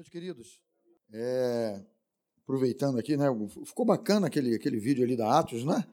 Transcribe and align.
noite, 0.00 0.10
queridos. 0.10 0.58
É, 1.12 1.78
aproveitando 2.42 2.98
aqui, 2.98 3.18
né? 3.18 3.26
Ficou 3.66 3.84
bacana 3.84 4.28
aquele, 4.28 4.54
aquele 4.54 4.78
vídeo 4.78 5.04
ali 5.04 5.14
da 5.14 5.38
Atos, 5.38 5.62
né? 5.62 5.84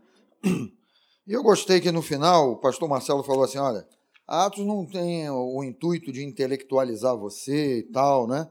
E 1.28 1.34
eu 1.34 1.44
gostei 1.44 1.82
que 1.82 1.92
no 1.92 2.02
final 2.02 2.52
o 2.52 2.56
pastor 2.56 2.88
Marcelo 2.88 3.22
falou 3.22 3.44
assim: 3.44 3.58
olha, 3.58 3.86
Atos 4.26 4.66
não 4.66 4.86
tem 4.86 5.30
o 5.30 5.62
intuito 5.62 6.10
de 6.10 6.24
intelectualizar 6.24 7.18
você 7.18 7.80
e 7.80 7.84
tal, 7.84 8.26
né? 8.26 8.50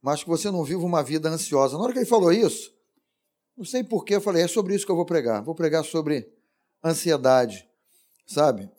Mas 0.00 0.22
que 0.22 0.28
você 0.28 0.52
não 0.52 0.62
viva 0.62 0.84
uma 0.84 1.02
vida 1.02 1.28
ansiosa. 1.28 1.76
Na 1.76 1.82
hora 1.82 1.92
que 1.92 1.98
ele 1.98 2.06
falou 2.06 2.32
isso, 2.32 2.72
não 3.56 3.64
sei 3.64 3.82
porquê, 3.82 4.14
eu 4.14 4.20
falei: 4.20 4.44
é 4.44 4.46
sobre 4.46 4.72
isso 4.72 4.86
que 4.86 4.92
eu 4.92 4.96
vou 4.96 5.04
pregar. 5.04 5.42
Vou 5.42 5.56
pregar 5.56 5.84
sobre 5.84 6.32
ansiedade, 6.84 7.68
sabe? 8.24 8.70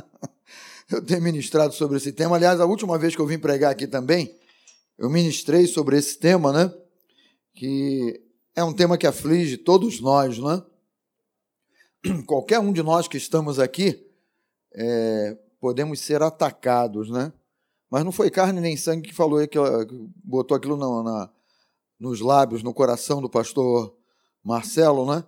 eu 0.90 1.04
tenho 1.04 1.20
ministrado 1.20 1.74
sobre 1.74 1.98
esse 1.98 2.12
tema. 2.12 2.36
Aliás, 2.36 2.62
a 2.62 2.64
última 2.64 2.96
vez 2.96 3.14
que 3.14 3.20
eu 3.20 3.26
vim 3.26 3.38
pregar 3.38 3.72
aqui 3.72 3.86
também, 3.86 4.34
eu 4.98 5.10
ministrei 5.10 5.66
sobre 5.66 5.98
esse 5.98 6.18
tema, 6.18 6.52
né? 6.52 6.72
Que 7.54 8.20
é 8.54 8.64
um 8.64 8.72
tema 8.72 8.96
que 8.96 9.06
aflige 9.06 9.56
todos 9.56 10.00
nós, 10.00 10.38
né? 10.38 10.62
Qualquer 12.26 12.58
um 12.58 12.72
de 12.72 12.82
nós 12.82 13.06
que 13.06 13.16
estamos 13.16 13.58
aqui, 13.58 14.06
é, 14.74 15.36
podemos 15.60 16.00
ser 16.00 16.22
atacados, 16.22 17.10
né? 17.10 17.32
Mas 17.90 18.04
não 18.04 18.12
foi 18.12 18.30
carne 18.30 18.60
nem 18.60 18.76
sangue 18.76 19.08
que 19.08 19.14
falou 19.14 19.46
que 19.46 19.58
botou 20.24 20.56
aquilo 20.56 20.76
na, 20.76 21.02
na, 21.02 21.30
nos 22.00 22.20
lábios, 22.20 22.62
no 22.62 22.74
coração 22.74 23.20
do 23.20 23.30
pastor 23.30 23.96
Marcelo, 24.42 25.06
né? 25.06 25.24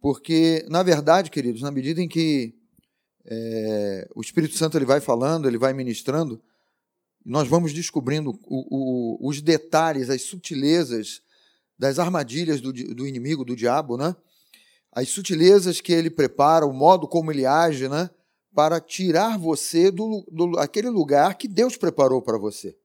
Porque, 0.00 0.64
na 0.68 0.82
verdade, 0.82 1.30
queridos, 1.30 1.62
na 1.62 1.70
medida 1.70 2.02
em 2.02 2.08
que 2.08 2.54
é, 3.24 4.08
o 4.14 4.20
Espírito 4.20 4.56
Santo 4.56 4.76
ele 4.76 4.84
vai 4.84 5.00
falando, 5.00 5.48
ele 5.48 5.58
vai 5.58 5.72
ministrando, 5.72 6.40
nós 7.26 7.48
vamos 7.48 7.72
descobrindo 7.72 8.38
o, 8.44 9.18
o, 9.24 9.28
os 9.28 9.42
detalhes, 9.42 10.08
as 10.08 10.22
sutilezas 10.22 11.20
das 11.76 11.98
armadilhas 11.98 12.60
do, 12.60 12.72
do, 12.72 13.04
inimigo, 13.04 13.44
do 13.44 13.56
diabo, 13.56 13.96
né? 13.96 14.14
As 14.92 15.08
sutilezas 15.08 15.80
que 15.80 15.92
ele 15.92 16.08
prepara, 16.08 16.64
o 16.64 16.72
modo 16.72 17.08
como 17.08 17.32
ele 17.32 17.44
age, 17.44 17.88
né? 17.88 18.08
Para 18.54 18.80
tirar 18.80 19.36
você 19.36 19.90
do, 19.90 20.24
do 20.30 20.56
aquele 20.56 20.88
lugar 20.88 21.36
que 21.36 21.48
Deus 21.48 21.76
preparou 21.76 22.22
para 22.22 22.38
você. 22.38 22.76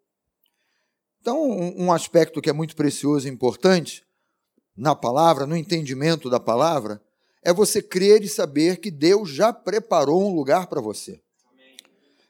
Então, 1.22 1.40
um, 1.40 1.86
um 1.86 1.94
aspecto 1.94 2.42
que 2.42 2.50
é 2.50 2.54
muito 2.54 2.76
precioso 2.76 3.28
e 3.28 3.32
importante 3.32 4.04
na 4.76 4.96
palavra, 4.96 5.46
no 5.46 5.56
entendimento 5.56 6.32
da 6.32 6.40
palavra, 6.40 7.00
é 7.44 7.54
você 7.54 7.80
crer 7.80 8.24
e 8.24 8.28
saber 8.28 8.78
que 8.78 8.90
Deus 8.90 9.30
já 9.30 9.54
preparou 9.54 10.28
um 10.28 10.34
lugar 10.34 10.66
para 10.66 10.82
você. 10.82 11.22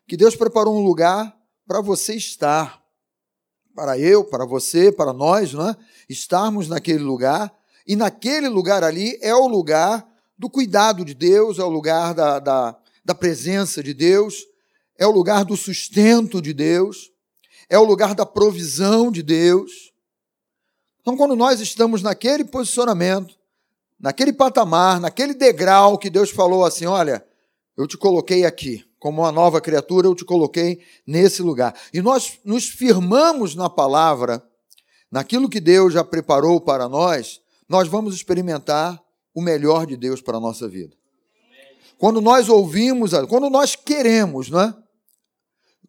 Que 0.06 0.18
Deus 0.18 0.36
preparou 0.36 0.78
um 0.78 0.84
lugar 0.84 1.41
para 1.72 1.80
você 1.80 2.16
estar. 2.16 2.84
Para 3.74 3.98
eu, 3.98 4.26
para 4.26 4.46
você, 4.46 4.92
para 4.92 5.14
nós, 5.14 5.54
não 5.54 5.70
é? 5.70 5.78
estarmos 6.10 6.68
naquele 6.68 7.02
lugar. 7.02 7.50
E 7.88 7.96
naquele 7.96 8.50
lugar 8.50 8.84
ali 8.84 9.18
é 9.22 9.34
o 9.34 9.48
lugar 9.48 10.06
do 10.38 10.50
cuidado 10.50 11.06
de 11.06 11.14
Deus, 11.14 11.60
é 11.60 11.64
o 11.64 11.70
lugar 11.70 12.14
da, 12.14 12.40
da, 12.40 12.78
da 13.06 13.16
presença 13.16 13.82
de 13.82 13.94
Deus, 13.94 14.46
é 14.98 15.08
o 15.08 15.12
lugar 15.12 15.46
do 15.46 15.56
sustento 15.56 16.42
de 16.42 16.54
Deus, 16.54 17.10
é 17.70 17.80
o 17.80 17.86
lugar 17.86 18.16
da 18.16 18.26
provisão 18.26 19.10
de 19.10 19.24
Deus. 19.24 19.94
Então, 21.00 21.16
quando 21.16 21.38
nós 21.38 21.62
estamos 21.62 22.02
naquele 22.02 22.44
posicionamento, 22.44 23.34
naquele 23.98 24.34
patamar, 24.34 25.00
naquele 25.00 25.34
degrau 25.34 25.98
que 25.98 26.10
Deus 26.10 26.32
falou 26.32 26.66
assim: 26.66 26.86
olha, 26.86 27.26
eu 27.78 27.88
te 27.88 27.98
coloquei 27.98 28.44
aqui, 28.44 28.84
como 29.02 29.24
uma 29.24 29.32
nova 29.32 29.60
criatura, 29.60 30.06
eu 30.06 30.14
te 30.14 30.24
coloquei 30.24 30.80
nesse 31.08 31.42
lugar. 31.42 31.76
E 31.92 32.04
nós 32.04 32.40
nos 32.46 32.70
firmamos 32.70 33.56
na 33.56 33.68
palavra, 33.68 34.48
naquilo 35.12 35.50
que 35.50 35.60
Deus 35.60 35.92
já 35.94 36.04
preparou 36.04 36.62
para 36.62 36.88
nós, 36.88 37.42
nós 37.68 37.88
vamos 37.88 38.14
experimentar 38.14 39.02
o 39.34 39.42
melhor 39.42 39.88
de 39.88 39.98
Deus 39.98 40.22
para 40.22 40.38
a 40.38 40.40
nossa 40.40 40.68
vida. 40.68 40.96
Quando 41.98 42.22
nós 42.22 42.48
ouvimos, 42.48 43.10
quando 43.28 43.50
nós 43.50 43.76
queremos, 43.76 44.52
não 44.52 44.62
é? 44.62 44.76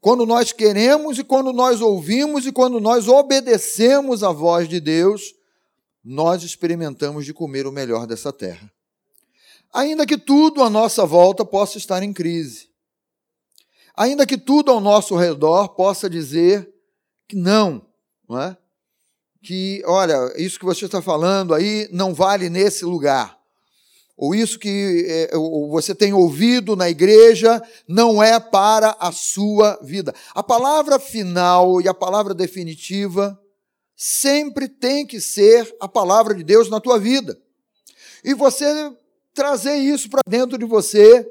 Quando 0.01 0.25
nós 0.25 0.51
queremos 0.51 1.19
e 1.19 1.23
quando 1.23 1.53
nós 1.53 1.83
ouvimos 1.83 2.47
e 2.47 2.51
quando 2.51 2.81
nós 2.81 3.09
obedecemos 3.09 4.25
a 4.25 4.33
voz 4.33 4.67
de 4.67 4.81
Deus, 4.81 5.35
nós 6.03 6.43
experimentamos 6.43 7.27
de 7.27 7.35
comer 7.35 7.67
o 7.67 7.73
melhor 7.73 8.07
dessa 8.07 8.33
terra. 8.33 8.73
Ainda 9.71 10.07
que 10.07 10.17
tudo 10.17 10.63
à 10.63 10.71
nossa 10.71 11.05
volta 11.05 11.45
possa 11.45 11.77
estar 11.77 12.03
em 12.03 12.13
crise. 12.15 12.72
Ainda 13.97 14.27
que 14.27 14.39
tudo 14.39 14.71
ao 14.71 14.81
nosso 14.81 15.17
redor 15.17 15.69
possa 15.71 16.09
dizer 16.09 16.73
que 17.29 17.37
não, 17.37 17.87
não 18.29 18.41
é? 18.41 18.57
Que, 19.43 19.83
olha, 19.85 20.33
isso 20.37 20.59
que 20.59 20.65
você 20.65 20.87
está 20.87 21.03
falando 21.03 21.53
aí 21.53 21.89
não 21.93 22.15
vale 22.15 22.49
nesse 22.49 22.85
lugar. 22.85 23.39
Ou 24.17 24.35
isso 24.35 24.59
que 24.59 25.05
é, 25.09 25.31
você 25.69 25.95
tem 25.95 26.13
ouvido 26.13 26.77
na 26.77 26.89
igreja 26.89 27.61
não 27.89 28.23
é 28.23 28.39
para 28.39 28.97
a 29.01 29.11
sua 29.11 29.79
vida. 29.83 30.15
A 30.35 30.43
palavra 30.43 30.99
final 30.99 31.81
e 31.81 31.89
a 31.89 31.95
palavra 31.95 32.33
definitiva 32.33 33.39
sempre 33.97 34.69
tem 34.69 35.07
que 35.07 35.21
ser 35.21 35.75
a 35.81 35.89
palavra 35.89 36.35
de 36.35 36.45
Deus 36.45 36.69
na 36.69 36.81
tua 36.81 36.99
vida. 36.99 37.39
E 38.23 38.35
você 38.35 38.93
trazer 39.35 39.77
isso 39.77 40.09
para 40.09 40.21
dentro 40.27 40.57
de 40.57 40.65
você, 40.65 41.27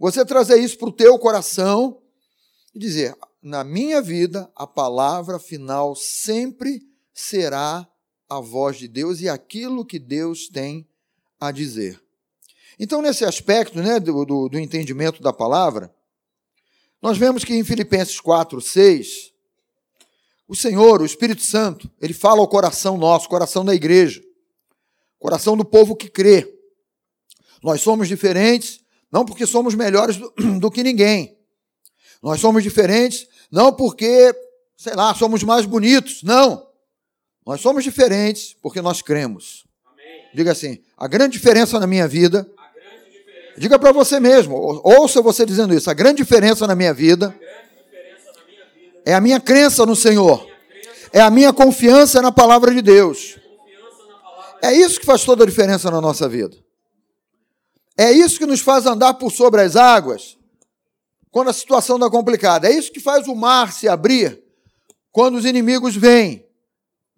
você 0.00 0.24
trazer 0.24 0.58
isso 0.58 0.78
para 0.78 0.88
o 0.88 0.92
teu 0.92 1.18
coração 1.18 2.00
e 2.74 2.78
dizer: 2.78 3.14
na 3.42 3.62
minha 3.62 4.00
vida, 4.00 4.50
a 4.56 4.66
palavra 4.66 5.38
final 5.38 5.94
sempre 5.94 6.82
será 7.12 7.86
a 8.26 8.40
voz 8.40 8.78
de 8.78 8.88
Deus 8.88 9.20
e 9.20 9.28
aquilo 9.28 9.84
que 9.84 9.98
Deus 9.98 10.48
tem 10.48 10.88
a 11.38 11.52
dizer. 11.52 12.00
Então, 12.78 13.02
nesse 13.02 13.26
aspecto 13.26 13.78
né, 13.78 14.00
do, 14.00 14.24
do, 14.24 14.48
do 14.48 14.58
entendimento 14.58 15.22
da 15.22 15.34
palavra, 15.34 15.94
nós 17.02 17.18
vemos 17.18 17.44
que 17.44 17.52
em 17.52 17.62
Filipenses 17.62 18.18
4, 18.20 18.58
6, 18.58 19.32
o 20.48 20.56
Senhor, 20.56 21.02
o 21.02 21.06
Espírito 21.06 21.42
Santo, 21.42 21.90
ele 22.00 22.14
fala 22.14 22.40
ao 22.40 22.48
coração 22.48 22.96
nosso, 22.96 23.28
coração 23.28 23.66
da 23.66 23.74
igreja, 23.74 24.22
coração 25.18 25.58
do 25.58 25.64
povo 25.64 25.94
que 25.94 26.08
crê. 26.08 26.58
Nós 27.62 27.82
somos 27.82 28.08
diferentes, 28.08 28.79
não 29.10 29.24
porque 29.24 29.46
somos 29.46 29.74
melhores 29.74 30.16
do, 30.16 30.32
do 30.60 30.70
que 30.70 30.82
ninguém. 30.82 31.36
Nós 32.22 32.40
somos 32.40 32.62
diferentes, 32.62 33.26
não 33.50 33.72
porque, 33.72 34.34
sei 34.76 34.94
lá, 34.94 35.14
somos 35.14 35.42
mais 35.42 35.66
bonitos. 35.66 36.22
Não. 36.22 36.68
Nós 37.46 37.60
somos 37.60 37.82
diferentes 37.82 38.54
porque 38.62 38.80
nós 38.80 39.02
cremos. 39.02 39.64
Amém. 39.86 40.24
Diga 40.34 40.52
assim: 40.52 40.78
a 40.96 41.08
grande 41.08 41.32
diferença 41.32 41.78
na 41.80 41.86
minha 41.86 42.06
vida. 42.06 42.48
Diga 43.58 43.78
para 43.78 43.92
você 43.92 44.20
mesmo, 44.20 44.54
ouça 44.82 45.20
você 45.20 45.44
dizendo 45.44 45.74
isso. 45.74 45.90
A 45.90 45.94
grande 45.94 46.18
diferença 46.18 46.66
na 46.66 46.74
minha 46.74 46.94
vida 46.94 47.34
é 49.04 49.12
a 49.12 49.20
minha 49.20 49.40
crença 49.40 49.84
no 49.84 49.96
Senhor. 49.96 50.48
É 51.12 51.20
a 51.20 51.30
minha 51.30 51.52
confiança 51.52 52.22
na 52.22 52.30
palavra 52.30 52.72
de 52.72 52.80
Deus. 52.80 53.38
É 54.62 54.72
isso 54.72 55.00
que 55.00 55.06
faz 55.06 55.24
toda 55.24 55.42
a 55.42 55.46
diferença 55.46 55.90
na 55.90 56.00
nossa 56.00 56.28
vida. 56.28 56.56
É 58.00 58.10
isso 58.10 58.38
que 58.38 58.46
nos 58.46 58.60
faz 58.60 58.86
andar 58.86 59.12
por 59.12 59.30
sobre 59.30 59.60
as 59.60 59.76
águas 59.76 60.38
quando 61.30 61.50
a 61.50 61.52
situação 61.52 61.96
está 61.96 62.08
complicada. 62.08 62.66
É 62.66 62.72
isso 62.72 62.90
que 62.90 62.98
faz 62.98 63.28
o 63.28 63.34
mar 63.34 63.74
se 63.74 63.86
abrir 63.86 64.42
quando 65.12 65.34
os 65.34 65.44
inimigos 65.44 65.96
vêm. 65.96 66.42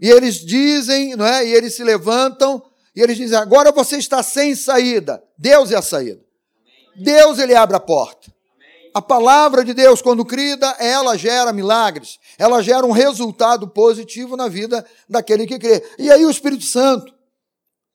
E 0.01 0.11
eles 0.11 0.45
dizem, 0.45 1.15
não 1.15 1.25
é? 1.25 1.47
E 1.47 1.53
eles 1.53 1.77
se 1.77 1.85
levantam 1.85 2.61
e 2.97 3.01
eles 3.01 3.17
dizem: 3.17 3.39
agora 3.39 3.71
você 3.71 3.97
está 3.97 4.25
sem 4.25 4.57
saída. 4.57 5.23
Deus 5.39 5.71
é 5.71 5.77
a 5.77 5.83
saída. 5.83 6.21
Deus 6.97 7.39
ele 7.39 7.55
abre 7.55 7.77
a 7.77 7.81
porta. 7.81 8.35
A 8.93 9.01
palavra 9.01 9.65
de 9.65 9.73
Deus, 9.73 10.03
quando 10.03 10.25
crida, 10.25 10.69
ela 10.81 11.17
gera 11.17 11.53
milagres, 11.53 12.19
ela 12.37 12.61
gera 12.61 12.85
um 12.85 12.91
resultado 12.91 13.69
positivo 13.69 14.37
na 14.37 14.49
vida 14.49 14.85
daquele 15.09 15.47
que 15.47 15.61
crê. 15.61 15.81
E 15.97 16.11
aí 16.11 16.27
o 16.27 16.31
Espírito 16.31 16.65
Santo, 16.65 17.15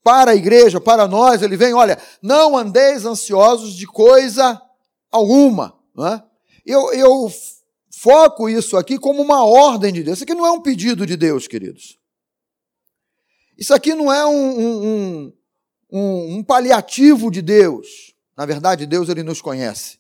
para 0.07 0.31
a 0.31 0.36
igreja, 0.36 0.80
para 0.80 1.06
nós, 1.06 1.42
ele 1.42 1.57
vem, 1.57 1.74
olha, 1.74 2.01
não 2.21 2.56
andeis 2.56 3.04
ansiosos 3.04 3.74
de 3.74 3.86
coisa 3.86 4.62
alguma. 5.12 5.77
Não 5.94 6.07
é? 6.07 6.24
eu, 6.65 6.94
eu 6.94 7.30
foco 7.92 8.48
isso 8.48 8.77
aqui 8.77 8.98
como 8.98 9.21
uma 9.21 9.44
ordem 9.44 9.92
de 9.92 10.04
Deus. 10.04 10.19
Isso 10.19 10.24
aqui 10.24 10.33
não 10.33 10.45
é 10.45 10.51
um 10.51 10.62
pedido 10.62 11.06
de 11.06 11.18
Deus, 11.18 11.45
queridos. 11.45 12.00
Isso 13.57 13.74
aqui 13.74 13.94
não 13.94 14.13
é 14.13 14.25
um, 14.25 14.59
um, 14.59 15.33
um, 15.92 16.38
um 16.38 16.44
paliativo 16.44 17.30
de 17.30 17.42
Deus. 17.42 18.15
Na 18.38 18.45
verdade, 18.45 18.86
Deus 18.86 19.09
ele 19.09 19.24
nos 19.24 19.42
conhece. 19.42 20.00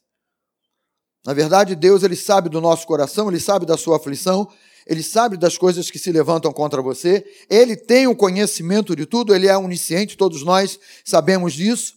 Na 1.25 1.33
verdade, 1.33 1.75
Deus 1.75 2.01
ele 2.01 2.15
sabe 2.15 2.47
do 2.47 2.61
nosso 2.61 2.87
coração, 2.87 3.27
ele 3.27 3.41
sabe 3.41 3.65
da 3.65 3.75
sua 3.75 3.97
aflição, 3.97 4.47
ele 4.87 5.03
sabe 5.03 5.35
das 5.35 5.57
coisas 5.57 5.91
que 5.91 5.99
se 5.99 6.11
levantam 6.11 6.51
contra 6.53 6.81
você, 6.81 7.25
ele 7.49 7.75
tem 7.75 8.07
o 8.07 8.15
conhecimento 8.15 8.95
de 8.95 9.05
tudo, 9.05 9.35
ele 9.35 9.47
é 9.47 9.57
onisciente, 9.57 10.17
todos 10.17 10.43
nós 10.43 10.79
sabemos 11.03 11.53
disso. 11.53 11.95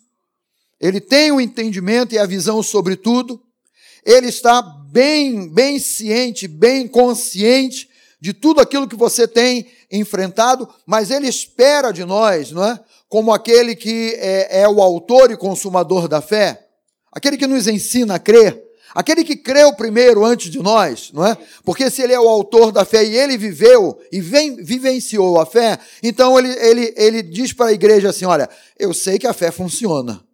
Ele 0.80 1.00
tem 1.00 1.30
o 1.30 1.40
entendimento 1.40 2.14
e 2.14 2.18
a 2.18 2.26
visão 2.26 2.62
sobre 2.62 2.96
tudo. 2.96 3.40
Ele 4.04 4.28
está 4.28 4.60
bem, 4.60 5.48
bem 5.48 5.78
ciente, 5.78 6.48
bem 6.48 6.88
consciente 6.88 7.88
de 8.20 8.32
tudo 8.32 8.60
aquilo 8.60 8.88
que 8.88 8.96
você 8.96 9.28
tem 9.28 9.66
enfrentado, 9.90 10.68
mas 10.84 11.10
Ele 11.10 11.28
espera 11.28 11.92
de 11.92 12.04
nós, 12.04 12.50
não 12.50 12.64
é? 12.64 12.80
Como 13.08 13.32
aquele 13.32 13.76
que 13.76 14.14
é, 14.18 14.62
é 14.62 14.68
o 14.68 14.80
autor 14.80 15.30
e 15.30 15.36
consumador 15.36 16.08
da 16.08 16.20
fé, 16.20 16.66
aquele 17.12 17.36
que 17.36 17.46
nos 17.46 17.66
ensina 17.66 18.16
a 18.16 18.18
crer, 18.18 18.69
aquele 18.94 19.24
que 19.24 19.36
creu 19.36 19.74
primeiro 19.74 20.24
antes 20.24 20.50
de 20.50 20.58
nós, 20.58 21.10
não 21.12 21.26
é? 21.26 21.36
Porque 21.64 21.90
se 21.90 22.02
Ele 22.02 22.12
é 22.12 22.20
o 22.20 22.28
autor 22.28 22.72
da 22.72 22.84
fé 22.84 23.04
e 23.04 23.16
Ele 23.16 23.36
viveu 23.36 23.98
e 24.10 24.20
vem, 24.20 24.56
vivenciou 24.56 25.40
a 25.40 25.46
fé, 25.46 25.78
então 26.02 26.38
Ele, 26.38 26.48
ele, 26.58 26.94
ele 26.96 27.22
diz 27.22 27.52
para 27.52 27.66
a 27.66 27.72
igreja 27.72 28.10
assim: 28.10 28.24
olha, 28.24 28.48
eu 28.78 28.92
sei 28.94 29.18
que 29.18 29.26
a 29.26 29.32
fé 29.32 29.50
funciona, 29.50 30.24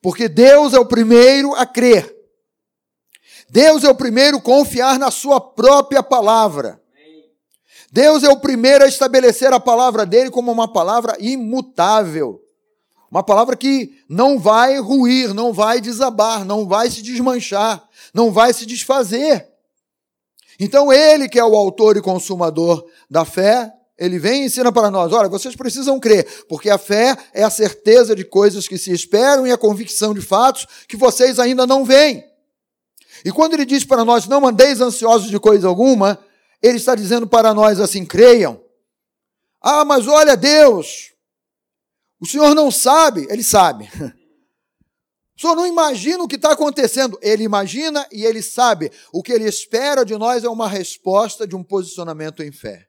porque 0.00 0.28
Deus 0.28 0.74
é 0.74 0.78
o 0.78 0.86
primeiro 0.86 1.54
a 1.54 1.66
crer. 1.66 2.14
Deus 3.48 3.84
é 3.84 3.90
o 3.90 3.94
primeiro 3.94 4.38
a 4.38 4.40
confiar 4.40 4.98
na 4.98 5.10
sua 5.10 5.38
própria 5.38 6.02
palavra. 6.02 6.80
Deus 7.92 8.24
é 8.24 8.28
o 8.30 8.40
primeiro 8.40 8.84
a 8.84 8.88
estabelecer 8.88 9.52
a 9.52 9.60
palavra 9.60 10.06
dele 10.06 10.30
como 10.30 10.50
uma 10.50 10.72
palavra 10.72 11.14
imutável. 11.20 12.41
Uma 13.12 13.22
palavra 13.22 13.58
que 13.58 13.92
não 14.08 14.38
vai 14.38 14.78
ruir, 14.78 15.34
não 15.34 15.52
vai 15.52 15.82
desabar, 15.82 16.46
não 16.46 16.66
vai 16.66 16.88
se 16.88 17.02
desmanchar, 17.02 17.86
não 18.14 18.32
vai 18.32 18.54
se 18.54 18.64
desfazer. 18.64 19.46
Então, 20.58 20.90
ele 20.90 21.28
que 21.28 21.38
é 21.38 21.44
o 21.44 21.54
autor 21.54 21.98
e 21.98 22.00
consumador 22.00 22.82
da 23.10 23.26
fé, 23.26 23.70
ele 23.98 24.18
vem 24.18 24.44
e 24.44 24.46
ensina 24.46 24.72
para 24.72 24.90
nós: 24.90 25.12
olha, 25.12 25.28
vocês 25.28 25.54
precisam 25.54 26.00
crer, 26.00 26.26
porque 26.48 26.70
a 26.70 26.78
fé 26.78 27.14
é 27.34 27.42
a 27.42 27.50
certeza 27.50 28.16
de 28.16 28.24
coisas 28.24 28.66
que 28.66 28.78
se 28.78 28.90
esperam 28.90 29.46
e 29.46 29.52
a 29.52 29.58
convicção 29.58 30.14
de 30.14 30.22
fatos 30.22 30.66
que 30.88 30.96
vocês 30.96 31.38
ainda 31.38 31.66
não 31.66 31.84
veem. 31.84 32.24
E 33.26 33.30
quando 33.30 33.52
ele 33.52 33.66
diz 33.66 33.84
para 33.84 34.06
nós, 34.06 34.26
não 34.26 34.46
andeis 34.46 34.80
ansiosos 34.80 35.28
de 35.28 35.38
coisa 35.38 35.68
alguma, 35.68 36.18
ele 36.62 36.78
está 36.78 36.94
dizendo 36.94 37.26
para 37.26 37.52
nós 37.52 37.78
assim: 37.78 38.06
creiam. 38.06 38.58
Ah, 39.60 39.84
mas 39.84 40.08
olha, 40.08 40.34
Deus, 40.34 41.11
o 42.22 42.26
senhor 42.26 42.54
não 42.54 42.70
sabe, 42.70 43.26
ele 43.28 43.42
sabe. 43.42 43.90
O 45.34 45.40
senhor 45.40 45.56
não 45.56 45.66
imagina 45.66 46.22
o 46.22 46.28
que 46.28 46.36
está 46.36 46.52
acontecendo. 46.52 47.18
Ele 47.20 47.42
imagina 47.42 48.06
e 48.12 48.24
ele 48.24 48.40
sabe. 48.40 48.92
O 49.12 49.24
que 49.24 49.32
ele 49.32 49.42
espera 49.42 50.04
de 50.04 50.16
nós 50.16 50.44
é 50.44 50.48
uma 50.48 50.68
resposta 50.68 51.48
de 51.48 51.56
um 51.56 51.64
posicionamento 51.64 52.40
em 52.44 52.52
fé. 52.52 52.86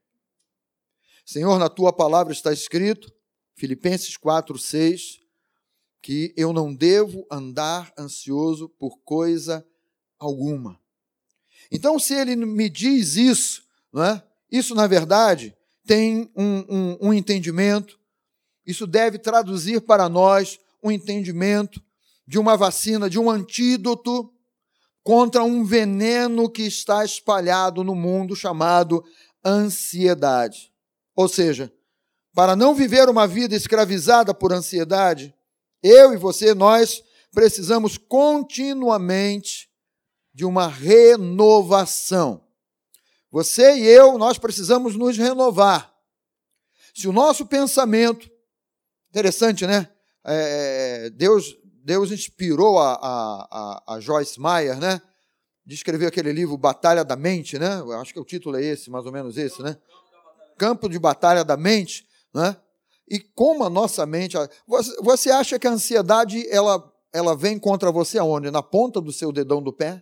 Senhor, 1.26 1.58
na 1.58 1.68
tua 1.68 1.92
palavra 1.92 2.32
está 2.32 2.54
escrito, 2.54 3.12
Filipenses 3.56 4.16
4, 4.18 4.56
6, 4.56 5.20
que 6.00 6.32
eu 6.38 6.54
não 6.54 6.72
devo 6.72 7.26
andar 7.32 7.92
ansioso 7.98 8.70
por 8.70 9.00
coisa 9.00 9.66
alguma. 10.20 10.80
Então, 11.72 11.98
se 11.98 12.14
ele 12.14 12.36
me 12.36 12.70
diz 12.70 13.16
isso, 13.16 13.64
não 13.92 14.04
é? 14.04 14.24
isso 14.52 14.76
na 14.76 14.86
verdade 14.86 15.56
tem 15.88 16.32
um, 16.36 16.66
um, 16.70 16.98
um 17.08 17.14
entendimento, 17.14 18.00
isso 18.66 18.88
deve 18.88 19.18
traduzir 19.18 19.82
para 19.82 20.08
nós 20.08 20.60
um 20.82 20.92
entendimento 20.92 21.82
de 22.26 22.40
uma 22.40 22.56
vacina, 22.56 23.10
de 23.10 23.20
um 23.20 23.30
antídoto 23.30 24.32
contra 25.04 25.44
um 25.44 25.64
veneno 25.64 26.50
que 26.50 26.64
está 26.64 27.04
espalhado 27.04 27.84
no 27.84 27.94
mundo 27.94 28.36
chamado 28.36 29.04
ansiedade. 29.44 30.72
Ou 31.16 31.28
seja, 31.28 31.72
para 32.34 32.56
não 32.56 32.74
viver 32.74 33.10
uma 33.10 33.28
vida 33.28 33.56
escravizada 33.56 34.34
por 34.34 34.54
ansiedade, 34.54 35.36
eu 35.82 36.14
e 36.14 36.18
você, 36.18 36.54
nós 36.54 37.04
precisamos 37.32 37.98
continuamente 37.98 39.70
de 40.34 40.46
uma 40.46 40.68
renovação. 40.68 42.44
Você 43.30 43.76
e 43.76 43.86
eu, 43.86 44.18
nós 44.18 44.38
precisamos 44.38 44.96
nos 44.96 45.18
renovar. 45.18 45.94
Se 46.94 47.08
o 47.08 47.14
nosso 47.14 47.46
pensamento, 47.46 48.30
interessante, 49.14 49.68
né? 49.68 49.88
É, 50.26 51.12
Deus, 51.12 51.56
Deus 51.84 52.12
inspirou 52.12 52.80
a, 52.80 52.94
a, 52.96 53.84
a, 53.96 54.00
Joyce 54.00 54.42
Meyer, 54.42 54.80
né? 54.80 55.00
De 55.64 55.76
escrever 55.76 56.08
aquele 56.08 56.34
livro 56.34 56.58
Batalha 56.58 57.06
da 57.06 57.16
Mente, 57.16 57.60
né? 57.60 57.80
Eu 57.80 57.94
acho 58.00 58.12
que 58.12 58.20
o 58.20 58.26
título 58.26 58.58
é 58.58 58.64
esse, 58.64 58.90
mais 58.90 59.06
ou 59.06 59.12
menos 59.12 59.38
esse, 59.38 59.62
né? 59.62 59.78
Campo 60.58 60.90
de 60.90 60.98
Batalha 60.98 61.44
da 61.44 61.56
Mente, 61.56 62.08
né? 62.34 62.58
E 63.08 63.20
como 63.20 63.64
a 63.64 63.70
nossa 63.70 64.06
mente. 64.06 64.36
Você 65.02 65.30
acha 65.30 65.60
que 65.60 65.68
a 65.68 65.72
ansiedade 65.72 66.48
ela, 66.50 66.92
ela 67.14 67.36
vem 67.36 67.60
contra 67.60 67.92
você 67.92 68.18
aonde? 68.18 68.50
Na 68.50 68.64
ponta 68.64 69.00
do 69.00 69.12
seu 69.12 69.32
dedão 69.32 69.62
do 69.62 69.72
pé? 69.72 70.02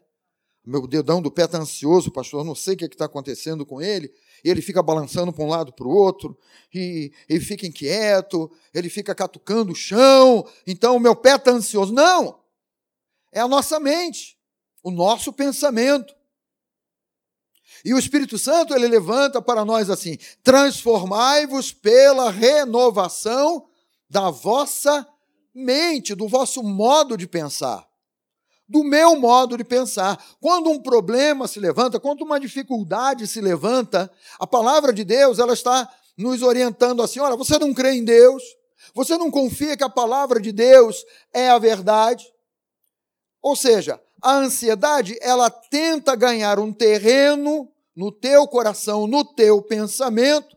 Meu 0.65 0.87
dedão 0.87 1.21
do 1.21 1.31
pé 1.31 1.45
está 1.45 1.57
ansioso, 1.57 2.11
pastor, 2.11 2.45
não 2.45 2.55
sei 2.55 2.75
o 2.75 2.77
que 2.77 2.85
é 2.85 2.87
está 2.87 3.05
acontecendo 3.05 3.65
com 3.65 3.81
ele. 3.81 4.13
E 4.43 4.49
ele 4.49 4.61
fica 4.61 4.81
balançando 4.81 5.31
para 5.31 5.43
um 5.43 5.47
lado 5.47 5.73
para 5.73 5.85
o 5.85 5.91
outro, 5.91 6.37
e 6.73 7.11
ele 7.29 7.39
fica 7.39 7.67
inquieto, 7.67 8.51
ele 8.73 8.89
fica 8.89 9.13
catucando 9.13 9.71
o 9.71 9.75
chão. 9.75 10.47
Então, 10.65 10.95
o 10.95 10.99
meu 10.99 11.15
pé 11.15 11.35
está 11.35 11.51
ansioso. 11.51 11.93
Não! 11.93 12.39
É 13.31 13.39
a 13.39 13.47
nossa 13.47 13.79
mente, 13.79 14.37
o 14.83 14.91
nosso 14.91 15.31
pensamento. 15.31 16.13
E 17.85 17.93
o 17.93 17.99
Espírito 17.99 18.37
Santo, 18.37 18.73
ele 18.73 18.87
levanta 18.87 19.41
para 19.41 19.63
nós 19.63 19.89
assim: 19.89 20.17
transformai-vos 20.43 21.71
pela 21.71 22.29
renovação 22.29 23.67
da 24.09 24.29
vossa 24.29 25.07
mente, 25.53 26.15
do 26.15 26.27
vosso 26.27 26.61
modo 26.63 27.15
de 27.15 27.27
pensar 27.27 27.90
do 28.71 28.85
meu 28.85 29.19
modo 29.19 29.57
de 29.57 29.65
pensar. 29.65 30.17
Quando 30.39 30.69
um 30.69 30.81
problema 30.81 31.45
se 31.45 31.59
levanta, 31.59 31.99
quando 31.99 32.21
uma 32.21 32.39
dificuldade 32.39 33.27
se 33.27 33.41
levanta, 33.41 34.09
a 34.39 34.47
palavra 34.47 34.93
de 34.93 35.03
Deus 35.03 35.39
ela 35.39 35.53
está 35.53 35.91
nos 36.17 36.41
orientando 36.41 37.03
assim: 37.03 37.19
olha, 37.19 37.35
você 37.35 37.59
não 37.59 37.73
crê 37.73 37.91
em 37.91 38.05
Deus, 38.05 38.41
você 38.95 39.17
não 39.17 39.29
confia 39.29 39.75
que 39.75 39.83
a 39.83 39.89
palavra 39.89 40.39
de 40.39 40.53
Deus 40.53 41.05
é 41.33 41.49
a 41.49 41.59
verdade. 41.59 42.25
Ou 43.41 43.57
seja, 43.57 43.99
a 44.21 44.35
ansiedade 44.35 45.17
ela 45.19 45.49
tenta 45.49 46.15
ganhar 46.15 46.57
um 46.57 46.71
terreno 46.71 47.67
no 47.93 48.09
teu 48.09 48.47
coração, 48.47 49.05
no 49.05 49.25
teu 49.25 49.61
pensamento, 49.61 50.55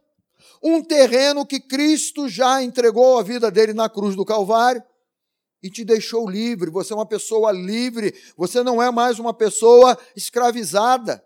um 0.62 0.80
terreno 0.80 1.44
que 1.44 1.58
Cristo 1.58 2.28
já 2.28 2.62
entregou 2.62 3.18
a 3.18 3.22
vida 3.22 3.50
dele 3.50 3.74
na 3.74 3.88
cruz 3.88 4.14
do 4.14 4.24
Calvário 4.24 4.82
e 5.64 5.70
te 5.70 5.82
deixou 5.82 6.28
livre. 6.28 6.70
Você 6.70 6.92
é 6.92 6.96
uma 6.96 7.06
pessoa 7.06 7.50
livre. 7.50 8.14
Você 8.36 8.62
não 8.62 8.82
é 8.82 8.90
mais 8.90 9.18
uma 9.18 9.32
pessoa 9.32 9.98
escravizada. 10.14 11.24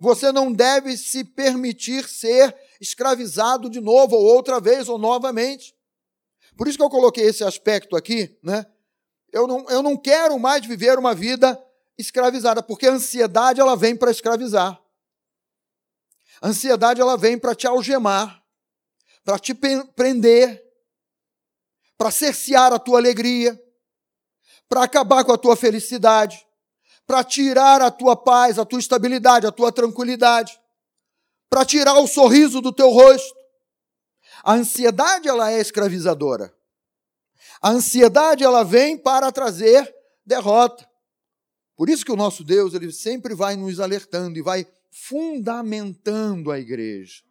Você 0.00 0.32
não 0.32 0.50
deve 0.50 0.96
se 0.96 1.22
permitir 1.22 2.08
ser 2.08 2.56
escravizado 2.80 3.68
de 3.68 3.82
novo, 3.82 4.16
ou 4.16 4.24
outra 4.24 4.58
vez, 4.58 4.88
ou 4.88 4.96
novamente. 4.96 5.76
Por 6.56 6.66
isso 6.66 6.78
que 6.78 6.82
eu 6.82 6.88
coloquei 6.88 7.26
esse 7.26 7.44
aspecto 7.44 7.94
aqui, 7.94 8.34
né? 8.42 8.64
Eu 9.30 9.46
não, 9.46 9.68
eu 9.68 9.82
não 9.82 9.98
quero 9.98 10.38
mais 10.38 10.64
viver 10.64 10.98
uma 10.98 11.14
vida 11.14 11.62
escravizada, 11.98 12.62
porque 12.62 12.86
a 12.86 12.92
ansiedade 12.92 13.60
ela 13.60 13.76
vem 13.76 13.94
para 13.94 14.10
escravizar. 14.10 14.80
A 16.40 16.48
ansiedade 16.48 17.02
ela 17.02 17.18
vem 17.18 17.38
para 17.38 17.54
te 17.54 17.66
algemar, 17.66 18.42
para 19.22 19.38
te 19.38 19.52
prender, 19.52 20.64
para 21.98 22.10
cercear 22.10 22.72
a 22.72 22.78
tua 22.78 22.98
alegria, 22.98 23.60
para 24.74 24.82
acabar 24.82 25.24
com 25.24 25.30
a 25.30 25.38
tua 25.38 25.54
felicidade, 25.54 26.44
para 27.06 27.22
tirar 27.22 27.80
a 27.80 27.92
tua 27.92 28.16
paz, 28.16 28.58
a 28.58 28.64
tua 28.64 28.80
estabilidade, 28.80 29.46
a 29.46 29.52
tua 29.52 29.70
tranquilidade, 29.70 30.60
para 31.48 31.64
tirar 31.64 31.96
o 32.00 32.08
sorriso 32.08 32.60
do 32.60 32.72
teu 32.72 32.90
rosto. 32.90 33.36
A 34.42 34.54
ansiedade 34.54 35.28
ela 35.28 35.52
é 35.52 35.60
escravizadora. 35.60 36.52
A 37.62 37.70
ansiedade 37.70 38.42
ela 38.42 38.64
vem 38.64 38.98
para 38.98 39.30
trazer 39.30 39.94
derrota. 40.26 40.84
Por 41.76 41.88
isso 41.88 42.04
que 42.04 42.10
o 42.10 42.16
nosso 42.16 42.42
Deus, 42.42 42.74
ele 42.74 42.90
sempre 42.90 43.32
vai 43.32 43.54
nos 43.54 43.78
alertando 43.78 44.36
e 44.36 44.42
vai 44.42 44.66
fundamentando 44.90 46.50
a 46.50 46.58
igreja. 46.58 47.22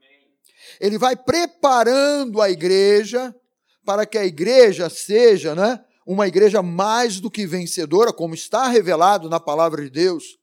Ele 0.79 0.97
vai 0.97 1.17
preparando 1.17 2.41
a 2.41 2.49
igreja 2.49 3.35
para 3.83 4.05
que 4.05 4.17
a 4.17 4.23
igreja 4.23 4.89
seja, 4.89 5.53
né, 5.53 5.83
uma 6.05 6.27
igreja 6.27 6.61
mais 6.61 7.19
do 7.19 7.31
que 7.31 7.45
vencedora, 7.47 8.11
como 8.11 8.33
está 8.33 8.67
revelado 8.67 9.29
na 9.29 9.39
palavra 9.39 9.83
de 9.83 9.89
Deus. 9.89 10.37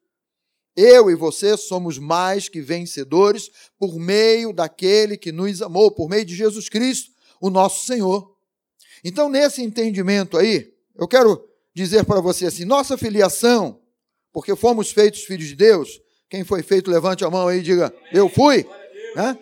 Eu 0.76 1.10
e 1.10 1.14
você 1.14 1.56
somos 1.56 1.98
mais 1.98 2.48
que 2.48 2.60
vencedores 2.60 3.50
por 3.78 3.98
meio 3.98 4.52
daquele 4.52 5.16
que 5.16 5.32
nos 5.32 5.60
amou, 5.60 5.90
por 5.90 6.08
meio 6.08 6.24
de 6.24 6.34
Jesus 6.34 6.68
Cristo, 6.68 7.10
o 7.40 7.50
nosso 7.50 7.84
Senhor. 7.86 8.34
Então, 9.04 9.28
nesse 9.28 9.62
entendimento 9.62 10.36
aí, 10.36 10.72
eu 10.96 11.08
quero 11.08 11.42
dizer 11.74 12.04
para 12.04 12.20
você 12.20 12.46
assim: 12.46 12.64
nossa 12.64 12.96
filiação, 12.96 13.80
porque 14.32 14.54
fomos 14.54 14.90
feitos 14.90 15.24
filhos 15.24 15.48
de 15.48 15.56
Deus, 15.56 16.00
quem 16.28 16.44
foi 16.44 16.62
feito, 16.62 16.90
levante 16.90 17.24
a 17.24 17.30
mão 17.30 17.48
aí 17.48 17.58
e 17.58 17.62
diga: 17.62 17.92
Eu 18.12 18.28
fui. 18.28 18.66
Né? 19.16 19.38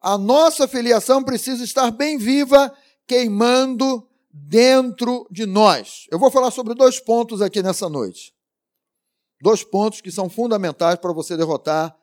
A 0.00 0.16
nossa 0.18 0.68
filiação 0.68 1.24
precisa 1.24 1.64
estar 1.64 1.90
bem 1.90 2.18
viva, 2.18 2.72
queimando 3.06 4.07
dentro 4.46 5.26
de 5.30 5.46
nós. 5.46 6.06
Eu 6.10 6.18
vou 6.18 6.30
falar 6.30 6.50
sobre 6.50 6.74
dois 6.74 7.00
pontos 7.00 7.42
aqui 7.42 7.62
nessa 7.62 7.88
noite. 7.88 8.32
Dois 9.40 9.64
pontos 9.64 10.00
que 10.00 10.10
são 10.10 10.28
fundamentais 10.28 10.98
para 10.98 11.12
você 11.12 11.36
derrotar 11.36 11.96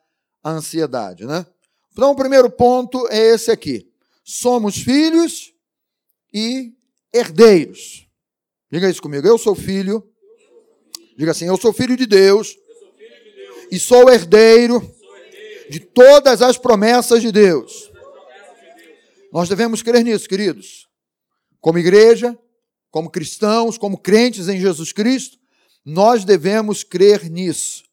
a 0.43 0.51
ansiedade, 0.51 1.25
né? 1.25 1.45
Então, 1.91 2.11
o 2.11 2.15
primeiro 2.15 2.49
ponto 2.49 3.07
é 3.09 3.17
esse 3.17 3.51
aqui. 3.51 3.89
Somos 4.23 4.77
filhos 4.77 5.53
e 6.33 6.73
herdeiros. 7.13 8.07
Diga 8.71 8.89
isso 8.89 9.01
comigo. 9.01 9.25
Eu 9.25 9.37
sou 9.37 9.55
filho. 9.55 10.03
Diga 11.17 11.31
assim: 11.31 11.45
Eu 11.45 11.57
sou 11.57 11.71
filho 11.71 11.95
de 11.95 12.05
Deus. 12.05 12.57
E 13.71 13.79
sou 13.79 14.09
herdeiro 14.09 14.81
de 15.69 15.79
todas 15.79 16.41
as 16.41 16.57
promessas 16.57 17.21
de 17.21 17.31
Deus. 17.31 17.91
Nós 19.31 19.49
devemos 19.49 19.81
crer 19.81 20.03
nisso, 20.03 20.27
queridos. 20.29 20.84
Como 21.65 21.79
igreja, 21.79 22.37
como 22.91 23.09
cristãos, 23.09 23.75
como 23.75 23.97
crentes 23.97 24.47
em 24.49 24.59
Jesus 24.59 24.91
Cristo, 24.91 25.39
nós 25.83 26.23
devemos 26.23 26.83
crer 26.83 27.27
nisso. 27.27 27.83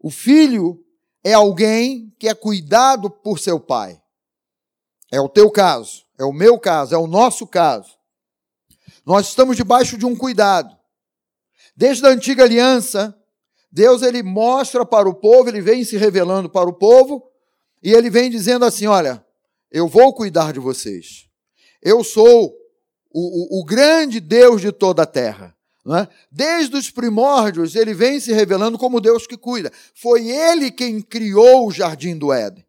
O 0.00 0.10
filho 0.10 0.84
é 1.22 1.32
alguém 1.32 2.12
que 2.18 2.26
é 2.26 2.34
cuidado 2.34 3.08
por 3.08 3.38
seu 3.38 3.60
pai. 3.60 4.02
É 5.12 5.20
o 5.20 5.28
teu 5.28 5.48
caso, 5.48 6.04
é 6.18 6.24
o 6.24 6.32
meu 6.32 6.58
caso, 6.58 6.92
é 6.92 6.98
o 6.98 7.06
nosso 7.06 7.46
caso. 7.46 7.96
Nós 9.06 9.28
estamos 9.28 9.56
debaixo 9.56 9.96
de 9.96 10.04
um 10.04 10.16
cuidado. 10.16 10.76
Desde 11.76 12.04
a 12.04 12.10
antiga 12.10 12.42
aliança, 12.42 13.16
Deus 13.70 14.02
ele 14.02 14.24
mostra 14.24 14.84
para 14.84 15.08
o 15.08 15.14
povo, 15.14 15.48
ele 15.48 15.60
vem 15.60 15.84
se 15.84 15.96
revelando 15.96 16.50
para 16.50 16.68
o 16.68 16.74
povo, 16.74 17.30
e 17.80 17.92
ele 17.92 18.10
vem 18.10 18.28
dizendo 18.28 18.64
assim: 18.64 18.88
Olha, 18.88 19.24
eu 19.70 19.86
vou 19.86 20.12
cuidar 20.12 20.52
de 20.52 20.58
vocês. 20.58 21.28
Eu 21.80 22.02
sou 22.02 22.60
o, 23.12 23.58
o, 23.58 23.60
o 23.60 23.64
grande 23.64 24.20
Deus 24.20 24.60
de 24.60 24.72
toda 24.72 25.02
a 25.02 25.06
terra. 25.06 25.56
É? 25.84 26.06
Desde 26.30 26.76
os 26.76 26.90
primórdios, 26.90 27.74
ele 27.74 27.92
vem 27.92 28.20
se 28.20 28.32
revelando 28.32 28.78
como 28.78 29.00
Deus 29.00 29.26
que 29.26 29.36
cuida. 29.36 29.72
Foi 29.94 30.28
ele 30.28 30.70
quem 30.70 31.02
criou 31.02 31.66
o 31.66 31.72
jardim 31.72 32.16
do 32.16 32.32
Éden. 32.32 32.64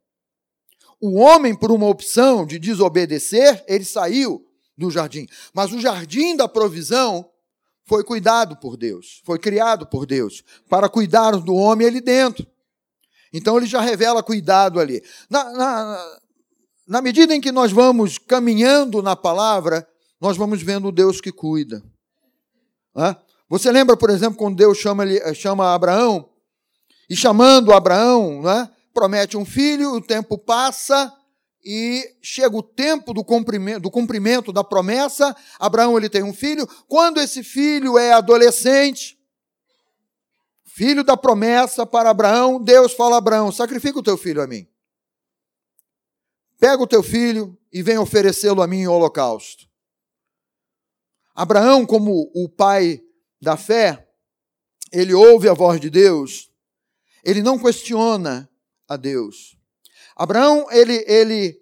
O 1.00 1.20
homem, 1.20 1.54
por 1.54 1.72
uma 1.72 1.88
opção 1.88 2.46
de 2.46 2.58
desobedecer, 2.58 3.64
ele 3.68 3.86
saiu 3.86 4.44
do 4.76 4.90
jardim. 4.90 5.28
Mas 5.54 5.72
o 5.72 5.80
jardim 5.80 6.36
da 6.36 6.48
provisão 6.48 7.30
foi 7.86 8.04
cuidado 8.04 8.56
por 8.58 8.78
Deus, 8.78 9.22
foi 9.26 9.38
criado 9.38 9.86
por 9.86 10.06
Deus, 10.06 10.44
para 10.70 10.90
cuidar 10.90 11.32
do 11.32 11.54
homem 11.54 11.86
ali 11.86 12.02
dentro. 12.02 12.48
Então 13.32 13.58
ele 13.58 13.66
já 13.66 13.82
revela 13.82 14.24
cuidado 14.24 14.80
ali. 14.80 15.04
Na, 15.30 15.52
na, 15.52 16.18
na 16.88 17.02
medida 17.02 17.36
em 17.36 17.42
que 17.42 17.52
nós 17.52 17.72
vamos 17.72 18.18
caminhando 18.18 19.02
na 19.02 19.16
palavra, 19.16 19.88
nós 20.24 20.38
vamos 20.38 20.64
vendo 20.64 20.88
o 20.88 20.92
Deus 20.92 21.20
que 21.20 21.34
cuida. 21.34 21.84
Você 23.50 23.70
lembra, 23.70 23.98
por 23.98 24.10
exemplo, 24.10 24.38
quando 24.38 24.56
Deus 24.56 24.78
chama, 24.78 25.04
chama 25.36 25.76
Abraão, 25.76 26.30
e 27.10 27.16
chamando 27.16 27.74
Abraão, 27.74 28.42
né, 28.42 28.72
promete 28.94 29.36
um 29.36 29.44
filho, 29.44 29.96
o 29.96 30.00
tempo 30.02 30.38
passa 30.38 31.14
e 31.62 32.10
chega 32.22 32.56
o 32.56 32.64
tempo 32.64 33.14
do 33.14 33.22
cumprimento, 33.22 33.82
do 33.82 33.92
cumprimento 33.92 34.54
da 34.54 34.64
promessa. 34.64 35.36
Abraão 35.60 35.98
ele 35.98 36.08
tem 36.08 36.24
um 36.24 36.34
filho. 36.34 36.66
Quando 36.88 37.20
esse 37.20 37.44
filho 37.44 37.98
é 37.98 38.14
adolescente, 38.14 39.20
filho 40.64 41.04
da 41.04 41.18
promessa 41.18 41.86
para 41.86 42.10
Abraão, 42.10 42.64
Deus 42.64 42.94
fala 42.94 43.16
a 43.16 43.18
Abraão: 43.18 43.52
sacrifica 43.52 44.00
o 44.00 44.04
teu 44.04 44.16
filho 44.16 44.42
a 44.42 44.48
mim. 44.48 44.66
Pega 46.62 46.82
o 46.82 46.88
teu 46.88 47.04
filho 47.04 47.58
e 47.74 47.84
vem 47.84 47.98
oferecê-lo 47.98 48.62
a 48.62 48.68
mim 48.68 48.84
em 48.84 48.88
holocausto. 48.88 49.73
Abraão, 51.36 51.86
como 51.86 52.30
o 52.34 52.48
pai 52.48 53.02
da 53.42 53.58
fé, 53.58 54.08
ele 54.92 55.14
ouve 55.14 55.50
a 55.50 55.54
voz 55.54 55.82
de 55.82 55.90
Deus, 55.90 56.50
ele 57.24 57.42
não 57.42 57.58
questiona 57.58 58.50
a 58.88 58.96
Deus. 58.96 59.58
Abraão, 60.16 60.68
ele, 60.70 61.04
ele, 61.08 61.60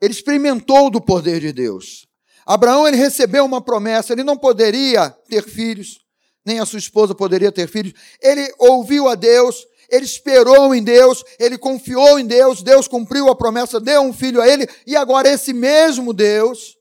ele 0.00 0.12
experimentou 0.12 0.90
do 0.90 1.00
poder 1.00 1.40
de 1.40 1.52
Deus. 1.52 2.06
Abraão, 2.46 2.88
ele 2.88 2.96
recebeu 2.96 3.44
uma 3.44 3.60
promessa, 3.60 4.12
ele 4.12 4.24
não 4.24 4.36
poderia 4.36 5.10
ter 5.28 5.44
filhos, 5.44 6.00
nem 6.44 6.58
a 6.58 6.66
sua 6.66 6.78
esposa 6.78 7.14
poderia 7.14 7.52
ter 7.52 7.68
filhos. 7.68 7.92
Ele 8.20 8.50
ouviu 8.58 9.08
a 9.08 9.14
Deus, 9.14 9.66
ele 9.90 10.06
esperou 10.06 10.74
em 10.74 10.82
Deus, 10.82 11.22
ele 11.38 11.58
confiou 11.58 12.18
em 12.18 12.26
Deus, 12.26 12.62
Deus 12.62 12.88
cumpriu 12.88 13.28
a 13.28 13.36
promessa, 13.36 13.78
deu 13.78 14.00
um 14.00 14.12
filho 14.12 14.40
a 14.40 14.48
ele, 14.48 14.66
e 14.86 14.96
agora 14.96 15.28
esse 15.28 15.52
mesmo 15.52 16.14
Deus 16.14 16.78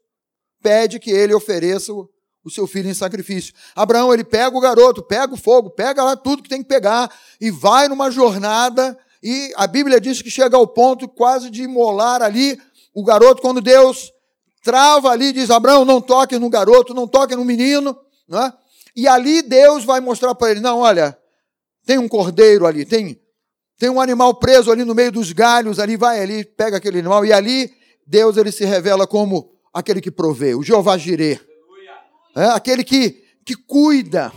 pede 0.62 1.00
que 1.00 1.12
ele 1.12 1.34
ofereça 1.34 1.92
o, 1.94 2.10
seu 2.50 2.66
filho 2.66 2.90
em 2.90 2.94
sacrifício. 2.94 3.54
Abraão, 3.76 4.14
ele 4.14 4.24
pega 4.24 4.56
o 4.56 4.62
garoto, 4.62 5.04
pega 5.04 5.34
o 5.34 5.38
fogo, 5.38 5.70
pega 5.70 6.04
lá 6.04 6.16
tudo 6.16 6.44
que 6.44 6.50
tem 6.50 6.62
que 6.62 6.68
pegar 6.68 7.12
e 7.40 7.52
vai 7.52 7.88
numa 7.88 8.10
jornada, 8.10 8.98
e 9.22 9.54
a 9.56 9.68
Bíblia 9.68 10.02
diz 10.02 10.22
que 10.22 10.32
chega 10.32 10.58
ao 10.58 10.68
ponto 10.68 11.08
quase 11.08 11.50
de 11.50 11.64
imolar 11.64 12.22
ali 12.22 12.60
o 12.94 13.04
garoto, 13.04 13.42
quando 13.42 13.62
Deus 13.62 14.12
trava 14.64 15.10
ali, 15.10 15.32
diz: 15.32 15.50
Abraão, 15.50 15.86
não 15.86 16.02
toque 16.02 16.38
no 16.38 16.50
garoto, 16.50 16.94
não 16.94 17.08
toque 17.08 17.36
no 17.36 17.46
menino, 17.46 17.98
né? 18.28 18.52
e 18.96 19.08
ali 19.08 19.42
Deus 19.42 19.84
vai 19.84 20.00
mostrar 20.00 20.34
para 20.36 20.52
ele: 20.52 20.60
não, 20.60 20.80
olha, 20.80 21.18
tem 21.86 21.98
um 21.98 22.08
cordeiro 22.08 22.66
ali, 22.66 22.86
tem, 22.86 23.20
tem 23.78 23.90
um 23.90 24.02
animal 24.02 24.34
preso 24.36 24.72
ali 24.72 24.84
no 24.84 24.96
meio 24.96 25.12
dos 25.12 25.32
galhos, 25.32 25.80
ali 25.80 25.96
vai 25.96 26.20
ali, 26.22 26.44
pega 26.44 26.78
aquele 26.78 27.00
animal, 27.00 27.26
e 27.26 27.32
ali 27.32 27.72
Deus 28.06 28.38
ele 28.38 28.52
se 28.52 28.66
revela 28.66 29.08
como 29.08 29.52
aquele 29.74 30.02
que 30.02 30.12
provê, 30.12 30.56
o 30.56 30.64
Jeová 30.64 30.98
Jireh. 30.98 31.40
É, 32.36 32.46
aquele 32.46 32.84
que, 32.84 33.12
que 33.46 33.56
cuida, 33.56 34.32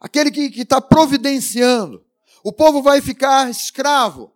aquele 0.00 0.30
que 0.30 0.60
está 0.60 0.80
providenciando. 0.80 2.04
O 2.42 2.52
povo 2.52 2.82
vai 2.82 3.00
ficar 3.00 3.50
escravo, 3.50 4.32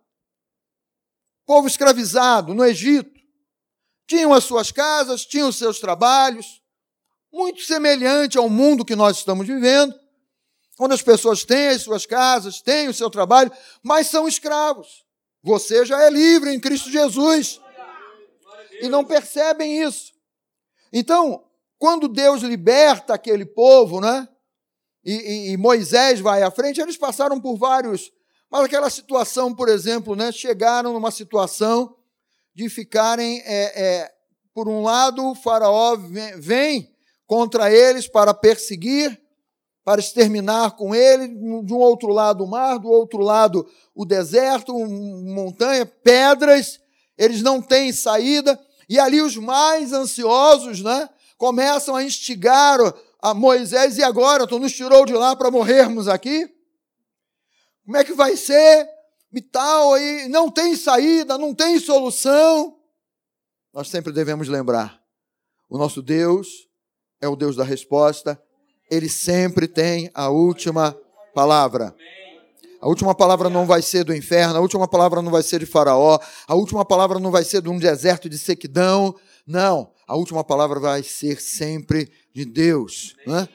povo 1.45 1.67
escravizado 1.67 2.53
no 2.53 2.63
Egito. 2.63 3.11
Tinham 4.05 4.33
as 4.33 4.43
suas 4.43 4.71
casas, 4.71 5.25
tinham 5.25 5.49
os 5.49 5.55
seus 5.55 5.79
trabalhos, 5.79 6.61
muito 7.31 7.61
semelhante 7.61 8.37
ao 8.37 8.49
mundo 8.49 8.85
que 8.85 8.95
nós 8.95 9.17
estamos 9.17 9.47
vivendo 9.47 10.03
onde 10.79 10.93
as 10.93 11.01
pessoas 11.01 11.43
têm 11.43 11.69
as 11.69 11.81
suas 11.81 12.05
casas, 12.05 12.61
têm 12.61 12.87
o 12.87 12.93
seu 12.93 13.09
trabalho, 13.09 13.51
mas 13.81 14.07
são 14.07 14.27
escravos. 14.27 15.03
Você 15.41 15.85
já 15.85 16.01
é 16.03 16.09
livre 16.09 16.53
em 16.53 16.59
Cristo 16.59 16.89
Jesus. 16.89 17.59
E 18.83 18.89
não 18.89 19.05
percebem 19.05 19.81
isso. 19.81 20.11
Então, 20.91 21.45
quando 21.79 22.09
Deus 22.09 22.41
liberta 22.41 23.13
aquele 23.13 23.45
povo, 23.45 24.01
né? 24.01 24.27
E, 25.05 25.13
e, 25.13 25.51
e, 25.51 25.57
Moisés 25.57 26.19
vai 26.19 26.43
à 26.43 26.51
frente, 26.51 26.81
eles 26.81 26.97
passaram 26.97 27.39
por 27.39 27.57
vários. 27.57 28.11
Mas 28.51 28.65
aquela 28.65 28.89
situação, 28.89 29.55
por 29.55 29.69
exemplo, 29.69 30.17
né? 30.17 30.33
Chegaram 30.33 30.91
numa 30.91 31.11
situação 31.11 31.95
de 32.53 32.67
ficarem, 32.67 33.41
é, 33.45 33.83
é, 33.83 34.11
por 34.53 34.67
um 34.67 34.83
lado, 34.83 35.31
o 35.31 35.35
Faraó 35.35 35.95
vem, 35.95 36.37
vem 36.41 36.95
contra 37.25 37.71
eles 37.71 38.05
para 38.05 38.33
perseguir, 38.33 39.17
para 39.85 40.01
exterminar 40.01 40.71
com 40.71 40.93
ele, 40.93 41.29
de 41.29 41.73
um 41.73 41.77
outro 41.77 42.09
lado 42.09 42.43
o 42.43 42.49
mar, 42.49 42.79
do 42.79 42.89
outro 42.89 43.21
lado 43.21 43.65
o 43.95 44.03
deserto, 44.03 44.77
montanha, 44.77 45.85
pedras, 45.85 46.81
eles 47.17 47.41
não 47.41 47.61
têm 47.61 47.91
saída, 47.91 48.59
e 48.89 48.99
ali 48.99 49.21
os 49.21 49.37
mais 49.37 49.93
ansiosos, 49.93 50.81
né, 50.81 51.09
começam 51.37 51.95
a 51.95 52.03
instigar 52.03 52.79
a 53.21 53.33
Moisés, 53.33 53.97
e 53.97 54.03
agora, 54.03 54.45
tu 54.45 54.59
nos 54.59 54.73
tirou 54.73 55.05
de 55.05 55.13
lá 55.13 55.35
para 55.35 55.49
morrermos 55.49 56.07
aqui? 56.07 56.49
Como 57.85 57.97
é 57.97 58.03
que 58.03 58.13
vai 58.13 58.35
ser? 58.35 58.87
E 59.31 59.41
tal, 59.41 59.93
aí 59.93 60.27
não 60.27 60.49
tem 60.49 60.75
saída, 60.75 61.37
não 61.37 61.55
tem 61.55 61.79
solução. 61.79 62.77
Nós 63.73 63.87
sempre 63.87 64.11
devemos 64.11 64.47
lembrar: 64.47 65.01
o 65.69 65.77
nosso 65.77 66.01
Deus 66.01 66.47
é 67.19 67.27
o 67.27 67.35
Deus 67.35 67.55
da 67.55 67.63
resposta, 67.63 68.41
ele 68.91 69.09
sempre 69.09 69.67
tem 69.67 70.11
a 70.13 70.29
última 70.29 70.95
palavra. 71.33 71.95
A 72.83 72.87
última 72.89 73.15
palavra 73.15 73.49
não 73.49 73.65
vai 73.65 73.81
ser 73.81 74.03
do 74.03 74.13
inferno, 74.13 74.57
a 74.57 74.59
última 74.59 74.85
palavra 74.89 75.21
não 75.21 75.31
vai 75.31 75.41
ser 75.41 75.59
de 75.59 75.65
Faraó, 75.65 76.19
a 76.45 76.53
última 76.53 76.83
palavra 76.83 77.17
não 77.17 77.31
vai 77.31 77.45
ser 77.45 77.61
de 77.61 77.69
um 77.69 77.79
deserto 77.79 78.27
de 78.27 78.37
sequidão. 78.37 79.15
Não, 79.47 79.93
a 80.05 80.17
última 80.17 80.43
palavra 80.43 80.81
vai 80.81 81.01
ser 81.01 81.39
sempre 81.39 82.11
de 82.33 82.43
Deus. 82.43 83.15
Né? 83.25 83.47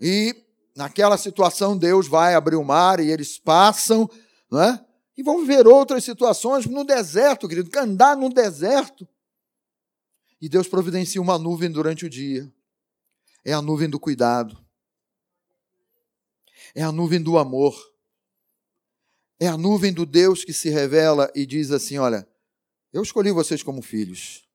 E 0.00 0.34
naquela 0.74 1.16
situação, 1.16 1.78
Deus 1.78 2.08
vai 2.08 2.34
abrir 2.34 2.56
o 2.56 2.64
mar 2.64 2.98
e 2.98 3.08
eles 3.08 3.38
passam, 3.38 4.10
né? 4.50 4.84
e 5.16 5.22
vão 5.22 5.38
viver 5.38 5.64
outras 5.68 6.02
situações 6.02 6.66
no 6.66 6.82
deserto, 6.82 7.46
querido, 7.46 7.70
andar 7.78 8.16
no 8.16 8.28
deserto. 8.28 9.06
E 10.42 10.48
Deus 10.48 10.66
providencia 10.66 11.22
uma 11.22 11.38
nuvem 11.38 11.70
durante 11.70 12.04
o 12.04 12.10
dia 12.10 12.52
é 13.46 13.52
a 13.52 13.62
nuvem 13.62 13.88
do 13.88 14.00
cuidado, 14.00 14.58
é 16.74 16.82
a 16.82 16.90
nuvem 16.90 17.22
do 17.22 17.38
amor, 17.38 17.76
é 19.38 19.46
a 19.46 19.56
nuvem 19.56 19.92
do 19.92 20.06
Deus 20.06 20.44
que 20.44 20.52
se 20.52 20.70
revela 20.70 21.30
e 21.34 21.44
diz 21.44 21.70
assim: 21.70 21.98
Olha, 21.98 22.26
eu 22.92 23.02
escolhi 23.02 23.30
vocês 23.30 23.62
como 23.62 23.82
filhos. 23.82 24.46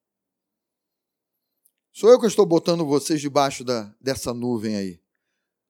Sou 1.94 2.10
eu 2.10 2.20
que 2.20 2.28
estou 2.28 2.46
botando 2.46 2.86
vocês 2.86 3.20
debaixo 3.20 3.64
da, 3.64 3.94
dessa 4.00 4.34
nuvem 4.34 4.76
aí. 4.76 5.00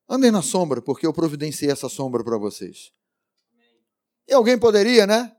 Andem 0.08 0.30
na 0.30 0.42
sombra, 0.42 0.82
porque 0.82 1.06
eu 1.06 1.14
providenciei 1.14 1.72
essa 1.72 1.90
sombra 1.90 2.24
para 2.24 2.38
vocês. 2.38 2.92
E 4.28 4.34
alguém 4.34 4.58
poderia, 4.58 5.08
né? 5.08 5.36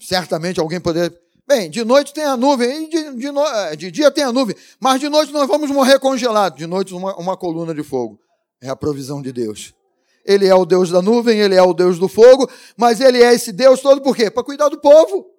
Certamente 0.00 0.60
alguém 0.60 0.80
poderia. 0.80 1.18
Bem, 1.46 1.70
de 1.70 1.84
noite 1.84 2.12
tem 2.12 2.24
a 2.24 2.36
nuvem, 2.36 2.88
de, 2.88 3.14
de, 3.14 3.26
é, 3.26 3.76
de, 3.76 3.90
dia 3.90 4.10
tem 4.10 4.24
a 4.24 4.32
nuvem, 4.32 4.56
mas 4.80 5.00
de 5.00 5.08
noite 5.08 5.32
nós 5.32 5.46
vamos 5.46 5.70
morrer 5.70 5.98
congelados. 5.98 6.58
De 6.58 6.66
noite, 6.66 6.92
uma, 6.92 7.16
uma 7.16 7.36
coluna 7.36 7.74
de 7.74 7.82
fogo. 7.82 8.18
É 8.60 8.68
a 8.68 8.76
provisão 8.76 9.20
de 9.20 9.32
Deus. 9.32 9.75
Ele 10.26 10.46
é 10.46 10.54
o 10.54 10.66
Deus 10.66 10.90
da 10.90 11.00
nuvem, 11.00 11.38
ele 11.38 11.54
é 11.54 11.62
o 11.62 11.72
Deus 11.72 11.98
do 11.98 12.08
fogo, 12.08 12.50
mas 12.76 13.00
ele 13.00 13.22
é 13.22 13.32
esse 13.32 13.52
Deus 13.52 13.80
todo 13.80 14.02
por 14.02 14.16
quê? 14.16 14.28
Para 14.28 14.42
cuidar 14.42 14.68
do 14.68 14.80
povo. 14.80 15.32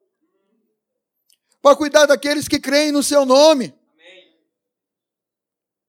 Para 1.62 1.76
cuidar 1.76 2.06
daqueles 2.06 2.48
que 2.48 2.60
creem 2.60 2.92
no 2.92 3.04
seu 3.04 3.26
nome. 3.26 3.74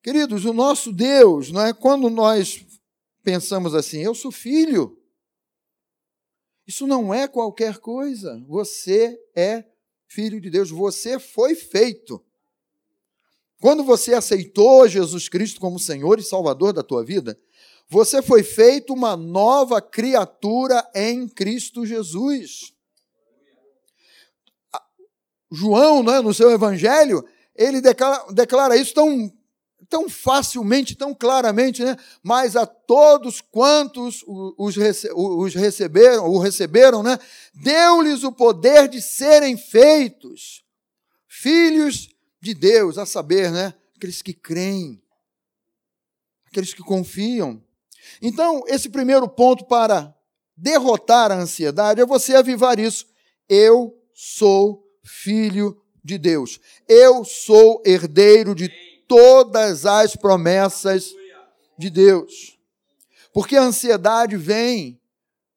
Queridos, 0.03 0.45
o 0.45 0.53
nosso 0.53 0.93
Deus, 0.93 1.53
não 1.53 1.63
é 1.63 1.73
quando 1.73 2.11
nós 2.11 2.65
pensamos 3.23 3.75
assim, 3.75 3.99
eu 3.99 4.15
sou 4.15 4.33
filho. 4.33 4.99
Isso 6.67 6.87
não 6.87 7.15
é 7.15 7.29
qualquer 7.29 7.79
coisa. 7.79 8.43
Você 8.49 9.19
é 9.37 9.65
filho 10.09 10.41
de 10.41 10.51
Deus, 10.51 10.71
você 10.71 11.19
foi 11.19 11.55
feito. 11.55 12.25
Quando 13.61 13.85
você 13.85 14.15
aceitou 14.15 14.89
Jesus 14.89 15.29
Cristo 15.29 15.61
como 15.61 15.79
Senhor 15.79 16.19
e 16.19 16.23
Salvador 16.23 16.73
da 16.73 16.83
tua 16.83 17.05
vida, 17.05 17.39
você 17.89 18.21
foi 18.21 18.43
feito 18.43 18.93
uma 18.93 19.17
nova 19.17 19.81
criatura 19.81 20.89
em 20.95 21.27
Cristo 21.27 21.87
Jesus. 21.87 22.75
João, 25.51 26.03
né, 26.03 26.21
no 26.21 26.35
seu 26.35 26.51
evangelho, 26.51 27.27
ele 27.57 27.81
declara, 27.81 28.33
declara 28.33 28.77
isso 28.77 28.93
tão 28.95 29.33
tão 29.89 30.09
facilmente, 30.09 30.95
tão 30.95 31.15
claramente, 31.15 31.83
né? 31.83 31.97
mas 32.23 32.57
a 32.57 32.67
todos 32.67 33.41
quantos 33.41 34.23
os, 34.27 34.77
os 34.77 35.55
receberam, 35.55 36.27
o 36.27 36.39
receberam, 36.39 37.03
né? 37.03 37.19
deu-lhes 37.55 38.23
o 38.23 38.31
poder 38.31 38.87
de 38.87 39.01
serem 39.01 39.57
feitos 39.57 40.63
filhos 41.27 42.11
de 42.41 42.53
Deus, 42.53 42.99
a 42.99 43.07
saber, 43.07 43.51
né? 43.51 43.73
aqueles 43.97 44.21
que 44.21 44.35
creem, 44.35 45.03
aqueles 46.47 46.75
que 46.75 46.83
confiam. 46.83 47.63
Então, 48.21 48.63
esse 48.67 48.89
primeiro 48.89 49.29
ponto 49.29 49.65
para 49.67 50.15
derrotar 50.57 51.31
a 51.31 51.37
ansiedade 51.37 52.01
é 52.01 52.07
você 52.07 52.35
avivar 52.35 52.79
isso. 52.79 53.07
Eu 53.49 53.95
sou 54.13 54.85
filho 55.05 55.81
de 56.03 56.19
Deus. 56.19 56.61
Eu 56.89 57.25
sou 57.25 57.83
herdeiro 57.85 58.55
de 58.55 58.69
todas 59.07 59.87
as 59.87 60.17
promessas 60.17 61.15
de 61.79 61.89
Deus. 61.89 62.59
Porque 63.33 63.57
a 63.57 63.63
ansiedade 63.63 64.37
vem 64.37 65.01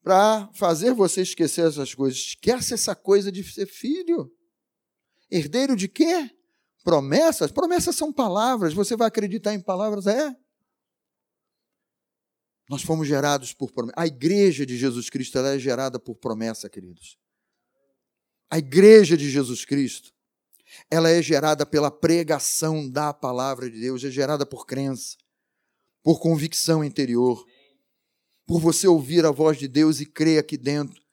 para 0.04 0.50
fazer 0.54 0.94
você 0.94 1.22
esquecer 1.22 1.68
essas 1.68 1.94
coisas. 1.94 2.20
Esquece 2.20 2.74
essa 2.74 2.96
coisa 2.96 3.32
de 3.32 3.44
ser 3.44 3.68
filho. 3.68 4.32
Herdeiro 5.30 5.76
de 5.76 5.88
quê? 5.88 6.30
Promessas? 6.84 7.52
Promessas 7.52 7.96
são 7.96 8.12
palavras. 8.12 8.74
Você 8.74 8.96
vai 8.96 9.08
acreditar 9.08 9.54
em 9.54 9.60
palavras? 9.60 10.08
É. 10.08 10.36
Nós 12.72 12.84
fomos 12.84 13.06
gerados 13.06 13.52
por 13.54 13.70
promessa. 13.70 14.00
A 14.00 14.08
igreja 14.08 14.66
de 14.66 14.78
Jesus 14.78 15.10
Cristo 15.10 15.38
é 15.40 15.60
gerada 15.60 16.00
por 16.00 16.16
promessa, 16.16 16.70
queridos. 16.70 17.18
A 18.50 18.58
igreja 18.58 19.18
de 19.18 19.30
Jesus 19.30 19.66
Cristo 19.66 20.14
ela 20.90 21.10
é 21.10 21.22
gerada 21.22 21.66
pela 21.66 21.92
pregação 21.92 22.90
da 22.90 23.14
palavra 23.14 23.70
de 23.70 23.78
Deus, 23.78 24.06
é 24.06 24.10
gerada 24.10 24.46
por 24.46 24.66
crença, 24.66 25.18
por 26.02 26.22
convicção 26.22 26.82
interior, 26.82 27.46
por 28.46 28.62
você 28.62 28.88
ouvir 28.88 29.26
a 29.26 29.32
voz 29.32 29.58
de 29.58 29.68
Deus 29.68 30.00
e 30.00 30.06
crer 30.06 30.40
aqui 30.40 30.56
dentro. 30.56 31.04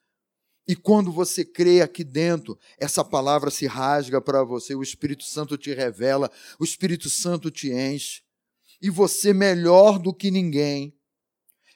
E 0.64 0.76
quando 0.76 1.10
você 1.10 1.44
crê 1.44 1.80
aqui 1.80 2.04
dentro, 2.04 2.56
essa 2.78 3.04
palavra 3.04 3.50
se 3.50 3.66
rasga 3.66 4.20
para 4.20 4.44
você, 4.44 4.76
o 4.76 4.82
Espírito 4.82 5.24
Santo 5.24 5.58
te 5.58 5.74
revela, 5.74 6.30
o 6.56 6.62
Espírito 6.62 7.10
Santo 7.10 7.50
te 7.50 7.72
enche. 7.72 8.22
E 8.80 8.88
você, 8.90 9.32
melhor 9.32 9.98
do 9.98 10.14
que 10.14 10.30
ninguém, 10.30 10.96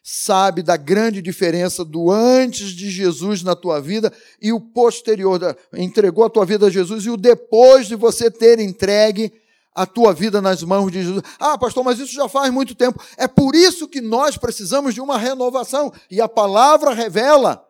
sabe 0.03 0.63
da 0.63 0.77
grande 0.77 1.23
diferença 1.23 1.85
do 1.85 2.11
antes 2.11 2.71
de 2.71 2.91
Jesus 2.91 3.43
na 3.43 3.55
tua 3.55 3.81
vida 3.81 4.13
e 4.41 4.53
o 4.53 4.61
posterior, 4.61 5.57
entregou 5.75 6.25
a 6.25 6.31
tua 6.31 6.45
vida 6.45 6.67
a 6.67 6.71
Jesus 6.71 7.05
e 7.05 7.11
o 7.11 7.17
depois 7.17 7.87
de 7.87 7.95
você 7.95 8.31
ter 8.31 8.59
entregue 8.59 9.33
a 9.75 9.87
tua 9.87 10.13
vida 10.13 10.43
nas 10.43 10.63
mãos 10.63 10.91
de 10.91 11.03
Jesus. 11.03 11.23
Ah, 11.39 11.57
pastor, 11.57 11.85
mas 11.85 11.99
isso 11.99 12.13
já 12.13 12.29
faz 12.29 12.53
muito 12.53 12.75
tempo. 12.75 13.03
É 13.17 13.29
por 13.29 13.55
isso 13.55 13.89
que 13.89 14.01
nós 14.01 14.37
precisamos 14.37 14.93
de 14.93 15.01
uma 15.01 15.17
renovação 15.17 15.93
e 16.11 16.21
a 16.21 16.29
palavra 16.29 16.93
revela 16.93 17.65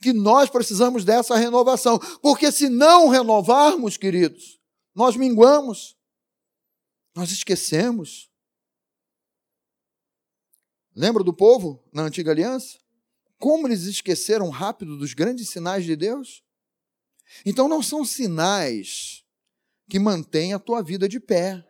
que 0.00 0.12
nós 0.12 0.48
precisamos 0.48 1.04
dessa 1.04 1.36
renovação, 1.36 1.98
porque 2.22 2.50
se 2.50 2.68
não 2.68 3.08
renovarmos, 3.08 3.96
queridos, 3.96 4.58
nós 4.94 5.16
minguamos, 5.16 5.96
nós 7.14 7.30
esquecemos, 7.30 8.30
Lembra 10.94 11.24
do 11.24 11.34
povo 11.34 11.82
na 11.92 12.02
antiga 12.02 12.30
aliança? 12.30 12.78
Como 13.38 13.66
eles 13.66 13.82
esqueceram 13.82 14.48
rápido 14.48 14.96
dos 14.96 15.12
grandes 15.12 15.48
sinais 15.48 15.84
de 15.84 15.96
Deus? 15.96 16.42
Então 17.44 17.68
não 17.68 17.82
são 17.82 18.04
sinais 18.04 19.24
que 19.88 19.98
mantêm 19.98 20.54
a 20.54 20.58
tua 20.58 20.82
vida 20.82 21.08
de 21.08 21.18
pé. 21.18 21.66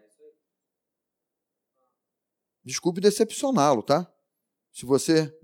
Desculpe 2.62 3.00
decepcioná-lo, 3.00 3.82
tá? 3.82 4.10
Se 4.72 4.84
você 4.84 5.34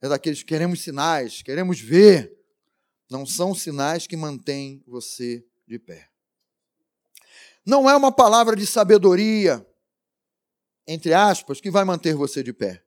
é 0.00 0.08
daqueles 0.08 0.40
que 0.40 0.48
queremos 0.48 0.80
sinais, 0.80 1.42
queremos 1.42 1.80
ver, 1.80 2.36
não 3.10 3.26
são 3.26 3.54
sinais 3.54 4.06
que 4.06 4.16
mantêm 4.16 4.82
você 4.86 5.44
de 5.66 5.78
pé. 5.78 6.08
Não 7.64 7.88
é 7.88 7.96
uma 7.96 8.12
palavra 8.12 8.56
de 8.56 8.66
sabedoria, 8.66 9.66
entre 10.86 11.12
aspas, 11.12 11.60
que 11.60 11.70
vai 11.70 11.84
manter 11.84 12.14
você 12.14 12.42
de 12.42 12.52
pé. 12.52 12.84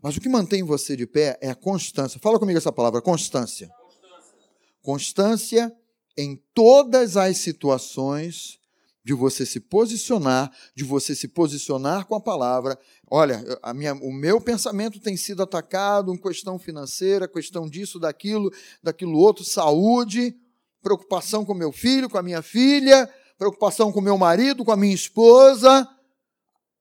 Mas 0.00 0.16
o 0.16 0.20
que 0.20 0.28
mantém 0.28 0.62
você 0.62 0.96
de 0.96 1.06
pé 1.06 1.38
é 1.40 1.50
a 1.50 1.54
constância. 1.54 2.20
Fala 2.20 2.38
comigo 2.38 2.58
essa 2.58 2.72
palavra, 2.72 3.02
constância. 3.02 3.68
Constância, 3.68 4.38
constância 4.82 5.76
em 6.16 6.40
todas 6.54 7.16
as 7.16 7.38
situações 7.38 8.60
de 9.04 9.12
você 9.12 9.44
se 9.44 9.58
posicionar, 9.58 10.50
de 10.76 10.84
você 10.84 11.14
se 11.14 11.26
posicionar 11.26 12.06
com 12.06 12.14
a 12.14 12.20
palavra. 12.20 12.78
Olha, 13.10 13.44
a 13.62 13.74
minha, 13.74 13.94
o 13.94 14.12
meu 14.12 14.40
pensamento 14.40 15.00
tem 15.00 15.16
sido 15.16 15.42
atacado 15.42 16.14
em 16.14 16.16
questão 16.16 16.58
financeira, 16.58 17.26
questão 17.26 17.68
disso, 17.68 17.98
daquilo, 17.98 18.50
daquilo 18.82 19.18
outro, 19.18 19.44
saúde, 19.44 20.36
preocupação 20.80 21.44
com 21.44 21.54
meu 21.54 21.72
filho, 21.72 22.08
com 22.08 22.18
a 22.18 22.22
minha 22.22 22.42
filha, 22.42 23.10
preocupação 23.36 23.90
com 23.90 24.00
meu 24.00 24.16
marido, 24.16 24.64
com 24.64 24.70
a 24.70 24.76
minha 24.76 24.94
esposa 24.94 25.88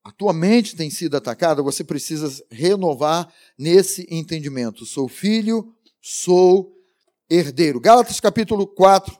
a 0.03 0.11
tua 0.11 0.33
mente 0.33 0.75
tem 0.75 0.89
sido 0.89 1.15
atacada, 1.15 1.61
você 1.61 1.83
precisa 1.83 2.43
renovar 2.49 3.31
nesse 3.57 4.07
entendimento. 4.09 4.85
Sou 4.85 5.07
filho, 5.07 5.75
sou 6.01 6.75
herdeiro. 7.29 7.79
Gálatas 7.79 8.19
capítulo 8.19 8.65
4, 8.65 9.15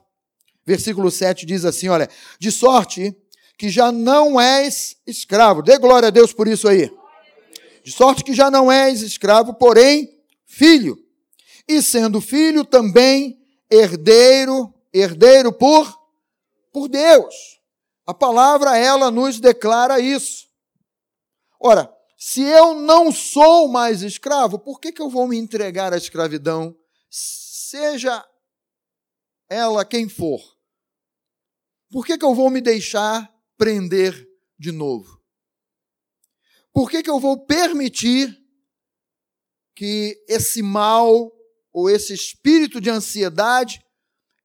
versículo 0.66 1.10
7 1.10 1.46
diz 1.46 1.64
assim: 1.64 1.88
olha, 1.88 2.08
de 2.38 2.50
sorte 2.50 3.16
que 3.56 3.70
já 3.70 3.92
não 3.92 4.40
és 4.40 4.96
escravo. 5.06 5.62
Dê 5.62 5.78
glória 5.78 6.08
a 6.08 6.10
Deus 6.10 6.32
por 6.32 6.48
isso 6.48 6.66
aí. 6.66 6.90
De 7.84 7.92
sorte 7.92 8.24
que 8.24 8.34
já 8.34 8.50
não 8.50 8.70
és 8.70 9.02
escravo, 9.02 9.54
porém 9.54 10.20
filho. 10.44 10.98
E 11.68 11.80
sendo 11.80 12.20
filho, 12.20 12.64
também 12.64 13.40
herdeiro, 13.70 14.74
herdeiro 14.92 15.52
por 15.52 16.00
por 16.72 16.88
Deus. 16.88 17.60
A 18.06 18.12
palavra 18.12 18.76
ela 18.76 19.10
nos 19.10 19.38
declara 19.38 20.00
isso. 20.00 20.51
Ora, 21.64 21.88
se 22.18 22.42
eu 22.42 22.74
não 22.74 23.12
sou 23.12 23.68
mais 23.68 24.02
escravo, 24.02 24.58
por 24.58 24.80
que, 24.80 24.90
que 24.90 25.00
eu 25.00 25.08
vou 25.08 25.28
me 25.28 25.36
entregar 25.36 25.92
à 25.92 25.96
escravidão, 25.96 26.76
seja 27.08 28.24
ela 29.48 29.84
quem 29.84 30.08
for? 30.08 30.40
Por 31.88 32.04
que, 32.04 32.18
que 32.18 32.24
eu 32.24 32.34
vou 32.34 32.50
me 32.50 32.60
deixar 32.60 33.32
prender 33.56 34.26
de 34.58 34.72
novo? 34.72 35.20
Por 36.72 36.90
que, 36.90 37.00
que 37.00 37.10
eu 37.10 37.20
vou 37.20 37.46
permitir 37.46 38.36
que 39.76 40.20
esse 40.26 40.62
mal 40.62 41.30
ou 41.72 41.88
esse 41.88 42.12
espírito 42.12 42.80
de 42.80 42.90
ansiedade 42.90 43.80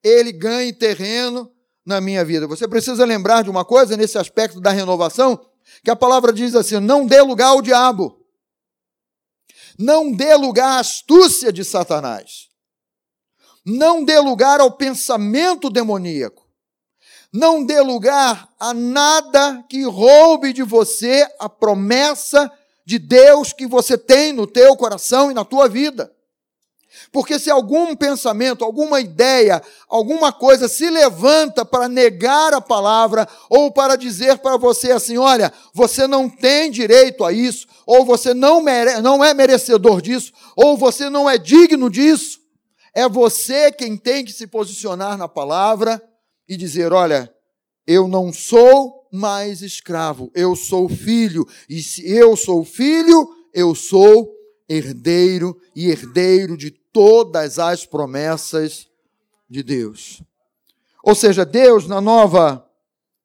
ele 0.04 0.32
ganhe 0.32 0.72
terreno 0.72 1.52
na 1.84 2.00
minha 2.00 2.24
vida? 2.24 2.46
Você 2.48 2.68
precisa 2.68 3.06
lembrar 3.06 3.44
de 3.44 3.50
uma 3.50 3.66
coisa 3.66 3.98
nesse 3.98 4.20
aspecto 4.20 4.62
da 4.62 4.72
renovação 4.72 5.44
que 5.84 5.92
a 5.92 5.96
palavra 5.96 6.34
diz 6.34 6.56
assim: 6.56 6.80
não 6.80 7.06
dê 7.06 7.22
lugar 7.22 7.48
ao 7.50 7.62
diabo, 7.62 8.20
não 9.78 10.12
dê 10.12 10.36
lugar 10.36 10.78
à 10.78 10.80
astúcia 10.80 11.52
de 11.52 11.64
Satanás, 11.64 12.50
não 13.66 14.04
dê 14.04 14.20
lugar 14.20 14.60
ao 14.60 14.72
pensamento 14.72 15.70
demoníaco, 15.70 16.48
não 17.32 17.66
dê 17.66 17.82
lugar 17.82 18.50
a 18.60 18.74
nada 18.74 19.64
que 19.70 19.84
roube 19.84 20.54
de 20.54 20.64
você 20.64 21.28
a 21.40 21.48
promessa 21.48 22.52
de 22.86 22.98
Deus 22.98 23.52
que 23.54 23.68
você 23.68 23.98
tem 23.98 24.32
no 24.32 24.48
teu 24.48 24.76
coração 24.78 25.30
e 25.30 25.34
na 25.34 25.44
tua 25.44 25.68
vida. 25.68 26.12
Porque 27.12 27.40
se 27.40 27.50
algum 27.50 27.96
pensamento, 27.96 28.64
alguma 28.64 29.00
ideia, 29.00 29.62
alguma 29.90 30.32
coisa 30.32 30.68
se 30.68 30.90
levanta 30.90 31.66
para 31.66 31.88
negar 31.88 32.54
a 32.54 32.62
palavra 32.62 33.28
ou 33.50 33.72
para 33.72 33.96
dizer 33.96 34.38
para 34.40 34.58
você 34.58 34.92
assim: 34.92 35.18
olha, 35.18 35.52
você 35.74 36.08
não 36.08 36.30
tem 36.30 36.70
direito 36.72 37.24
a 37.24 37.32
isso, 37.32 37.68
ou 37.86 38.06
você 38.06 38.34
não, 38.34 38.62
mere 38.62 39.02
não 39.02 39.24
é 39.24 39.34
merecedor 39.34 40.02
disso, 40.02 40.32
ou 40.56 40.78
você 40.78 41.10
não 41.10 41.30
é 41.30 41.38
digno 41.38 41.90
disso, 41.90 42.40
é 42.94 43.08
você 43.08 43.72
quem 43.72 43.98
tem 43.98 44.26
que 44.26 44.34
se 44.34 44.48
posicionar 44.48 45.18
na 45.18 45.28
palavra 45.28 46.02
e 46.48 46.58
dizer: 46.58 46.92
olha, 46.94 47.34
eu 47.86 48.08
não 48.08 48.34
sou 48.34 49.08
mais 49.12 49.62
escravo, 49.62 50.30
eu 50.36 50.56
sou 50.56 50.90
filho, 50.90 51.48
e 51.70 51.82
se 51.82 52.08
eu 52.10 52.36
sou 52.36 52.64
filho, 52.66 53.28
eu 53.54 53.74
sou 53.74 54.38
herdeiro 54.70 55.60
e 55.76 55.90
herdeiro 55.90 56.58
de 56.58 56.72
todas 56.98 57.60
as 57.60 57.86
promessas 57.86 58.88
de 59.48 59.62
Deus. 59.62 60.20
Ou 61.04 61.14
seja, 61.14 61.46
Deus, 61.46 61.86
na 61.86 62.02
nova 62.02 62.68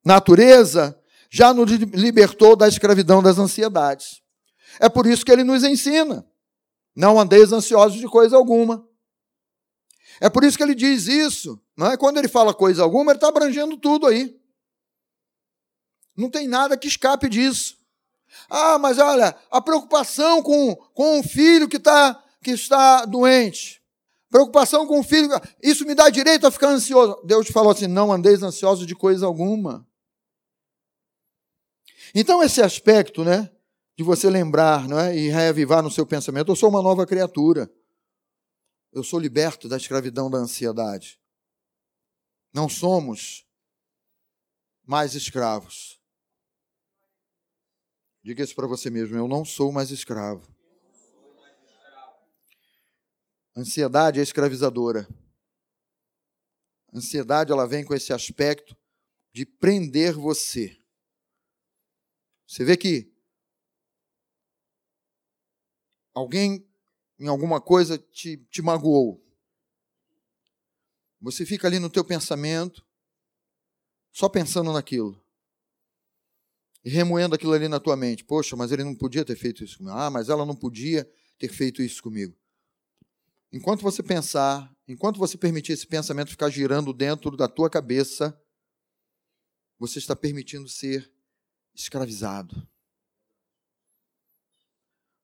natureza, 0.05 0.95
já 1.31 1.55
nos 1.55 1.71
libertou 1.71 2.55
da 2.55 2.69
escravidão 2.69 3.23
das 3.23 3.39
ansiedades. 3.39 4.21
É 4.79 4.91
por 4.91 5.07
isso 5.07 5.25
que 5.25 5.33
ele 5.33 5.43
nos 5.43 5.65
ensina: 5.65 6.23
não 6.95 7.19
andeis 7.19 7.51
ansiosos 7.51 7.99
de 7.99 8.07
coisa 8.07 8.37
alguma. 8.37 8.87
É 10.21 10.29
por 10.29 10.45
isso 10.45 10.59
que 10.59 10.63
ele 10.63 10.75
diz 10.75 11.07
isso. 11.07 11.59
Não 11.75 11.93
é? 11.93 11.97
Quando 11.97 12.19
ele 12.19 12.29
fala 12.29 12.53
coisa 12.53 12.83
alguma, 12.83 13.13
ele 13.13 13.17
está 13.17 13.29
abrangendo 13.29 13.79
tudo 13.79 14.07
aí. 14.07 14.39
Não 16.15 16.29
tem 16.29 16.47
nada 16.47 16.77
que 16.77 16.89
escape 16.89 17.27
disso. 17.27 17.79
Ah, 18.51 18.79
mas 18.79 18.99
olha, 18.99 19.35
a 19.51 19.63
preocupação 19.63 20.43
com, 20.43 20.77
com 20.93 21.21
o 21.21 21.23
filho 21.23 21.71
que 21.71 21.79
está 21.79 22.22
que 22.43 22.51
está 22.51 23.05
doente. 23.05 23.83
Preocupação 24.31 24.87
com 24.87 25.01
o 25.01 25.03
filho, 25.03 25.29
isso 25.63 25.87
me 25.87 25.95
dá 25.95 26.09
direito 26.09 26.47
a 26.47 26.51
ficar 26.51 26.69
ansioso. 26.69 27.21
Deus 27.25 27.49
falou 27.49 27.71
assim: 27.71 27.87
não 27.87 28.11
andeis 28.11 28.43
ansiosos 28.43 28.87
de 28.87 28.95
coisa 28.95 29.27
alguma. 29.27 29.87
Então, 32.15 32.43
esse 32.43 32.61
aspecto, 32.61 33.25
né, 33.25 33.51
de 33.97 34.03
você 34.03 34.29
lembrar 34.29 34.89
não 34.89 34.99
é, 34.99 35.17
e 35.17 35.29
reavivar 35.29 35.83
no 35.83 35.91
seu 35.91 36.07
pensamento: 36.07 36.51
eu 36.51 36.57
sou 36.57 36.69
uma 36.69 36.83
nova 36.83 37.07
criatura. 37.07 37.71
Eu 38.93 39.03
sou 39.03 39.19
liberto 39.19 39.69
da 39.69 39.77
escravidão 39.77 40.31
da 40.31 40.37
ansiedade. 40.37 41.19
Não 42.53 42.69
somos 42.69 43.47
mais 44.85 45.15
escravos. 45.15 45.99
Diga 48.23 48.43
isso 48.43 48.55
para 48.55 48.67
você 48.67 48.91
mesmo: 48.91 49.17
eu 49.17 49.27
não 49.27 49.45
sou 49.45 49.73
mais 49.73 49.91
escravo. 49.91 50.52
Ansiedade 53.55 54.19
é 54.19 54.23
escravizadora. 54.23 55.07
Ansiedade 56.93 57.53
ela 57.53 57.67
vem 57.67 57.85
com 57.85 57.95
esse 57.95 58.13
aspecto 58.13 58.77
de 59.33 59.45
prender 59.45 60.15
você. 60.15 60.79
Você 62.47 62.65
vê 62.65 62.77
que 62.77 63.13
alguém 66.15 66.67
em 67.19 67.29
alguma 67.29 67.61
coisa 67.61 67.99
te, 67.99 68.37
te 68.51 68.61
magoou. 68.61 69.23
Você 71.21 71.47
fica 71.47 71.69
ali 71.69 71.79
no 71.79 71.89
teu 71.89 72.05
pensamento, 72.05 72.85
só 74.11 74.29
pensando 74.29 74.73
naquilo. 74.73 75.23
E 76.85 76.91
remoendo 76.91 77.35
aquilo 77.35 77.53
ali 77.53 77.69
na 77.69 77.79
tua 77.79 77.97
mente. 77.97 78.25
Poxa, 78.25 78.57
mas 78.57 78.73
ele 78.73 78.83
não 78.83 78.95
podia 78.95 79.25
ter 79.25 79.37
feito 79.37 79.63
isso 79.63 79.79
comigo. 79.79 79.97
Ah, 79.97 80.11
mas 80.11 80.29
ela 80.29 80.45
não 80.45 80.57
podia 80.57 81.09
ter 81.39 81.49
feito 81.49 81.81
isso 81.81 82.03
comigo. 82.03 82.37
Enquanto 83.53 83.83
você 83.83 84.03
pensar, 84.03 84.75
enquanto 84.89 85.19
você 85.19 85.37
permitir 85.37 85.73
esse 85.73 85.87
pensamento 85.87 86.31
ficar 86.31 86.49
girando 86.49 86.91
dentro 86.95 87.37
da 87.37 87.47
tua 87.47 87.69
cabeça, 87.69 88.35
você 89.79 89.99
está 89.99 90.17
permitindo 90.17 90.67
ser 90.69 91.13
escravizado. 91.75 92.67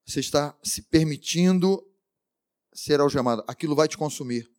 Você 0.04 0.20
está 0.20 0.58
se 0.62 0.82
permitindo 0.82 1.82
ser 2.72 3.00
algemado. 3.00 3.42
Aquilo 3.48 3.74
vai 3.74 3.88
te 3.88 3.96
consumir. 3.96 4.50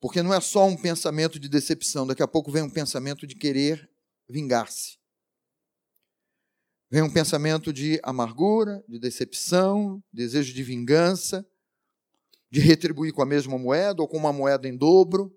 Porque 0.00 0.20
não 0.20 0.34
é 0.34 0.40
só 0.40 0.66
um 0.66 0.76
pensamento 0.76 1.38
de 1.38 1.48
decepção, 1.48 2.06
daqui 2.06 2.22
a 2.22 2.28
pouco 2.28 2.50
vem 2.50 2.62
um 2.62 2.70
pensamento 2.70 3.24
de 3.24 3.36
querer 3.36 3.88
vingar-se. 4.28 4.98
Vem 6.90 7.02
um 7.02 7.12
pensamento 7.12 7.72
de 7.72 8.00
amargura, 8.02 8.82
de 8.88 8.98
decepção, 8.98 10.02
desejo 10.12 10.52
de 10.52 10.62
vingança 10.64 11.46
de 12.50 12.60
retribuir 12.60 13.12
com 13.12 13.22
a 13.22 13.26
mesma 13.26 13.56
moeda 13.56 14.02
ou 14.02 14.08
com 14.08 14.16
uma 14.16 14.32
moeda 14.32 14.66
em 14.66 14.76
dobro. 14.76 15.32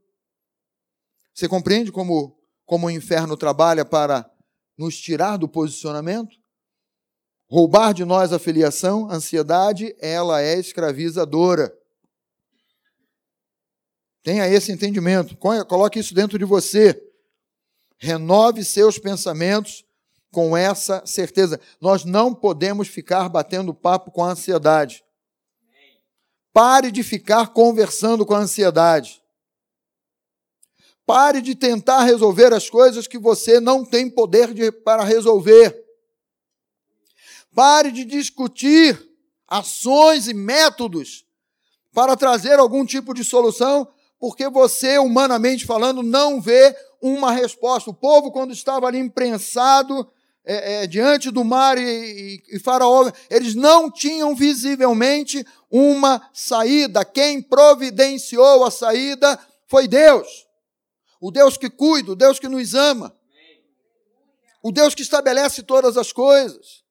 Você 1.33 1.47
compreende 1.47 1.91
como, 1.91 2.37
como 2.65 2.87
o 2.87 2.91
inferno 2.91 3.37
trabalha 3.37 3.85
para 3.85 4.29
nos 4.77 4.97
tirar 4.99 5.37
do 5.37 5.47
posicionamento? 5.47 6.35
Roubar 7.49 7.93
de 7.93 8.03
nós 8.03 8.33
a 8.33 8.39
filiação, 8.39 9.09
a 9.09 9.15
ansiedade, 9.15 9.95
ela 9.99 10.41
é 10.41 10.57
escravizadora. 10.57 11.71
Tenha 14.23 14.47
esse 14.47 14.71
entendimento, 14.71 15.37
coloque 15.37 15.99
isso 15.99 16.15
dentro 16.15 16.39
de 16.39 16.45
você. 16.45 16.99
Renove 17.97 18.63
seus 18.63 18.97
pensamentos 18.97 19.85
com 20.31 20.57
essa 20.57 21.05
certeza. 21.05 21.59
Nós 21.79 22.03
não 22.05 22.33
podemos 22.33 22.87
ficar 22.87 23.29
batendo 23.29 23.73
papo 23.73 24.11
com 24.11 24.23
a 24.23 24.31
ansiedade. 24.31 25.03
Pare 26.53 26.91
de 26.91 27.01
ficar 27.01 27.47
conversando 27.47 28.23
com 28.23 28.35
a 28.35 28.39
ansiedade. 28.39 29.23
Pare 31.03 31.41
de 31.41 31.55
tentar 31.55 32.03
resolver 32.03 32.53
as 32.53 32.69
coisas 32.69 33.07
que 33.07 33.17
você 33.17 33.59
não 33.59 33.83
tem 33.83 34.07
poder 34.07 34.53
de, 34.53 34.71
para 34.71 35.03
resolver. 35.03 35.83
Pare 37.55 37.91
de 37.91 38.05
discutir 38.05 39.03
ações 39.47 40.27
e 40.27 40.33
métodos 40.33 41.25
para 41.91 42.15
trazer 42.15 42.59
algum 42.59 42.85
tipo 42.85 43.13
de 43.13 43.23
solução, 43.23 43.91
porque 44.19 44.47
você, 44.47 44.97
humanamente 44.99 45.65
falando, 45.65 46.03
não 46.03 46.39
vê 46.39 46.75
uma 47.01 47.31
resposta. 47.31 47.89
O 47.89 47.93
povo, 47.93 48.31
quando 48.31 48.53
estava 48.53 48.87
ali 48.87 48.99
imprensado 48.99 50.07
é, 50.45 50.83
é, 50.83 50.87
diante 50.87 51.31
do 51.31 51.43
mar 51.43 51.77
e, 51.77 51.81
e, 51.81 52.55
e 52.55 52.59
Faraó, 52.59 53.09
eles 53.29 53.55
não 53.55 53.89
tinham 53.89 54.35
visivelmente 54.35 55.45
uma 55.71 56.29
saída. 56.33 57.05
Quem 57.05 57.41
providenciou 57.41 58.65
a 58.65 58.71
saída 58.71 59.39
foi 59.67 59.87
Deus. 59.87 60.45
O 61.19 61.31
Deus 61.31 61.57
que 61.57 61.69
cuida, 61.69 62.11
o 62.11 62.15
Deus 62.15 62.39
que 62.39 62.49
nos 62.49 62.73
ama. 62.73 63.15
O 64.61 64.71
Deus 64.71 64.93
que 64.93 65.01
estabelece 65.01 65.63
todas 65.63 65.97
as 65.97 66.11
coisas. 66.11 66.83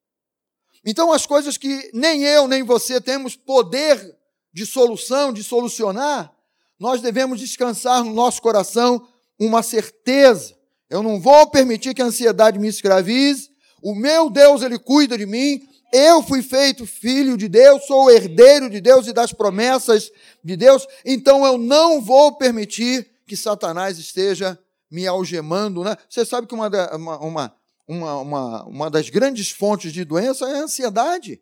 Então, 0.85 1.13
as 1.13 1.25
coisas 1.25 1.57
que 1.57 1.91
nem 1.93 2.23
eu 2.23 2.47
nem 2.47 2.63
você 2.63 2.99
temos 2.99 3.35
poder 3.35 4.17
de 4.51 4.65
solução, 4.65 5.31
de 5.31 5.43
solucionar, 5.43 6.31
nós 6.79 7.01
devemos 7.01 7.39
descansar 7.39 8.03
no 8.03 8.13
nosso 8.13 8.41
coração 8.41 9.07
uma 9.39 9.63
certeza 9.63 10.55
eu 10.93 11.01
não 11.01 11.19
vou 11.19 11.47
permitir 11.47 11.95
que 11.95 12.03
a 12.03 12.05
ansiedade 12.05 12.59
me 12.59 12.67
escravize. 12.67 13.49
O 13.81 13.95
meu 13.95 14.29
Deus, 14.29 14.61
ele 14.61 14.77
cuida 14.77 15.17
de 15.17 15.25
mim. 15.25 15.67
Eu 15.91 16.21
fui 16.21 16.43
feito 16.43 16.85
filho 16.85 17.35
de 17.35 17.47
Deus, 17.47 17.87
sou 17.87 18.11
herdeiro 18.11 18.69
de 18.69 18.79
Deus 18.79 19.07
e 19.07 19.11
das 19.11 19.33
promessas 19.33 20.11
de 20.43 20.55
Deus. 20.55 20.85
Então 21.03 21.43
eu 21.47 21.57
não 21.57 21.99
vou 21.99 22.37
permitir 22.37 23.09
que 23.25 23.35
Satanás 23.35 23.97
esteja 23.97 24.59
me 24.91 25.07
algemando. 25.07 25.83
Né? 25.83 25.97
Você 26.07 26.23
sabe 26.23 26.45
que 26.45 26.53
uma, 26.53 26.69
uma, 26.95 27.17
uma, 27.17 27.55
uma, 27.87 28.63
uma 28.65 28.91
das 28.91 29.09
grandes 29.09 29.49
fontes 29.49 29.91
de 29.91 30.05
doença 30.05 30.47
é 30.47 30.59
a 30.59 30.63
ansiedade. 30.63 31.41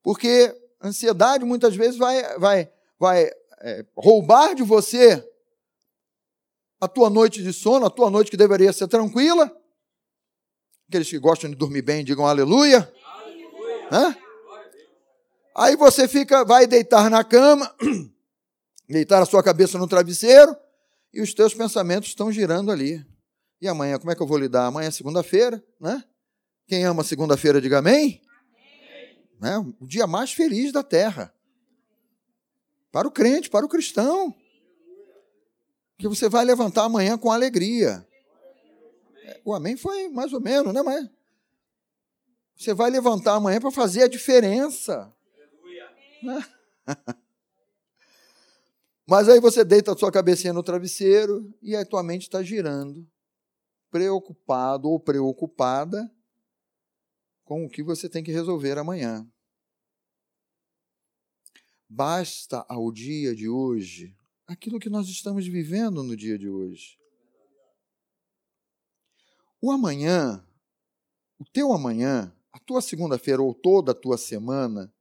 Porque 0.00 0.54
ansiedade 0.80 1.44
muitas 1.44 1.74
vezes 1.74 1.96
vai, 1.96 2.38
vai, 2.38 2.70
vai 3.00 3.32
é, 3.62 3.84
roubar 3.96 4.54
de 4.54 4.62
você 4.62 5.28
a 6.80 6.88
tua 6.88 7.10
noite 7.10 7.42
de 7.42 7.52
sono, 7.52 7.84
a 7.84 7.90
tua 7.90 8.10
noite 8.10 8.30
que 8.30 8.36
deveria 8.36 8.72
ser 8.72 8.88
tranquila. 8.88 9.54
Aqueles 10.88 11.10
que 11.10 11.18
gostam 11.18 11.50
de 11.50 11.56
dormir 11.56 11.82
bem, 11.82 12.02
digam 12.02 12.26
aleluia. 12.26 12.90
aleluia. 13.90 14.18
Aí 15.54 15.76
você 15.76 16.08
fica, 16.08 16.44
vai 16.44 16.66
deitar 16.66 17.10
na 17.10 17.22
cama, 17.22 17.72
deitar 18.88 19.22
a 19.22 19.26
sua 19.26 19.42
cabeça 19.42 19.76
no 19.76 19.86
travesseiro, 19.86 20.56
e 21.12 21.20
os 21.20 21.34
teus 21.34 21.52
pensamentos 21.52 22.08
estão 22.08 22.32
girando 22.32 22.72
ali. 22.72 23.04
E 23.60 23.68
amanhã, 23.68 23.98
como 23.98 24.10
é 24.10 24.14
que 24.14 24.22
eu 24.22 24.26
vou 24.26 24.38
lidar? 24.38 24.66
Amanhã 24.66 24.88
é 24.88 24.90
segunda-feira, 24.90 25.62
né? 25.78 26.02
Quem 26.66 26.84
ama 26.84 27.04
segunda-feira, 27.04 27.60
diga 27.60 27.78
amém. 27.78 28.22
amém. 29.38 29.62
Né? 29.62 29.74
O 29.78 29.86
dia 29.86 30.06
mais 30.06 30.32
feliz 30.32 30.72
da 30.72 30.82
terra. 30.82 31.34
Para 32.90 33.06
o 33.06 33.10
crente, 33.10 33.50
para 33.50 33.66
o 33.66 33.68
cristão 33.68 34.34
que 36.00 36.08
você 36.08 36.28
vai 36.28 36.44
levantar 36.44 36.84
amanhã 36.84 37.18
com 37.18 37.30
alegria. 37.30 38.06
O 39.44 39.54
amém 39.54 39.76
foi 39.76 40.08
mais 40.08 40.32
ou 40.32 40.40
menos, 40.40 40.72
né? 40.72 40.82
Mas 40.82 41.08
você 42.56 42.72
vai 42.72 42.90
levantar 42.90 43.34
amanhã 43.34 43.60
para 43.60 43.70
fazer 43.70 44.02
a 44.02 44.08
diferença. 44.08 45.14
Né? 46.22 46.44
Mas 49.06 49.28
aí 49.28 49.40
você 49.40 49.64
deita 49.64 49.92
a 49.92 49.96
sua 49.96 50.10
cabecinha 50.10 50.52
no 50.52 50.62
travesseiro 50.62 51.52
e 51.60 51.74
a 51.74 51.84
tua 51.84 52.02
mente 52.02 52.22
está 52.22 52.42
girando, 52.42 53.06
preocupado 53.90 54.88
ou 54.88 55.00
preocupada 55.00 56.10
com 57.44 57.64
o 57.64 57.68
que 57.68 57.82
você 57.82 58.08
tem 58.08 58.22
que 58.22 58.30
resolver 58.30 58.78
amanhã. 58.78 59.26
Basta 61.88 62.64
ao 62.68 62.92
dia 62.92 63.34
de 63.34 63.48
hoje 63.48 64.16
aquilo 64.50 64.80
que 64.80 64.90
nós 64.90 65.08
estamos 65.08 65.46
vivendo 65.46 66.02
no 66.02 66.16
dia 66.16 66.36
de 66.36 66.48
hoje. 66.48 66.98
O 69.62 69.70
amanhã, 69.70 70.44
o 71.38 71.44
teu 71.44 71.72
amanhã, 71.72 72.34
a 72.52 72.58
tua 72.58 72.82
segunda-feira 72.82 73.40
ou 73.40 73.54
toda 73.54 73.92
a 73.92 73.94
tua 73.94 74.18
semana, 74.18 74.92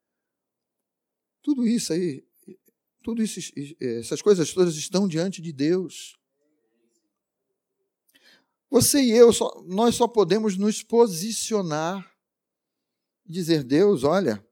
tudo 1.42 1.66
isso 1.66 1.92
aí 1.92 2.24
tudo 3.02 3.24
isso, 3.24 3.40
essas 3.80 4.22
coisas 4.22 4.54
todas 4.54 4.76
estão 4.76 5.08
diante 5.08 5.42
de 5.42 5.52
Deus. 5.52 6.20
Você 8.70 9.02
e 9.02 9.12
eu, 9.12 9.34
só, 9.34 9.64
nós 9.66 9.96
só 9.96 10.08
podemos 10.08 10.58
nos 10.58 10.84
posicionar 10.84 12.14
e 13.26 13.32
dizer: 13.32 13.64
Deus, 13.64 14.04
olha, 14.04 14.46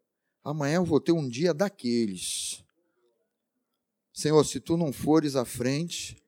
amanhã 0.43 0.77
eu 0.77 0.85
vou 0.85 0.99
ter 0.99 1.11
um 1.11 1.27
dia 1.27 1.53
daqueles. 1.53 2.65
Senhor, 4.17 4.43
se 4.43 4.59
tu 4.59 4.75
não 4.75 4.91
fores 4.91 5.35
à 5.35 5.45
frente, 5.45 6.19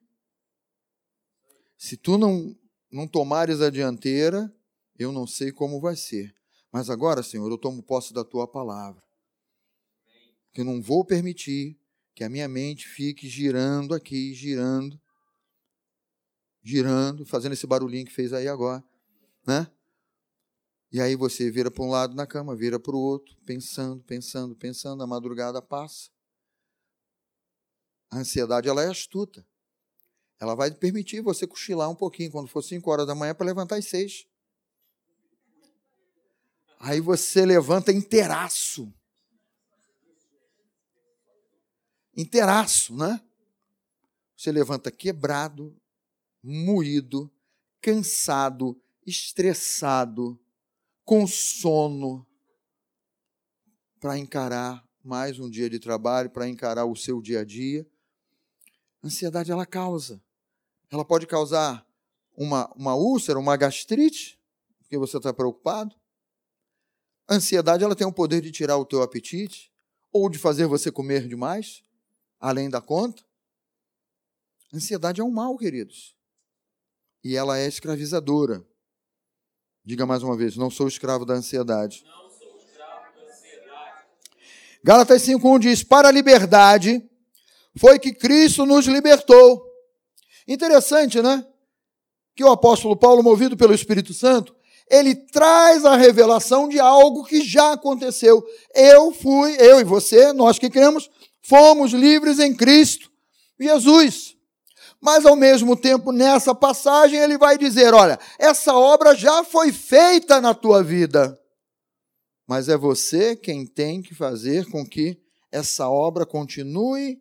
se 1.76 1.96
tu 1.96 2.16
não, 2.16 2.56
não 2.88 3.04
tomares 3.04 3.60
a 3.60 3.68
dianteira, 3.68 4.48
eu 4.96 5.10
não 5.10 5.26
sei 5.26 5.50
como 5.50 5.80
vai 5.80 5.96
ser. 5.96 6.32
Mas 6.70 6.88
agora, 6.88 7.20
Senhor, 7.20 7.50
eu 7.50 7.58
tomo 7.58 7.82
posse 7.82 8.14
da 8.14 8.24
tua 8.24 8.46
palavra. 8.46 9.02
Que 10.52 10.60
eu 10.60 10.64
não 10.64 10.80
vou 10.80 11.04
permitir 11.04 11.80
que 12.14 12.22
a 12.22 12.28
minha 12.28 12.46
mente 12.46 12.86
fique 12.86 13.28
girando 13.28 13.92
aqui, 13.92 14.34
girando, 14.34 14.96
girando, 16.62 17.26
fazendo 17.26 17.54
esse 17.54 17.66
barulhinho 17.66 18.06
que 18.06 18.14
fez 18.14 18.32
aí 18.32 18.46
agora, 18.46 18.84
né? 19.44 19.68
E 20.92 21.00
aí 21.00 21.16
você 21.16 21.50
vira 21.50 21.72
para 21.72 21.82
um 21.82 21.90
lado 21.90 22.14
na 22.14 22.24
cama, 22.24 22.54
vira 22.54 22.78
para 22.78 22.94
o 22.94 23.00
outro, 23.00 23.36
pensando, 23.44 24.00
pensando, 24.04 24.54
pensando, 24.54 25.02
a 25.02 25.08
madrugada 25.08 25.60
passa. 25.60 26.08
A 28.10 28.18
ansiedade 28.18 28.68
ela 28.68 28.82
é 28.82 28.88
astuta. 28.88 29.46
Ela 30.38 30.54
vai 30.54 30.70
permitir 30.70 31.20
você 31.20 31.46
cochilar 31.46 31.90
um 31.90 31.94
pouquinho 31.94 32.30
quando 32.30 32.48
for 32.48 32.62
5 32.62 32.90
horas 32.90 33.06
da 33.06 33.14
manhã 33.14 33.34
para 33.34 33.46
levantar 33.46 33.76
às 33.76 33.86
6. 33.86 34.26
Aí 36.78 37.00
você 37.00 37.44
levanta 37.44 37.92
inteiraço. 37.92 38.92
inteiraço, 42.20 42.94
né? 42.94 43.20
Você 44.36 44.52
levanta 44.52 44.90
quebrado, 44.90 45.76
moído, 46.42 47.30
cansado, 47.80 48.80
estressado, 49.06 50.38
com 51.04 51.26
sono, 51.26 52.26
para 53.98 54.18
encarar 54.18 54.86
mais 55.02 55.38
um 55.38 55.50
dia 55.50 55.68
de 55.68 55.78
trabalho, 55.78 56.30
para 56.30 56.48
encarar 56.48 56.84
o 56.84 56.96
seu 56.96 57.20
dia 57.20 57.40
a 57.40 57.44
dia. 57.44 57.86
A 59.02 59.06
ansiedade 59.06 59.50
ela 59.50 59.66
causa. 59.66 60.22
Ela 60.90 61.04
pode 61.04 61.26
causar 61.26 61.86
uma, 62.36 62.70
uma 62.74 62.94
úlcera, 62.94 63.38
uma 63.38 63.56
gastrite, 63.56 64.40
porque 64.78 64.98
você 64.98 65.16
está 65.16 65.32
preocupado. 65.32 65.94
A 67.28 67.34
ansiedade 67.34 67.84
ela 67.84 67.94
tem 67.94 68.06
o 68.06 68.12
poder 68.12 68.40
de 68.40 68.50
tirar 68.50 68.76
o 68.76 68.84
teu 68.84 69.02
apetite 69.02 69.72
ou 70.12 70.28
de 70.28 70.38
fazer 70.38 70.66
você 70.66 70.90
comer 70.90 71.28
demais 71.28 71.84
além 72.40 72.68
da 72.68 72.80
conta. 72.80 73.22
Ansiedade 74.72 75.20
é 75.20 75.24
um 75.24 75.30
mal, 75.30 75.56
queridos. 75.56 76.16
E 77.22 77.36
ela 77.36 77.58
é 77.58 77.66
escravizadora. 77.66 78.64
Diga 79.84 80.06
mais 80.06 80.22
uma 80.22 80.36
vez, 80.36 80.56
não 80.56 80.70
sou 80.70 80.88
escravo 80.88 81.24
da 81.24 81.34
ansiedade. 81.34 82.04
Não 82.04 82.30
sou 82.30 82.56
escravo 82.58 83.16
da 83.16 83.32
ansiedade. 83.32 84.06
Gálatas 84.82 85.22
5:1 85.22 85.58
diz: 85.58 85.82
"Para 85.82 86.08
a 86.08 86.12
liberdade 86.12 87.09
foi 87.78 87.98
que 87.98 88.12
Cristo 88.12 88.64
nos 88.66 88.86
libertou". 88.86 89.62
Interessante, 90.46 91.20
né? 91.22 91.44
Que 92.34 92.44
o 92.44 92.50
apóstolo 92.50 92.96
Paulo, 92.96 93.22
movido 93.22 93.56
pelo 93.56 93.74
Espírito 93.74 94.12
Santo, 94.14 94.54
ele 94.90 95.14
traz 95.14 95.84
a 95.84 95.96
revelação 95.96 96.68
de 96.68 96.80
algo 96.80 97.24
que 97.24 97.42
já 97.42 97.72
aconteceu. 97.72 98.44
Eu 98.74 99.12
fui, 99.12 99.56
eu 99.58 99.80
e 99.80 99.84
você, 99.84 100.32
nós 100.32 100.58
que 100.58 100.68
cremos, 100.68 101.08
Fomos 101.42 101.92
livres 101.92 102.38
em 102.38 102.54
Cristo 102.54 103.10
Jesus. 103.58 104.36
Mas 105.00 105.24
ao 105.24 105.34
mesmo 105.34 105.76
tempo, 105.76 106.12
nessa 106.12 106.54
passagem, 106.54 107.18
ele 107.18 107.38
vai 107.38 107.56
dizer: 107.56 107.94
olha, 107.94 108.18
essa 108.38 108.74
obra 108.74 109.14
já 109.14 109.42
foi 109.42 109.72
feita 109.72 110.40
na 110.40 110.54
tua 110.54 110.82
vida. 110.82 111.38
Mas 112.46 112.68
é 112.68 112.76
você 112.76 113.34
quem 113.34 113.66
tem 113.66 114.02
que 114.02 114.14
fazer 114.14 114.68
com 114.70 114.86
que 114.86 115.18
essa 115.50 115.88
obra 115.88 116.26
continue 116.26 117.18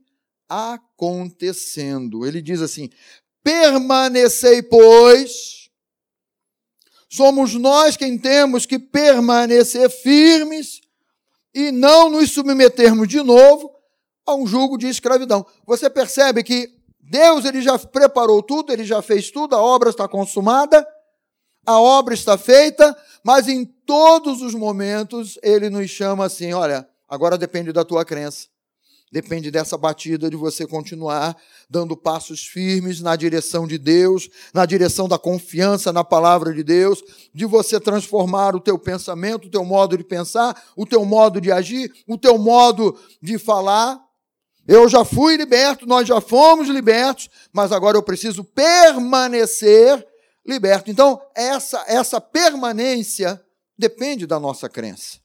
acontecendo. 0.49 2.25
Ele 2.25 2.41
diz 2.41 2.61
assim: 2.61 2.89
permanecei, 3.43 4.61
pois. 4.63 5.69
Somos 7.11 7.55
nós 7.55 7.97
quem 7.97 8.17
temos 8.17 8.65
que 8.65 8.77
permanecer 8.77 9.89
firmes 9.89 10.81
e 11.53 11.71
não 11.71 12.09
nos 12.09 12.31
submetermos 12.31 13.07
de 13.07 13.21
novo 13.23 13.71
a 14.25 14.35
um 14.35 14.45
jugo 14.45 14.77
de 14.77 14.87
escravidão. 14.87 15.45
Você 15.65 15.89
percebe 15.89 16.43
que 16.43 16.69
Deus 16.99 17.45
ele 17.45 17.61
já 17.61 17.79
preparou 17.79 18.43
tudo, 18.43 18.71
ele 18.71 18.83
já 18.85 19.01
fez 19.01 19.31
tudo, 19.31 19.55
a 19.55 19.61
obra 19.61 19.89
está 19.89 20.07
consumada, 20.07 20.87
a 21.65 21.79
obra 21.79 22.13
está 22.13 22.37
feita, 22.37 22.95
mas 23.23 23.47
em 23.47 23.65
todos 23.65 24.43
os 24.43 24.53
momentos 24.53 25.39
ele 25.41 25.69
nos 25.69 25.89
chama 25.89 26.25
assim: 26.25 26.53
olha, 26.53 26.87
agora 27.07 27.37
depende 27.37 27.73
da 27.73 27.83
tua 27.83 28.05
crença. 28.05 28.47
Depende 29.11 29.49
dessa 29.49 29.77
batida 29.77 30.29
de 30.29 30.35
você 30.35 30.67
continuar 30.67 31.35
dando 31.69 31.97
passos 31.97 32.45
firmes 32.45 33.01
na 33.01 33.15
direção 33.15 33.65
de 33.65 33.77
Deus, 33.77 34.29
na 34.53 34.65
direção 34.65 35.07
da 35.07 35.17
confiança 35.17 35.91
na 35.91 36.03
palavra 36.03 36.53
de 36.53 36.63
Deus, 36.63 37.03
de 37.33 37.45
você 37.45 37.79
transformar 37.79 38.55
o 38.55 38.59
teu 38.59 38.77
pensamento, 38.77 39.47
o 39.47 39.51
teu 39.51 39.65
modo 39.65 39.97
de 39.97 40.03
pensar, 40.03 40.61
o 40.75 40.85
teu 40.85 41.03
modo 41.03 41.41
de 41.41 41.51
agir, 41.51 41.91
o 42.07 42.17
teu 42.17 42.37
modo 42.37 42.97
de 43.21 43.39
falar 43.39 43.99
eu 44.67 44.87
já 44.87 45.03
fui 45.03 45.35
liberto, 45.35 45.87
nós 45.87 46.07
já 46.07 46.21
fomos 46.21 46.67
libertos, 46.67 47.27
mas 47.51 47.71
agora 47.71 47.97
eu 47.97 48.03
preciso 48.03 48.43
permanecer 48.43 50.05
liberto. 50.45 50.91
Então, 50.91 51.19
essa, 51.35 51.83
essa 51.87 52.21
permanência 52.21 53.43
depende 53.75 54.27
da 54.27 54.39
nossa 54.39 54.69
crença. 54.69 55.17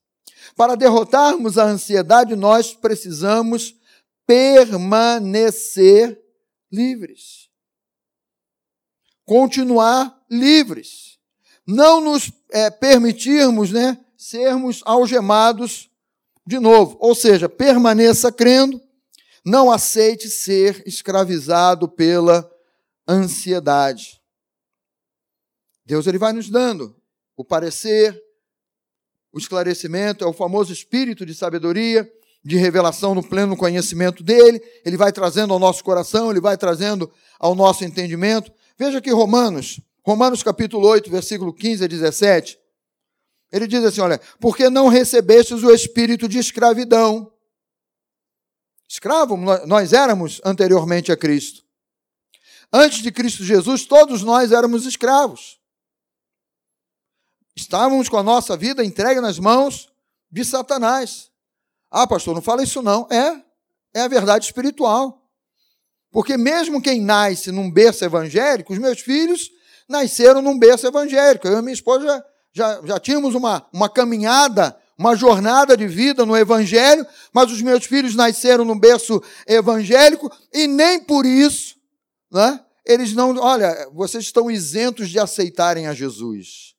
Para 0.57 0.77
derrotarmos 0.77 1.59
a 1.59 1.65
ansiedade, 1.65 2.37
nós 2.37 2.75
precisamos 2.75 3.75
permanecer 4.27 6.21
livres. 6.71 7.49
Continuar 9.25 10.23
livres. 10.31 11.19
Não 11.67 12.01
nos 12.01 12.31
é, 12.51 12.71
permitirmos 12.71 13.71
né, 13.71 13.99
sermos 14.17 14.83
algemados 14.85 15.91
de 16.47 16.59
novo. 16.59 16.97
Ou 17.01 17.15
seja, 17.15 17.49
permaneça 17.49 18.31
crendo, 18.31 18.81
não 19.45 19.71
aceite 19.71 20.29
ser 20.29 20.83
escravizado 20.87 21.89
pela 21.89 22.51
ansiedade. 23.09 24.21
Deus 25.85 26.07
ele 26.07 26.19
vai 26.19 26.33
nos 26.33 26.49
dando 26.49 26.97
o 27.37 27.45
parecer, 27.45 28.23
o 29.35 29.39
esclarecimento, 29.39 30.25
é 30.25 30.27
o 30.27 30.33
famoso 30.33 30.73
espírito 30.73 31.27
de 31.27 31.35
sabedoria, 31.35 32.09
de 32.45 32.57
revelação 32.57 33.15
no 33.15 33.23
pleno 33.23 33.57
conhecimento 33.57 34.23
dele, 34.23 34.63
ele 34.85 34.97
vai 34.97 35.11
trazendo 35.11 35.53
ao 35.53 35.59
nosso 35.59 35.83
coração, 35.83 36.31
ele 36.31 36.41
vai 36.41 36.57
trazendo 36.57 37.11
ao 37.39 37.55
nosso 37.55 37.85
entendimento. 37.85 38.53
Veja 38.79 39.01
que 39.01 39.11
Romanos, 39.11 39.81
Romanos 40.03 40.43
capítulo 40.43 40.87
8, 40.87 41.11
versículo 41.11 41.53
15 41.53 41.85
a 41.85 41.87
17, 41.87 42.59
ele 43.51 43.67
diz 43.67 43.83
assim: 43.85 44.01
olha, 44.01 44.21
porque 44.39 44.71
não 44.71 44.89
recebestes 44.89 45.63
o 45.63 45.71
espírito 45.71 46.29
de 46.29 46.39
escravidão 46.39 47.33
Escravo, 48.95 49.37
nós 49.67 49.93
éramos 49.93 50.41
anteriormente 50.45 51.11
a 51.11 51.17
Cristo. 51.17 51.65
Antes 52.73 53.03
de 53.03 53.11
Cristo 53.11 53.43
Jesus, 53.43 53.85
todos 53.85 54.23
nós 54.23 54.53
éramos 54.53 54.87
escravos. 54.87 55.59
Estávamos 57.57 58.09
com 58.09 58.17
a 58.17 58.23
nossa 58.23 58.57
vida 58.57 58.85
entregue 58.85 59.21
nas 59.21 59.39
mãos 59.39 59.89
de 60.31 60.45
Satanás. 60.45 61.31
Ah, 61.91 62.07
pastor, 62.07 62.35
não 62.35 62.43
fala 62.43 62.63
isso 62.63 62.83
não. 62.83 63.07
É, 63.11 63.41
é 63.95 64.01
a 64.03 64.09
verdade 64.09 64.47
espiritual. 64.47 65.23
Porque 66.11 66.37
mesmo 66.37 66.83
quem 66.83 67.01
nasce 67.01 67.53
num 67.53 67.71
berço 67.71 68.05
evangélico, 68.05 68.73
os 68.73 68.79
meus 68.79 69.01
filhos 69.01 69.51
nasceram 69.89 70.43
num 70.43 70.59
berço 70.59 70.87
evangélico. 70.87 71.47
Eu 71.47 71.59
e 71.59 71.63
minha 71.63 71.75
esposa 71.75 72.05
já, 72.05 72.25
já, 72.53 72.81
já 72.85 73.01
tínhamos 73.01 73.35
uma, 73.35 73.67
uma 73.73 73.89
caminhada 73.89 74.77
uma 74.97 75.17
jornada 75.17 75.77
de 75.77 75.87
vida 75.87 76.25
no 76.25 76.37
Evangelho, 76.37 77.07
mas 77.33 77.51
os 77.51 77.61
meus 77.61 77.85
filhos 77.85 78.15
nasceram 78.15 78.65
num 78.65 78.79
berço 78.79 79.21
evangélico 79.47 80.31
e 80.53 80.67
nem 80.67 81.01
por 81.01 81.27
isso, 81.27 81.77
né, 82.31 82.61
eles 82.87 83.13
não. 83.13 83.37
Olha, 83.37 83.89
vocês 83.93 84.25
estão 84.25 84.51
isentos 84.51 85.11
de 85.11 85.19
aceitarem 85.19 85.87
a 85.87 85.95
Jesus. 85.95 86.74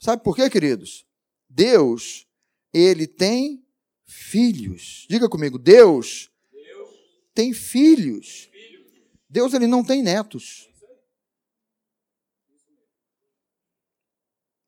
Sabe 0.00 0.24
por 0.24 0.34
quê, 0.34 0.48
queridos? 0.48 1.06
Deus, 1.46 2.26
ele 2.72 3.06
tem 3.06 3.62
filhos. 4.06 5.06
Diga 5.10 5.28
comigo, 5.28 5.58
Deus, 5.58 6.32
Deus. 6.50 6.90
tem 7.34 7.52
filhos. 7.52 8.48
filhos. 8.50 8.92
Deus, 9.28 9.52
ele 9.52 9.66
não 9.66 9.84
tem 9.84 10.02
netos. 10.02 10.70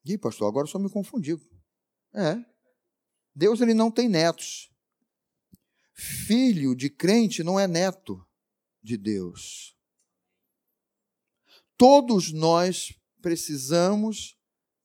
Ih, 0.05 0.19
pastor, 0.19 0.49
agora 0.49 0.67
só 0.67 0.79
me 0.79 0.91
confundiu. 0.91 1.41
É. 2.13 2.37
Deus 3.35 3.61
ele 3.63 3.73
não 3.73 3.91
tem 3.91 4.09
netos. 4.09 4.71
Filho 5.95 6.75
de 6.75 6.91
crente 6.91 7.43
não 7.43 7.59
é 7.59 7.67
neto 7.67 8.27
de 8.83 8.99
Deus. 8.99 9.75
Todos 11.79 12.33
nós 12.33 12.93
precisamos 13.23 14.37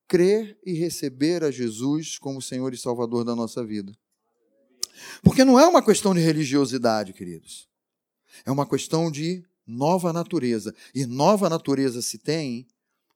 crer 0.08 0.58
e 0.66 0.74
receber 0.74 1.44
a 1.44 1.52
Jesus 1.52 2.18
como 2.18 2.42
Senhor 2.42 2.74
e 2.74 2.78
Salvador 2.78 3.24
da 3.24 3.36
nossa 3.36 3.64
vida. 3.64 3.94
Porque 5.22 5.44
não 5.44 5.60
é 5.60 5.68
uma 5.68 5.84
questão 5.84 6.14
de 6.14 6.22
religiosidade, 6.22 7.14
queridos. 7.14 7.68
É 8.46 8.52
uma 8.52 8.68
questão 8.68 9.12
de 9.12 9.44
nova 9.66 10.14
natureza. 10.14 10.74
E 10.94 11.06
nova 11.06 11.50
natureza 11.50 12.02
se 12.02 12.18
tem 12.18 12.68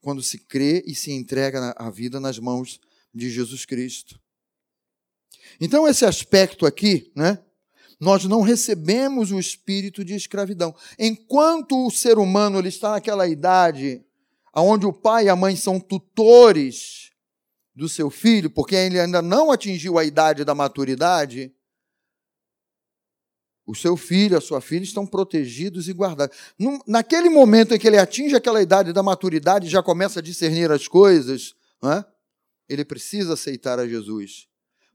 quando 0.02 0.22
se 0.22 0.40
crê 0.40 0.84
e 0.86 0.94
se 0.94 1.12
entrega 1.12 1.74
a 1.78 1.90
vida 1.90 2.20
nas 2.20 2.40
mãos 2.40 2.80
de 3.14 3.30
Jesus 3.30 3.66
Cristo. 3.66 4.20
Então, 5.60 5.88
esse 5.88 6.06
aspecto 6.06 6.66
aqui, 6.66 7.12
né? 7.16 7.40
Nós 8.00 8.26
não 8.26 8.42
recebemos 8.42 9.32
o 9.32 9.40
espírito 9.40 10.04
de 10.04 10.16
escravidão. 10.16 10.76
Enquanto 10.98 11.86
o 11.86 11.92
ser 11.92 12.18
humano 12.18 12.58
ele 12.58 12.70
está 12.70 12.92
naquela 12.92 13.28
idade 13.28 14.04
onde 14.54 14.86
o 14.86 14.94
pai 14.94 15.26
e 15.26 15.30
a 15.30 15.36
mãe 15.36 15.56
são 15.56 15.80
tutores 15.80 17.12
do 17.74 17.88
seu 17.88 18.10
filho, 18.10 18.50
porque 18.50 18.76
ele 18.76 19.00
ainda 19.00 19.22
não 19.22 19.52
atingiu 19.52 19.98
a 19.98 20.04
idade 20.04 20.44
da 20.44 20.54
maturidade, 20.54 21.54
o 23.66 23.74
seu 23.74 23.96
filho, 23.96 24.38
a 24.38 24.42
sua 24.42 24.60
filha 24.60 24.84
estão 24.84 25.06
protegidos 25.06 25.88
e 25.88 25.94
guardados. 25.94 26.36
Naquele 26.86 27.30
momento 27.30 27.74
em 27.74 27.80
que 27.80 27.88
ele 27.88 27.98
atinge 27.98 28.36
aquela 28.36 28.62
idade 28.62 28.92
da 28.92 29.02
maturidade, 29.02 29.70
já 29.70 29.82
começa 29.82 30.20
a 30.20 30.24
discernir 30.24 30.70
as 30.72 30.88
coisas, 30.88 31.56
ele 32.68 32.84
precisa 32.84 33.34
aceitar 33.34 33.80
a 33.80 33.88
Jesus. 33.88 34.48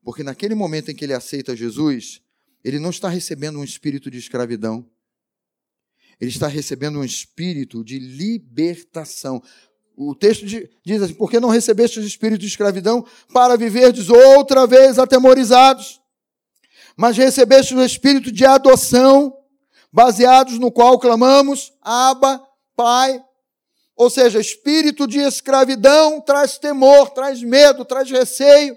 Porque 0.02 0.22
naquele 0.22 0.54
momento 0.54 0.90
em 0.90 0.94
que 0.94 1.04
ele 1.04 1.14
aceita 1.14 1.56
Jesus, 1.56 2.20
ele 2.62 2.78
não 2.78 2.90
está 2.90 3.08
recebendo 3.08 3.58
um 3.58 3.64
espírito 3.64 4.10
de 4.10 4.18
escravidão. 4.18 4.86
Ele 6.20 6.30
está 6.30 6.46
recebendo 6.46 6.98
um 6.98 7.04
espírito 7.04 7.84
de 7.84 7.98
libertação. 7.98 9.42
O 9.96 10.14
texto 10.14 10.46
diz 10.46 11.02
assim: 11.02 11.14
Por 11.14 11.30
que 11.30 11.40
não 11.40 11.48
recebeste 11.48 11.98
o 11.98 12.02
espírito 12.02 12.40
de 12.40 12.46
escravidão 12.46 13.04
para 13.32 13.56
viverdes 13.56 14.08
outra 14.08 14.66
vez 14.66 14.98
atemorizados? 14.98 16.00
Mas 16.96 17.16
recebeste 17.16 17.74
o 17.74 17.84
espírito 17.84 18.32
de 18.32 18.44
adoção, 18.44 19.36
baseados 19.92 20.58
no 20.58 20.72
qual 20.72 20.98
clamamos: 20.98 21.72
Abba, 21.82 22.42
Pai. 22.74 23.22
Ou 23.94 24.10
seja, 24.10 24.38
espírito 24.38 25.06
de 25.06 25.18
escravidão 25.18 26.20
traz 26.20 26.58
temor, 26.58 27.10
traz 27.10 27.42
medo, 27.42 27.84
traz 27.84 28.10
receio. 28.10 28.76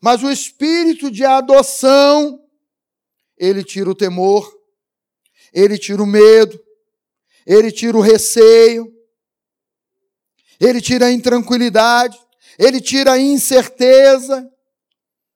Mas 0.00 0.22
o 0.22 0.30
espírito 0.30 1.10
de 1.10 1.24
adoção, 1.24 2.40
ele 3.36 3.64
tira 3.64 3.90
o 3.90 3.96
temor, 3.96 4.57
ele 5.60 5.78
tira 5.78 6.02
o 6.02 6.06
medo, 6.06 6.58
ele 7.46 7.72
tira 7.72 7.96
o 7.96 8.00
receio, 8.00 8.92
ele 10.60 10.80
tira 10.80 11.06
a 11.06 11.12
intranquilidade, 11.12 12.18
ele 12.58 12.80
tira 12.80 13.12
a 13.12 13.18
incerteza. 13.18 14.48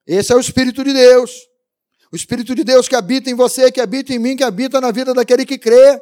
Esse 0.05 0.31
é 0.31 0.35
o 0.35 0.39
Espírito 0.39 0.83
de 0.83 0.93
Deus. 0.93 1.47
O 2.11 2.15
Espírito 2.15 2.53
de 2.53 2.63
Deus 2.63 2.87
que 2.87 2.95
habita 2.95 3.29
em 3.29 3.33
você, 3.33 3.71
que 3.71 3.81
habita 3.81 4.13
em 4.13 4.19
mim, 4.19 4.35
que 4.35 4.43
habita 4.43 4.79
na 4.79 4.91
vida 4.91 5.13
daquele 5.13 5.45
que 5.45 5.57
crê. 5.57 6.01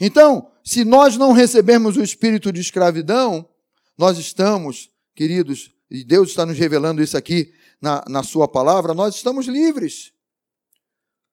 Então, 0.00 0.50
se 0.62 0.84
nós 0.84 1.16
não 1.16 1.32
recebermos 1.32 1.96
o 1.96 2.02
espírito 2.02 2.50
de 2.50 2.60
escravidão, 2.60 3.48
nós 3.96 4.18
estamos, 4.18 4.90
queridos, 5.14 5.72
e 5.90 6.02
Deus 6.02 6.30
está 6.30 6.44
nos 6.44 6.58
revelando 6.58 7.02
isso 7.02 7.16
aqui 7.16 7.52
na, 7.80 8.04
na 8.08 8.22
Sua 8.22 8.48
palavra, 8.48 8.94
nós 8.94 9.14
estamos 9.14 9.46
livres. 9.46 10.13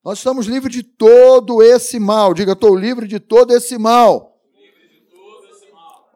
Nós 0.03 0.17
estamos 0.17 0.47
livres 0.47 0.73
de 0.73 0.83
todo 0.83 1.61
esse 1.61 1.99
mal. 1.99 2.33
Diga, 2.33 2.53
estou 2.53 2.75
livre 2.75 3.07
de 3.07 3.19
todo 3.19 3.53
esse 3.53 3.77
mal. 3.77 4.39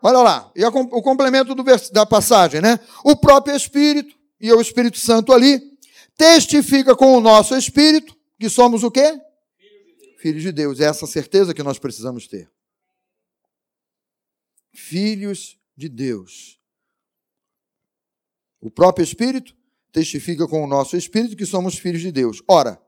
Olha 0.01 0.19
lá, 0.19 0.51
e 0.55 0.63
o 0.63 1.01
complemento 1.01 1.55
do, 1.55 1.63
da 1.91 2.05
passagem, 2.05 2.61
né? 2.61 2.79
O 3.03 3.15
próprio 3.15 3.55
Espírito, 3.55 4.15
e 4.39 4.51
o 4.51 4.61
Espírito 4.61 4.99
Santo 4.99 5.33
ali, 5.33 5.59
testifica 6.15 6.95
com 6.95 7.17
o 7.17 7.21
nosso 7.21 7.55
Espírito 7.55 8.15
que 8.39 8.47
somos 8.49 8.83
o 8.83 8.91
quê? 8.91 9.19
Filhos 10.19 10.43
de 10.43 10.51
Deus. 10.51 10.79
É 10.79 10.85
essa 10.85 11.07
certeza 11.07 11.53
que 11.53 11.63
nós 11.63 11.79
precisamos 11.79 12.27
ter 12.27 12.49
filhos 14.75 15.57
de 15.75 15.89
Deus. 15.89 16.59
O 18.59 18.69
próprio 18.69 19.03
Espírito 19.03 19.55
testifica 19.91 20.47
com 20.47 20.63
o 20.63 20.67
nosso 20.67 20.97
Espírito 20.97 21.35
que 21.35 21.45
somos 21.45 21.77
filhos 21.77 22.01
de 22.01 22.11
Deus. 22.11 22.43
Ora, 22.47 22.81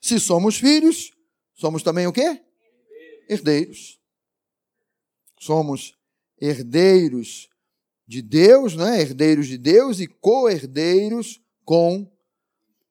se 0.00 0.18
somos 0.18 0.56
filhos, 0.56 1.12
somos 1.54 1.82
também 1.82 2.06
o 2.06 2.12
quê? 2.12 2.42
Herdeiros. 3.28 4.00
Somos 5.38 5.94
herdeiros 6.40 7.48
de 8.06 8.22
Deus, 8.22 8.74
né? 8.74 9.00
herdeiros 9.00 9.46
de 9.46 9.58
Deus 9.58 10.00
e 10.00 10.06
co-herdeiros 10.06 11.40
com 11.64 12.10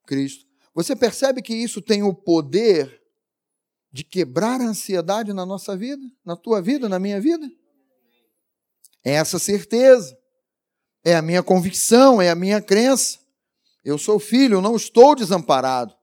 Cristo. 0.06 0.46
Você 0.74 0.96
percebe 0.96 1.42
que 1.42 1.54
isso 1.54 1.82
tem 1.82 2.04
o 2.04 2.14
poder 2.14 3.02
de 3.92 4.04
quebrar 4.04 4.62
a 4.62 4.68
ansiedade 4.68 5.34
na 5.34 5.46
nossa 5.46 5.76
vida, 5.76 6.04
na 6.24 6.36
tua 6.36 6.62
vida, 6.62 6.88
na 6.88 7.00
minha 7.00 7.20
vida? 7.20 7.50
É 9.04 9.14
essa 9.14 9.40
certeza. 9.40 10.18
É 11.04 11.16
a 11.16 11.22
minha 11.22 11.42
convicção, 11.42 12.22
é 12.22 12.30
a 12.30 12.36
minha 12.36 12.62
crença. 12.62 13.20
Eu 13.84 13.98
sou 13.98 14.20
filho, 14.20 14.56
eu 14.56 14.62
não 14.62 14.76
estou 14.76 15.16
desamparado. 15.16 15.99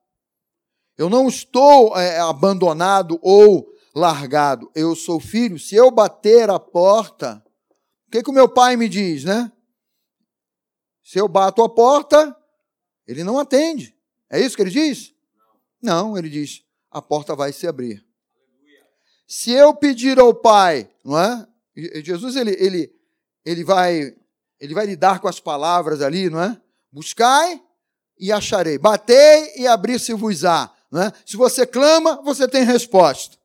Eu 0.96 1.10
não 1.10 1.28
estou 1.28 1.96
é, 1.96 2.18
abandonado 2.18 3.18
ou 3.22 3.72
largado. 3.94 4.70
Eu 4.74 4.94
sou 4.94 5.20
filho. 5.20 5.58
Se 5.58 5.74
eu 5.74 5.90
bater 5.90 6.48
a 6.50 6.58
porta, 6.58 7.42
o 8.06 8.10
que, 8.10 8.22
que 8.22 8.30
o 8.30 8.34
meu 8.34 8.48
pai 8.48 8.76
me 8.76 8.88
diz, 8.88 9.24
né? 9.24 9.50
Se 11.02 11.18
eu 11.18 11.28
bato 11.28 11.62
a 11.62 11.68
porta, 11.68 12.36
ele 13.06 13.22
não 13.22 13.38
atende. 13.38 13.96
É 14.28 14.40
isso 14.40 14.56
que 14.56 14.62
ele 14.62 14.70
diz? 14.70 15.14
Não, 15.80 16.16
ele 16.18 16.28
diz: 16.28 16.64
a 16.90 17.00
porta 17.00 17.36
vai 17.36 17.52
se 17.52 17.66
abrir. 17.66 18.04
Se 19.26 19.50
eu 19.50 19.74
pedir 19.74 20.18
ao 20.18 20.34
pai, 20.34 20.90
não 21.04 21.18
é? 21.18 21.46
Jesus 22.02 22.36
ele, 22.36 22.56
ele, 22.58 22.92
ele, 23.44 23.64
vai, 23.64 24.16
ele 24.58 24.74
vai 24.74 24.86
lidar 24.86 25.20
com 25.20 25.28
as 25.28 25.40
palavras 25.40 26.00
ali, 26.00 26.30
não 26.30 26.42
é? 26.42 26.60
Buscai 26.90 27.60
e 28.18 28.32
acharei. 28.32 28.78
Batei 28.78 29.52
e 29.56 29.66
abrir-se-vos-á. 29.66 30.72
É? 30.94 31.12
Se 31.24 31.36
você 31.36 31.66
clama, 31.66 32.22
você 32.22 32.46
tem 32.46 32.64
resposta. 32.64 33.36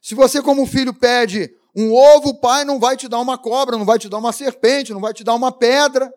Se 0.00 0.14
você, 0.14 0.40
como 0.40 0.66
filho, 0.66 0.94
pede 0.94 1.50
um 1.74 1.92
ovo, 1.92 2.30
o 2.30 2.40
pai 2.40 2.64
não 2.64 2.78
vai 2.78 2.96
te 2.96 3.08
dar 3.08 3.18
uma 3.18 3.36
cobra, 3.36 3.76
não 3.76 3.84
vai 3.84 3.98
te 3.98 4.08
dar 4.08 4.18
uma 4.18 4.32
serpente, 4.32 4.92
não 4.92 5.00
vai 5.00 5.12
te 5.12 5.24
dar 5.24 5.34
uma 5.34 5.52
pedra. 5.52 6.12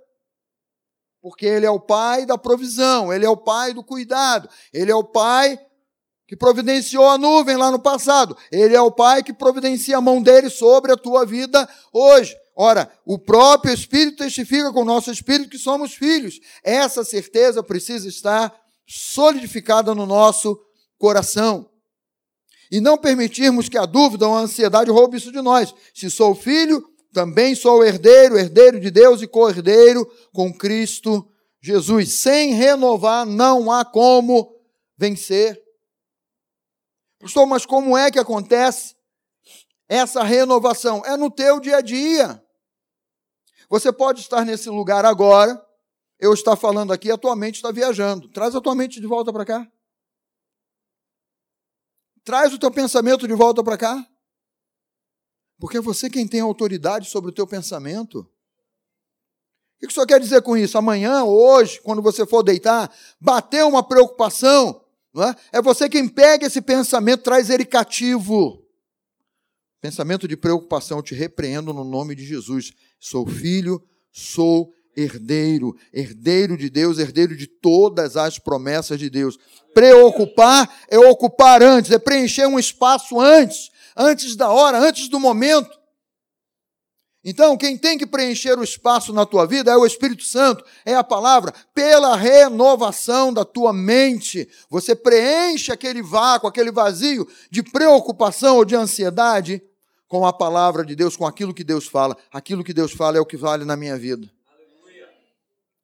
Porque 1.22 1.46
ele 1.46 1.66
é 1.66 1.72
o 1.72 1.80
pai 1.80 2.26
da 2.26 2.38
provisão, 2.38 3.12
ele 3.12 3.26
é 3.26 3.30
o 3.30 3.38
pai 3.38 3.74
do 3.74 3.84
cuidado, 3.84 4.50
ele 4.74 4.92
é 4.92 4.96
o 4.96 5.04
pai 5.04 5.60
que 6.34 6.38
providenciou 6.38 7.08
a 7.08 7.18
nuvem 7.18 7.56
lá 7.56 7.70
no 7.70 7.78
passado. 7.78 8.36
Ele 8.52 8.76
é 8.76 8.82
o 8.82 8.92
Pai 8.92 9.22
que 9.22 9.32
providencia 9.32 9.98
a 9.98 10.02
mão 10.02 10.20
dele 10.20 10.50
sobre 10.50 10.92
a 10.92 10.98
tua 10.98 11.26
vida 11.26 11.70
hoje. 11.92 12.36
Ora, 12.56 12.92
o 13.06 13.20
próprio 13.20 13.72
Espírito 13.72 14.18
testifica 14.18 14.74
com 14.74 14.82
o 14.82 14.86
nosso 14.86 15.12
Espírito 15.12 15.50
que 15.50 15.60
somos 15.60 15.94
filhos. 15.94 16.40
Essa 16.64 17.04
certeza 17.04 17.62
precisa 17.62 18.08
estar 18.08 18.52
solidificada 18.88 19.94
no 19.94 20.06
nosso 20.06 20.60
coração. 20.98 21.70
E 22.72 22.82
não 22.82 22.98
permitirmos 22.98 23.70
que 23.70 23.78
a 23.78 23.86
dúvida 23.86 24.28
ou 24.28 24.36
a 24.36 24.40
ansiedade 24.40 24.90
roube 24.90 25.18
isso 25.18 25.32
de 25.32 25.42
nós. 25.42 25.74
Se 25.94 26.10
sou 26.10 26.34
filho, 26.34 26.84
também 27.14 27.54
sou 27.54 27.86
herdeiro, 27.86 28.38
herdeiro 28.38 28.80
de 28.80 28.90
Deus 28.90 29.22
e 29.22 29.28
co-herdeiro 29.28 30.06
com 30.34 30.52
Cristo 30.52 31.30
Jesus. 31.62 32.14
Sem 32.14 32.54
renovar, 32.54 33.26
não 33.26 33.72
há 33.72 33.86
como 33.86 34.60
vencer. 34.98 35.62
Pastor, 37.20 37.46
mas 37.46 37.66
como 37.66 37.98
é 37.98 38.12
que 38.12 38.20
acontece 38.20 38.96
essa 39.88 40.24
renovação? 40.24 41.04
É 41.06 41.16
no 41.16 41.30
teu 41.30 41.60
dia 41.60 41.78
a 41.78 41.82
dia. 41.82 42.44
Você 43.70 43.94
pode 43.94 44.20
estar 44.22 44.44
nesse 44.44 44.70
lugar 44.70 45.06
agora. 45.06 45.64
Eu 46.24 46.34
estar 46.34 46.56
falando 46.56 46.94
aqui, 46.94 47.12
a 47.12 47.18
tua 47.18 47.36
mente 47.36 47.56
está 47.56 47.70
viajando. 47.70 48.30
Traz 48.30 48.56
a 48.56 48.62
tua 48.62 48.74
mente 48.74 49.02
de 49.02 49.06
volta 49.06 49.34
para 49.34 49.44
cá. 49.44 49.70
Traz 52.24 52.54
o 52.54 52.58
teu 52.58 52.72
pensamento 52.72 53.28
de 53.28 53.34
volta 53.34 53.62
para 53.62 53.78
cá. 53.78 54.08
Porque 55.60 55.78
é 55.78 55.82
você 55.82 56.10
quem 56.10 56.26
tem 56.26 56.40
autoridade 56.40 57.10
sobre 57.10 57.30
o 57.30 57.34
teu 57.34 57.46
pensamento. 57.46 58.20
O 58.20 59.80
que 59.80 59.88
o 59.88 59.92
senhor 59.92 60.08
quer 60.08 60.20
dizer 60.22 60.42
com 60.42 60.56
isso? 60.56 60.78
Amanhã, 60.78 61.26
hoje, 61.26 61.82
quando 61.82 62.02
você 62.02 62.26
for 62.26 62.42
deitar, 62.42 62.90
bater 63.20 63.66
uma 63.66 63.86
preocupação, 63.86 64.82
não 65.14 65.24
é? 65.26 65.36
é 65.52 65.62
você 65.62 65.90
quem 65.90 66.08
pega 66.08 66.48
esse 66.48 66.62
pensamento, 66.62 67.24
traz 67.24 67.50
ele 67.50 67.66
cativo. 67.66 68.66
Pensamento 69.82 70.26
de 70.26 70.38
preocupação, 70.38 71.00
eu 71.00 71.04
te 71.04 71.14
repreendo 71.14 71.74
no 71.74 71.84
nome 71.84 72.16
de 72.16 72.26
Jesus. 72.26 72.72
Sou 72.98 73.28
filho, 73.28 73.86
sou 74.10 74.74
herdeiro, 74.96 75.76
herdeiro 75.94 76.58
de 76.58 76.70
Deus, 76.70 77.00
herdeiro 77.00 77.36
de 77.36 77.48
todas 77.48 78.18
as 78.18 78.40
promessas 78.40 79.00
de 79.00 79.10
Deus. 79.10 79.38
Preocupar 79.74 80.72
é 80.90 80.98
ocupar 81.00 81.64
antes, 81.64 81.92
é 81.92 82.00
preencher 82.00 82.48
um 82.48 82.60
espaço 82.60 83.20
antes, 83.20 83.72
antes 83.96 84.36
da 84.36 84.50
hora, 84.50 84.80
antes 84.80 85.08
do 85.08 85.20
momento. 85.20 85.84
Então, 87.26 87.56
quem 87.56 87.78
tem 87.78 87.98
que 87.98 88.06
preencher 88.06 88.60
o 88.60 88.64
espaço 88.64 89.14
na 89.14 89.26
tua 89.26 89.48
vida 89.48 89.72
é 89.72 89.78
o 89.78 89.86
Espírito 89.86 90.24
Santo, 90.24 90.64
é 90.86 90.94
a 90.94 91.04
palavra, 91.04 91.54
pela 91.74 92.18
renovação 92.18 93.34
da 93.34 93.46
tua 93.46 93.72
mente. 93.72 94.50
Você 94.70 94.94
preenche 94.94 95.72
aquele 95.72 96.02
vácuo, 96.02 96.50
aquele 96.50 96.70
vazio 96.70 97.26
de 97.50 97.64
preocupação 97.64 98.58
ou 98.58 98.66
de 98.66 98.76
ansiedade 98.76 99.62
com 100.06 100.26
a 100.26 100.34
palavra 100.34 100.86
de 100.86 100.96
Deus, 100.96 101.16
com 101.16 101.26
aquilo 101.26 101.54
que 101.54 101.64
Deus 101.64 101.88
fala. 101.88 102.18
Aquilo 102.32 102.64
que 102.64 102.74
Deus 102.74 102.92
fala 102.92 103.18
é 103.18 103.22
o 103.22 103.26
que 103.26 103.38
vale 103.38 103.64
na 103.64 103.78
minha 103.78 103.98
vida. 103.98 104.30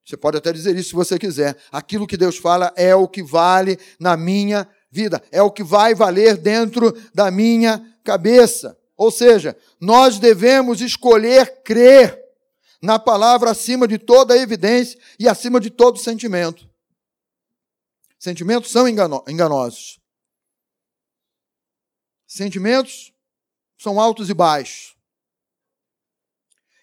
Você 0.10 0.18
pode 0.18 0.38
até 0.38 0.51
dizer 0.51 0.76
isso 0.76 0.89
se 0.89 0.95
você 0.95 1.20
quiser. 1.20 1.55
Aquilo 1.72 2.07
que 2.07 2.18
Deus 2.18 2.36
fala 2.36 2.74
é 2.76 2.95
o 2.95 3.07
que 3.07 3.22
vale 3.22 3.78
na 3.99 4.18
minha 4.18 4.68
vida, 4.89 5.22
é 5.32 5.39
o 5.39 5.51
que 5.51 5.64
vai 5.64 5.93
valer 5.93 6.36
dentro 6.36 6.91
da 7.14 7.30
minha 7.30 7.95
cabeça. 8.03 8.76
Ou 8.97 9.12
seja, 9.12 9.55
nós 9.80 10.18
devemos 10.18 10.82
escolher 10.82 11.62
crer 11.62 12.20
na 12.82 12.97
palavra 12.97 13.51
acima 13.51 13.88
de 13.88 13.99
toda 13.99 14.36
evidência 14.36 14.99
e 15.20 15.28
acima 15.28 15.60
de 15.60 15.70
todo 15.70 15.99
sentimento. 15.99 16.68
Sentimentos 18.18 18.72
são 18.72 18.88
engano 18.88 19.24
enganosos. 19.28 19.99
Sentimentos 22.26 23.14
são 23.78 23.99
altos 23.99 24.28
e 24.28 24.34
baixos. 24.34 24.95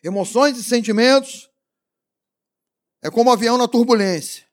Emoções 0.01 0.57
e 0.57 0.63
sentimentos 0.63 1.46
é 3.07 3.11
como 3.11 3.31
um 3.31 3.33
avião 3.33 3.57
na 3.57 3.69
turbulência. 3.69 4.45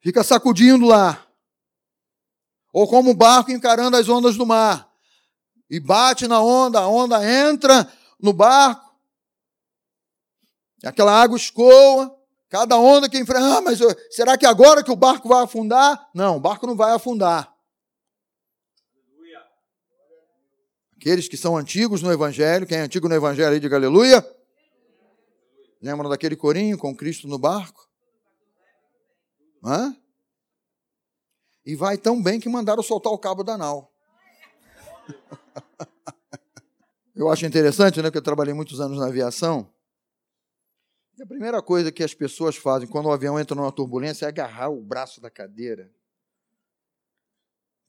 Fica 0.00 0.24
sacudindo 0.24 0.86
lá. 0.86 1.26
Ou 2.72 2.88
como 2.88 3.10
um 3.10 3.14
barco 3.14 3.52
encarando 3.52 3.98
as 3.98 4.08
ondas 4.08 4.38
do 4.38 4.46
mar. 4.46 4.90
E 5.68 5.78
bate 5.78 6.26
na 6.26 6.40
onda, 6.40 6.80
a 6.80 6.88
onda 6.88 7.22
entra 7.30 7.92
no 8.18 8.32
barco. 8.32 8.90
Aquela 10.82 11.12
água 11.12 11.36
escoa. 11.36 12.18
Cada 12.48 12.78
onda 12.78 13.06
que 13.06 13.18
enfrenta. 13.18 13.58
Ah, 13.58 13.60
mas 13.60 13.78
será 14.10 14.38
que 14.38 14.46
agora 14.46 14.82
que 14.82 14.90
o 14.90 14.96
barco 14.96 15.28
vai 15.28 15.44
afundar? 15.44 16.08
Não, 16.14 16.38
o 16.38 16.40
barco 16.40 16.66
não 16.66 16.74
vai 16.74 16.92
afundar. 16.92 17.54
Aqueles 20.96 21.28
que 21.28 21.36
são 21.36 21.54
antigos 21.54 22.00
no 22.00 22.10
Evangelho, 22.10 22.66
quem 22.66 22.78
é 22.78 22.80
antigo 22.80 23.08
no 23.08 23.14
Evangelho 23.14 23.52
aí, 23.52 23.60
diga 23.60 23.76
aleluia. 23.76 24.26
Lembram 25.82 26.08
daquele 26.08 26.36
corinho 26.36 26.78
com 26.78 26.94
Cristo 26.94 27.26
no 27.26 27.38
barco? 27.38 27.90
Hã? 29.64 29.96
E 31.66 31.74
vai 31.74 31.98
tão 31.98 32.22
bem 32.22 32.38
que 32.38 32.48
mandaram 32.48 32.82
soltar 32.82 33.12
o 33.12 33.18
cabo 33.18 33.42
da 33.42 33.58
nau. 33.58 33.92
Eu 37.14 37.28
acho 37.28 37.44
interessante, 37.44 37.98
né? 37.98 38.04
Porque 38.04 38.16
eu 38.16 38.22
trabalhei 38.22 38.54
muitos 38.54 38.80
anos 38.80 38.98
na 38.98 39.06
aviação. 39.06 39.70
E 41.18 41.22
a 41.22 41.26
primeira 41.26 41.60
coisa 41.60 41.92
que 41.92 42.02
as 42.02 42.14
pessoas 42.14 42.56
fazem 42.56 42.88
quando 42.88 43.04
o 43.04 43.12
avião 43.12 43.38
entra 43.38 43.54
numa 43.54 43.70
turbulência 43.70 44.24
é 44.24 44.28
agarrar 44.28 44.70
o 44.70 44.80
braço 44.80 45.20
da 45.20 45.28
cadeira. 45.28 45.92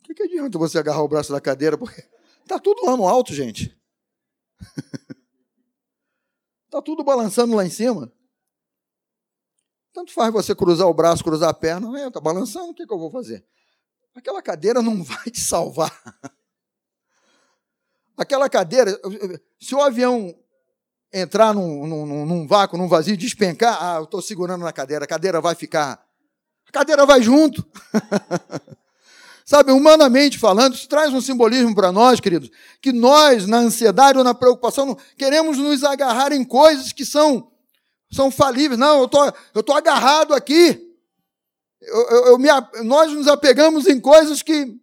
O 0.01 0.03
que, 0.03 0.13
que 0.13 0.23
adianta 0.23 0.59
você 0.59 0.77
agarrar 0.77 1.03
o 1.03 1.07
braço 1.07 1.31
da 1.31 1.39
cadeira? 1.39 1.77
Porque 1.77 2.03
tá 2.45 2.59
tudo 2.59 2.85
lá 2.85 2.97
no 2.97 3.07
alto, 3.07 3.33
gente. 3.33 3.79
Está 6.73 6.81
tudo 6.81 7.03
balançando 7.03 7.55
lá 7.55 7.63
em 7.63 7.69
cima. 7.69 8.11
Tanto 9.93 10.11
faz 10.11 10.33
você 10.33 10.55
cruzar 10.55 10.87
o 10.87 10.93
braço, 10.93 11.23
cruzar 11.23 11.49
a 11.49 11.53
perna, 11.53 12.07
está 12.07 12.19
balançando, 12.19 12.71
o 12.71 12.73
que, 12.73 12.87
que 12.87 12.91
eu 12.91 12.97
vou 12.97 13.11
fazer? 13.11 13.45
Aquela 14.15 14.41
cadeira 14.41 14.81
não 14.81 15.03
vai 15.05 15.25
te 15.25 15.39
salvar. 15.39 15.95
Aquela 18.17 18.49
cadeira, 18.49 18.99
se 19.61 19.75
o 19.75 19.81
avião 19.83 20.35
entrar 21.13 21.53
num, 21.53 21.85
num, 21.85 22.25
num 22.25 22.47
vácuo, 22.47 22.75
num 22.75 22.87
vazio, 22.87 23.15
despencar, 23.15 23.77
ah, 23.79 23.97
eu 23.97 24.05
estou 24.05 24.19
segurando 24.19 24.63
na 24.63 24.73
cadeira, 24.73 25.05
a 25.05 25.07
cadeira 25.07 25.39
vai 25.39 25.53
ficar. 25.53 26.03
A 26.67 26.71
cadeira 26.71 27.05
vai 27.05 27.21
junto. 27.21 27.63
Sabe, 29.45 29.71
humanamente 29.71 30.39
falando, 30.39 30.73
isso 30.73 30.87
traz 30.87 31.13
um 31.13 31.19
simbolismo 31.19 31.75
para 31.75 31.91
nós, 31.91 32.19
queridos, 32.19 32.49
que 32.81 32.93
nós, 32.93 33.45
na 33.45 33.57
ansiedade 33.57 34.17
ou 34.17 34.23
na 34.23 34.33
preocupação, 34.33 34.97
queremos 35.17 35.57
nos 35.57 35.83
agarrar 35.83 36.31
em 36.31 36.45
coisas 36.45 36.93
que 36.93 37.05
são, 37.05 37.51
são 38.11 38.31
falíveis. 38.31 38.79
Não, 38.79 39.01
eu 39.01 39.07
tô, 39.07 39.25
estou 39.27 39.63
tô 39.63 39.73
agarrado 39.73 40.33
aqui. 40.33 40.81
Eu, 41.81 42.09
eu, 42.09 42.25
eu 42.27 42.39
me, 42.39 42.47
nós 42.83 43.11
nos 43.11 43.27
apegamos 43.27 43.85
em 43.85 43.99
coisas 43.99 44.41
que 44.41 44.77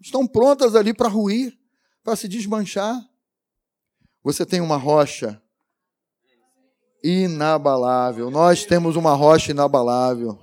estão 0.00 0.26
prontas 0.26 0.74
ali 0.74 0.92
para 0.92 1.08
ruir, 1.08 1.56
para 2.02 2.16
se 2.16 2.26
desmanchar. 2.26 3.00
Você 4.24 4.44
tem 4.44 4.60
uma 4.60 4.76
rocha 4.76 5.40
inabalável. 7.04 8.30
Nós 8.32 8.64
temos 8.64 8.96
uma 8.96 9.14
rocha 9.14 9.52
inabalável 9.52 10.38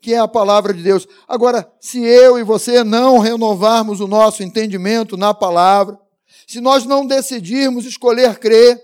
que 0.00 0.14
é 0.14 0.18
a 0.18 0.28
palavra 0.28 0.72
de 0.72 0.82
Deus. 0.82 1.06
Agora, 1.28 1.70
se 1.80 2.02
eu 2.02 2.38
e 2.38 2.42
você 2.42 2.82
não 2.82 3.18
renovarmos 3.18 4.00
o 4.00 4.06
nosso 4.06 4.42
entendimento 4.42 5.16
na 5.16 5.34
palavra, 5.34 5.98
se 6.46 6.60
nós 6.60 6.84
não 6.84 7.06
decidirmos 7.06 7.84
escolher 7.84 8.38
crer, 8.38 8.80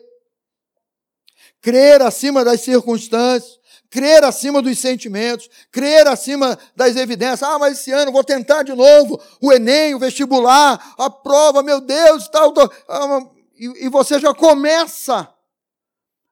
crer 1.60 2.02
acima 2.02 2.44
das 2.44 2.60
circunstâncias, 2.60 3.58
crer 3.90 4.22
acima 4.24 4.60
dos 4.60 4.78
sentimentos, 4.78 5.48
crer 5.72 6.06
acima 6.06 6.58
das 6.74 6.96
evidências. 6.96 7.42
Ah, 7.42 7.58
mas 7.58 7.80
esse 7.80 7.90
ano 7.90 8.12
vou 8.12 8.22
tentar 8.22 8.62
de 8.62 8.74
novo 8.74 9.20
o 9.40 9.52
Enem, 9.52 9.94
o 9.94 9.98
vestibular, 9.98 10.94
a 10.98 11.10
prova, 11.10 11.62
meu 11.62 11.80
Deus, 11.80 12.28
tal. 12.28 12.52
tal. 12.52 12.70
Ah, 12.88 13.20
e, 13.58 13.88
você 13.88 14.20
já 14.20 14.34
começa 14.34 15.32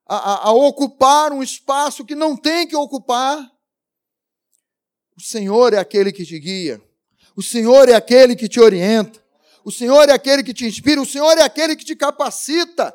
a, 0.07 0.17
a, 0.17 0.49
a 0.49 0.53
ocupar 0.53 1.33
um 1.33 1.43
espaço 1.43 2.05
que 2.05 2.15
não 2.15 2.37
tem 2.37 2.67
que 2.67 2.77
ocupar. 2.77 3.54
O 5.17 5.21
Senhor 5.21 5.73
é 5.73 5.79
aquele 5.79 6.13
que 6.13 6.25
te 6.25 6.39
guia. 6.39 6.83
O 7.37 7.43
Senhor 7.43 7.89
é 7.89 7.95
aquele 7.95 8.35
que 8.37 8.49
te 8.49 8.61
orienta. 8.61 9.23
O 9.65 9.71
Senhor 9.71 10.09
é 10.09 10.13
aquele 10.13 10.43
que 10.43 10.53
te 10.53 10.67
inspira. 10.67 11.01
O 11.01 11.07
Senhor 11.07 11.37
é 11.39 11.43
aquele 11.43 11.77
que 11.77 11.85
te 11.85 11.97
capacita. 11.97 12.95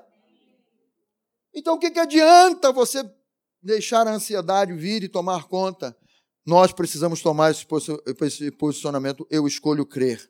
Então, 1.53 1.75
o 1.75 1.79
que, 1.79 1.91
que 1.91 1.99
adianta 1.99 2.71
você 2.71 3.03
deixar 3.61 4.07
a 4.07 4.13
ansiedade 4.13 4.73
vir 4.73 5.03
e 5.03 5.09
tomar 5.09 5.45
conta? 5.45 5.95
Nós 6.45 6.71
precisamos 6.71 7.21
tomar 7.21 7.51
esse 7.51 8.51
posicionamento. 8.51 9.27
Eu 9.29 9.47
escolho 9.47 9.85
crer. 9.85 10.29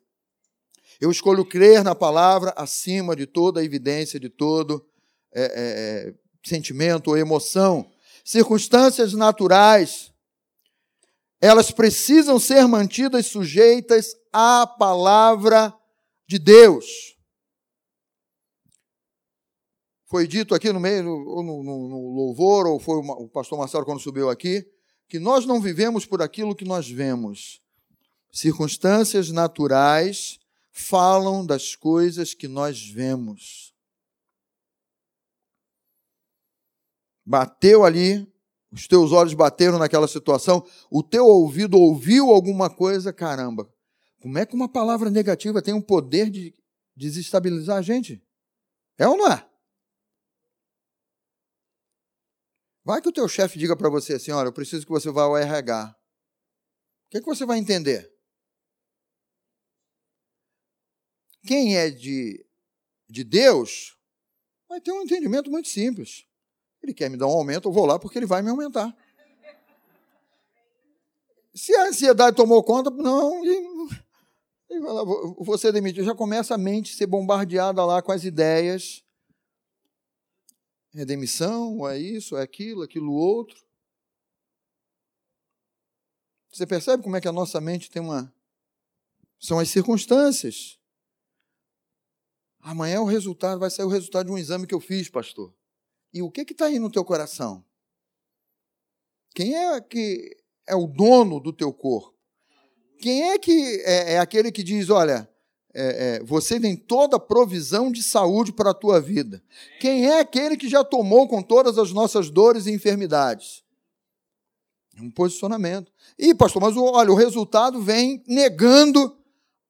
Eu 1.00 1.12
escolho 1.12 1.46
crer 1.46 1.84
na 1.84 1.96
palavra 1.96 2.54
acima 2.58 3.16
de 3.16 3.26
toda 3.26 3.64
evidência, 3.64 4.20
de 4.20 4.30
todo 4.30 4.86
é, 5.34 5.44
é, 5.44 5.50
é, 6.10 6.14
sentimento 6.44 7.10
ou 7.10 7.18
emoção. 7.18 7.90
Circunstâncias 8.24 9.14
naturais 9.14 10.09
elas 11.42 11.72
precisam 11.72 12.40
ser 12.40 12.68
mantidas 12.68 13.28
sujeitas 13.28 14.16
à 14.32 14.68
palavra 14.68 15.74
de 16.28 16.38
Deus. 16.38 16.86
Foi 20.06 20.28
dito 20.28 20.54
aqui 20.54 20.74
no 20.74 20.80
meio, 20.80 21.04
no, 21.04 21.44
no, 21.44 21.64
no 21.64 22.16
louvor, 22.16 22.66
ou 22.68 22.80
foi 22.80 22.98
o 22.98 23.28
pastor 23.30 23.58
Marcelo 23.58 23.86
quando 23.86 24.02
subiu 24.02 24.30
aqui, 24.30 24.68
que 25.08 25.20
nós 25.20 25.46
não 25.46 25.62
vivemos 25.62 26.06
por 26.06 26.22
aquilo 26.22 26.56
que 26.56 26.66
nós 26.66 26.90
vemos. 26.90 27.62
Circunstâncias 28.32 29.32
naturais 29.32 30.40
falam 30.72 31.46
das 31.46 31.76
coisas 31.76 32.34
que 32.34 32.48
nós 32.48 32.88
vemos. 32.88 33.74
Bateu 37.26 37.86
ali 37.86 38.28
os 38.72 38.88
teus 38.88 39.12
olhos 39.12 39.34
bateram 39.34 39.80
naquela 39.80 40.08
situação, 40.08 40.66
o 40.92 41.02
teu 41.02 41.26
ouvido 41.26 41.78
ouviu 41.78 42.30
alguma 42.30 42.70
coisa, 42.70 43.12
caramba. 43.12 43.72
Como 44.22 44.38
é 44.38 44.46
que 44.46 44.56
uma 44.56 44.72
palavra 44.72 45.10
negativa 45.10 45.62
tem 45.62 45.74
o 45.74 45.82
poder 45.82 46.30
de 46.30 46.54
desestabilizar 46.96 47.78
a 47.78 47.82
gente? 47.82 48.22
É 48.98 49.08
ou 49.08 49.18
não 49.18 49.32
é? 49.32 49.50
Vai 52.84 53.02
que 53.02 53.10
o 53.10 53.14
teu 53.14 53.28
chefe 53.28 53.58
diga 53.58 53.76
para 53.76 53.90
você 53.90 54.14
assim, 54.14 54.32
olha, 54.32 54.48
eu 54.48 54.54
preciso 54.54 54.86
que 54.86 54.92
você 54.92 55.12
vá 55.12 55.24
ao 55.24 55.38
RH. 55.38 55.96
O 57.06 57.10
que, 57.10 57.18
é 57.18 57.20
que 57.22 57.26
você 57.26 57.46
vai 57.46 57.58
entender? 57.58 58.12
Quem 61.46 61.78
é 61.78 61.90
de, 61.90 62.46
de 63.08 63.24
Deus 63.24 63.98
vai 64.68 64.82
ter 64.82 64.92
um 64.92 65.02
entendimento 65.02 65.50
muito 65.50 65.70
simples. 65.70 66.29
Ele 66.82 66.94
quer 66.94 67.10
me 67.10 67.18
dar 67.18 67.28
um 67.28 67.32
aumento, 67.32 67.68
eu 67.68 67.74
vou 67.74 67.86
lá 67.86 68.00
porque 68.00 68.18
ele 68.18 68.26
vai 68.26 68.42
me 68.42 68.50
aumentar. 68.50 68.96
Se 71.54 71.76
a 71.76 71.88
ansiedade 71.88 72.38
tomou 72.38 72.64
conta, 72.64 72.90
não, 72.90 73.42
você 75.40 75.72
demitiu, 75.72 76.04
já 76.04 76.16
começa 76.16 76.56
a 76.56 76.58
mente 76.58 76.96
ser 76.96 77.08
bombardeada 77.08 77.84
lá 77.84 78.02
com 78.02 78.12
as 78.12 78.24
ideias. 78.24 79.04
É 80.96 81.06
demissão, 81.06 81.88
é 81.88 81.98
isso, 81.98 82.38
é 82.38 82.42
aquilo, 82.42 82.82
aquilo 82.82 83.14
outro. 83.14 83.64
Você 86.52 86.66
percebe 86.66 87.04
como 87.04 87.16
é 87.16 87.22
que 87.22 87.28
a 87.28 87.32
nossa 87.32 87.62
mente 87.62 87.92
tem 87.92 88.02
uma. 88.02 88.34
São 89.40 89.60
as 89.60 89.70
circunstâncias. 89.70 90.80
Amanhã 92.60 93.02
o 93.02 93.06
resultado 93.06 93.60
vai 93.60 93.70
sair 93.70 93.86
o 93.86 93.90
resultado 93.90 94.26
de 94.28 94.32
um 94.32 94.38
exame 94.38 94.68
que 94.68 94.74
eu 94.74 94.80
fiz, 94.80 95.10
pastor. 95.10 95.54
E 96.14 96.22
o 96.22 96.32
que 96.32 96.42
está 96.42 96.66
aí 96.66 96.80
no 96.80 96.92
teu 96.92 97.06
coração? 97.06 97.64
Quem 99.34 99.56
é 99.56 99.80
que 99.82 100.36
é 100.68 100.76
o 100.76 100.88
dono 100.88 101.40
do 101.40 101.54
teu 101.54 101.72
corpo? 101.72 102.18
Quem 103.00 103.30
é 103.30 103.40
que 103.40 103.82
é, 103.86 104.14
é 104.14 104.20
aquele 104.20 104.52
que 104.52 104.64
diz, 104.64 104.90
olha, 104.90 105.30
é, 105.74 106.18
é, 106.18 106.24
você 106.24 106.60
tem 106.60 106.76
toda 106.76 107.18
a 107.18 107.20
provisão 107.20 107.92
de 107.92 108.04
saúde 108.04 108.52
para 108.52 108.72
a 108.72 108.74
tua 108.74 109.00
vida? 109.00 109.42
Quem 109.80 110.06
é 110.06 110.20
aquele 110.20 110.58
que 110.58 110.68
já 110.68 110.84
tomou 110.84 111.28
com 111.28 111.42
todas 111.42 111.78
as 111.78 111.92
nossas 111.92 112.30
dores 112.30 112.66
e 112.66 112.72
enfermidades? 112.72 113.64
É 114.98 115.02
um 115.02 115.12
posicionamento. 115.12 115.92
E, 116.18 116.36
pastor, 116.36 116.62
mas 116.62 116.76
olha, 116.76 117.12
o 117.12 117.16
resultado 117.16 117.82
vem 117.82 118.22
negando 118.28 119.18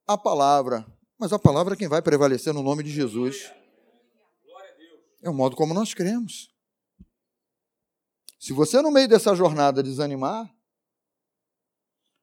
a 0.08 0.18
palavra. 0.18 0.86
Mas 1.20 1.32
a 1.34 1.38
palavra 1.38 1.74
é 1.76 1.78
quem 1.78 1.88
vai 1.88 2.02
prevalecer 2.02 2.54
no 2.54 2.64
nome 2.64 2.82
de 2.82 2.90
Jesus. 2.90 3.52
É 5.22 5.30
o 5.30 5.34
modo 5.34 5.56
como 5.56 5.74
nós 5.74 5.94
cremos. 5.94 6.50
Se 8.40 8.54
você, 8.54 8.82
no 8.82 8.92
meio 8.92 9.08
dessa 9.08 9.36
jornada, 9.36 9.84
desanimar, 9.84 10.50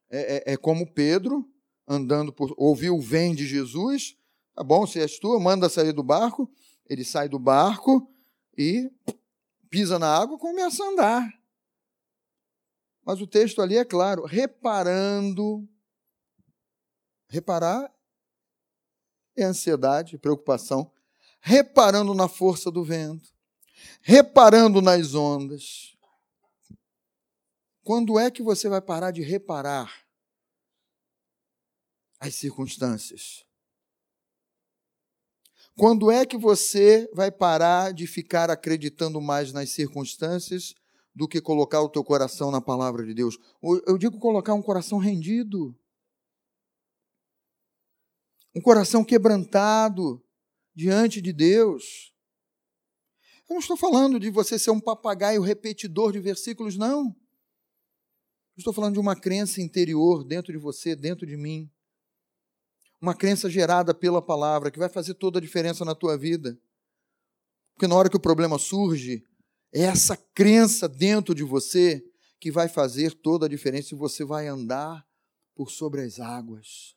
é, 0.09 0.51
é, 0.51 0.53
é 0.53 0.57
como 0.57 0.91
Pedro 0.91 1.47
andando 1.87 2.33
por. 2.33 2.53
ouviu 2.57 2.95
o 2.95 3.01
vem 3.01 3.35
de 3.35 3.45
Jesus. 3.45 4.17
Tá 4.55 4.63
bom, 4.63 4.87
se 4.87 4.99
és 4.99 5.19
tu, 5.19 5.39
manda 5.39 5.69
sair 5.69 5.93
do 5.93 6.03
barco. 6.03 6.51
Ele 6.89 7.03
sai 7.03 7.29
do 7.29 7.37
barco 7.37 8.11
e 8.57 8.91
pisa 9.69 9.99
na 9.99 10.07
água 10.07 10.35
e 10.35 10.39
começa 10.39 10.83
a 10.83 10.87
andar. 10.87 11.41
Mas 13.05 13.21
o 13.21 13.27
texto 13.27 13.61
ali 13.61 13.77
é 13.77 13.85
claro, 13.85 14.25
reparando. 14.25 15.67
Reparar 17.29 17.93
é 19.35 19.43
ansiedade, 19.43 20.17
preocupação 20.17 20.91
reparando 21.39 22.13
na 22.13 22.27
força 22.27 22.69
do 22.69 22.83
vento, 22.83 23.29
reparando 24.01 24.81
nas 24.81 25.15
ondas. 25.15 25.95
Quando 27.83 28.19
é 28.19 28.29
que 28.29 28.43
você 28.43 28.67
vai 28.67 28.81
parar 28.81 29.11
de 29.11 29.21
reparar 29.21 30.05
as 32.19 32.35
circunstâncias? 32.35 33.45
Quando 35.77 36.09
é 36.09 36.25
que 36.25 36.37
você 36.37 37.07
vai 37.13 37.31
parar 37.31 37.93
de 37.93 38.07
ficar 38.07 38.49
acreditando 38.49 39.21
mais 39.21 39.53
nas 39.53 39.69
circunstâncias 39.69 40.73
do 41.15 41.27
que 41.27 41.39
colocar 41.39 41.81
o 41.81 41.89
teu 41.89 42.03
coração 42.03 42.49
na 42.49 42.59
palavra 42.59 43.05
de 43.05 43.13
Deus? 43.13 43.37
Eu 43.85 43.95
digo 43.97 44.19
colocar 44.19 44.55
um 44.55 44.61
coração 44.61 44.97
rendido. 44.97 45.77
Um 48.55 48.61
coração 48.61 49.03
quebrantado, 49.03 50.19
diante 50.77 51.19
de 51.19 51.33
Deus. 51.33 52.13
Eu 53.49 53.55
não 53.55 53.59
estou 53.59 53.75
falando 53.75 54.19
de 54.19 54.29
você 54.29 54.59
ser 54.59 54.69
um 54.69 54.79
papagaio 54.79 55.41
repetidor 55.41 56.11
de 56.11 56.19
versículos, 56.19 56.77
não. 56.77 57.15
Eu 58.55 58.59
estou 58.59 58.71
falando 58.71 58.93
de 58.93 58.99
uma 58.99 59.15
crença 59.15 59.59
interior 59.59 60.23
dentro 60.23 60.53
de 60.53 60.59
você, 60.59 60.95
dentro 60.95 61.25
de 61.25 61.35
mim. 61.35 61.67
Uma 63.01 63.15
crença 63.15 63.49
gerada 63.49 63.91
pela 63.91 64.21
palavra 64.21 64.69
que 64.69 64.77
vai 64.77 64.87
fazer 64.87 65.15
toda 65.15 65.39
a 65.39 65.41
diferença 65.41 65.83
na 65.83 65.95
tua 65.95 66.15
vida. 66.15 66.59
Porque 67.73 67.87
na 67.87 67.95
hora 67.95 68.09
que 68.09 68.17
o 68.17 68.19
problema 68.19 68.59
surge, 68.59 69.25
é 69.73 69.81
essa 69.81 70.15
crença 70.15 70.87
dentro 70.87 71.33
de 71.33 71.43
você 71.43 72.05
que 72.39 72.51
vai 72.51 72.69
fazer 72.69 73.15
toda 73.15 73.47
a 73.47 73.49
diferença 73.49 73.95
e 73.95 73.97
você 73.97 74.23
vai 74.23 74.47
andar 74.47 75.03
por 75.55 75.71
sobre 75.71 76.01
as 76.01 76.19
águas. 76.19 76.95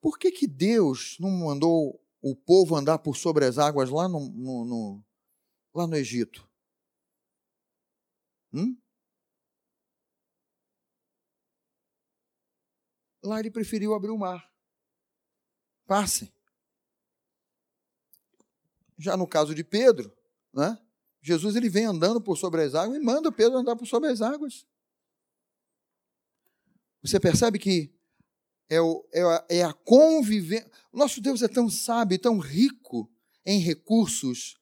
Por 0.00 0.18
que, 0.18 0.30
que 0.30 0.46
Deus 0.46 1.16
não 1.20 1.30
mandou 1.30 2.02
o 2.22 2.34
povo 2.34 2.74
andar 2.74 2.98
por 2.98 3.16
sobre 3.16 3.44
as 3.44 3.58
águas 3.58 3.90
lá 3.90 4.08
no, 4.08 4.20
no, 4.30 4.64
no 4.64 5.04
lá 5.74 5.86
no 5.86 5.96
Egito? 5.96 6.48
Hum? 8.52 8.76
Lá 13.22 13.38
ele 13.38 13.50
preferiu 13.50 13.94
abrir 13.94 14.10
o 14.10 14.18
mar. 14.18 14.50
Passe. 15.86 16.32
Já 18.98 19.16
no 19.16 19.26
caso 19.26 19.54
de 19.54 19.62
Pedro, 19.62 20.16
né? 20.52 20.78
Jesus 21.22 21.54
ele 21.54 21.68
vem 21.68 21.84
andando 21.84 22.20
por 22.20 22.36
sobre 22.36 22.62
as 22.62 22.74
águas 22.74 22.96
e 22.96 23.04
manda 23.04 23.30
Pedro 23.30 23.58
andar 23.58 23.76
por 23.76 23.86
sobre 23.86 24.08
as 24.08 24.22
águas. 24.22 24.66
Você 27.02 27.20
percebe 27.20 27.58
que 27.58 27.94
é, 28.70 28.80
o, 28.80 29.04
é, 29.12 29.20
a, 29.22 29.44
é 29.48 29.62
a 29.64 29.72
convivência. 29.72 30.70
Nosso 30.92 31.20
Deus 31.20 31.42
é 31.42 31.48
tão 31.48 31.68
sábio, 31.68 32.18
tão 32.18 32.38
rico 32.38 33.10
em 33.44 33.58
recursos, 33.58 34.56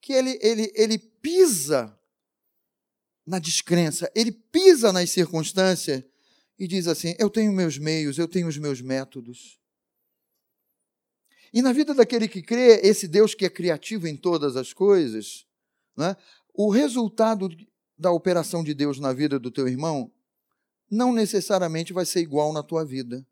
que 0.00 0.12
ele, 0.12 0.38
ele, 0.42 0.70
ele 0.74 0.98
pisa 0.98 1.98
na 3.26 3.38
descrença, 3.38 4.10
ele 4.14 4.30
pisa 4.30 4.92
nas 4.92 5.10
circunstâncias 5.10 6.04
e 6.58 6.68
diz 6.68 6.86
assim: 6.86 7.14
Eu 7.18 7.30
tenho 7.30 7.52
meus 7.52 7.78
meios, 7.78 8.18
eu 8.18 8.28
tenho 8.28 8.46
os 8.46 8.58
meus 8.58 8.80
métodos. 8.82 9.58
E 11.52 11.62
na 11.62 11.72
vida 11.72 11.94
daquele 11.94 12.28
que 12.28 12.42
crê, 12.42 12.80
esse 12.82 13.08
Deus 13.08 13.34
que 13.34 13.44
é 13.44 13.50
criativo 13.50 14.06
em 14.06 14.16
todas 14.16 14.54
as 14.54 14.72
coisas, 14.72 15.46
né, 15.96 16.16
o 16.54 16.70
resultado 16.70 17.48
da 17.98 18.12
operação 18.12 18.62
de 18.62 18.72
Deus 18.72 19.00
na 19.00 19.12
vida 19.12 19.38
do 19.38 19.50
teu 19.50 19.66
irmão 19.66 20.12
não 20.90 21.12
necessariamente 21.12 21.92
vai 21.92 22.04
ser 22.04 22.20
igual 22.20 22.52
na 22.52 22.62
tua 22.62 22.84
vida. 22.84 23.24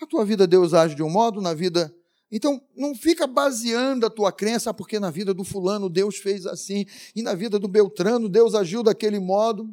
A 0.00 0.06
tua 0.06 0.24
vida 0.24 0.46
Deus 0.46 0.74
age 0.74 0.94
de 0.94 1.02
um 1.02 1.10
modo, 1.10 1.40
na 1.40 1.54
vida. 1.54 1.94
Então, 2.30 2.64
não 2.76 2.94
fica 2.94 3.26
baseando 3.26 4.04
a 4.06 4.10
tua 4.10 4.30
crença, 4.30 4.72
porque 4.72 5.00
na 5.00 5.10
vida 5.10 5.32
do 5.32 5.42
fulano 5.42 5.88
Deus 5.88 6.16
fez 6.16 6.46
assim, 6.46 6.84
e 7.14 7.22
na 7.22 7.34
vida 7.34 7.58
do 7.58 7.66
Beltrano 7.66 8.28
Deus 8.28 8.54
agiu 8.54 8.82
daquele 8.82 9.18
modo. 9.18 9.68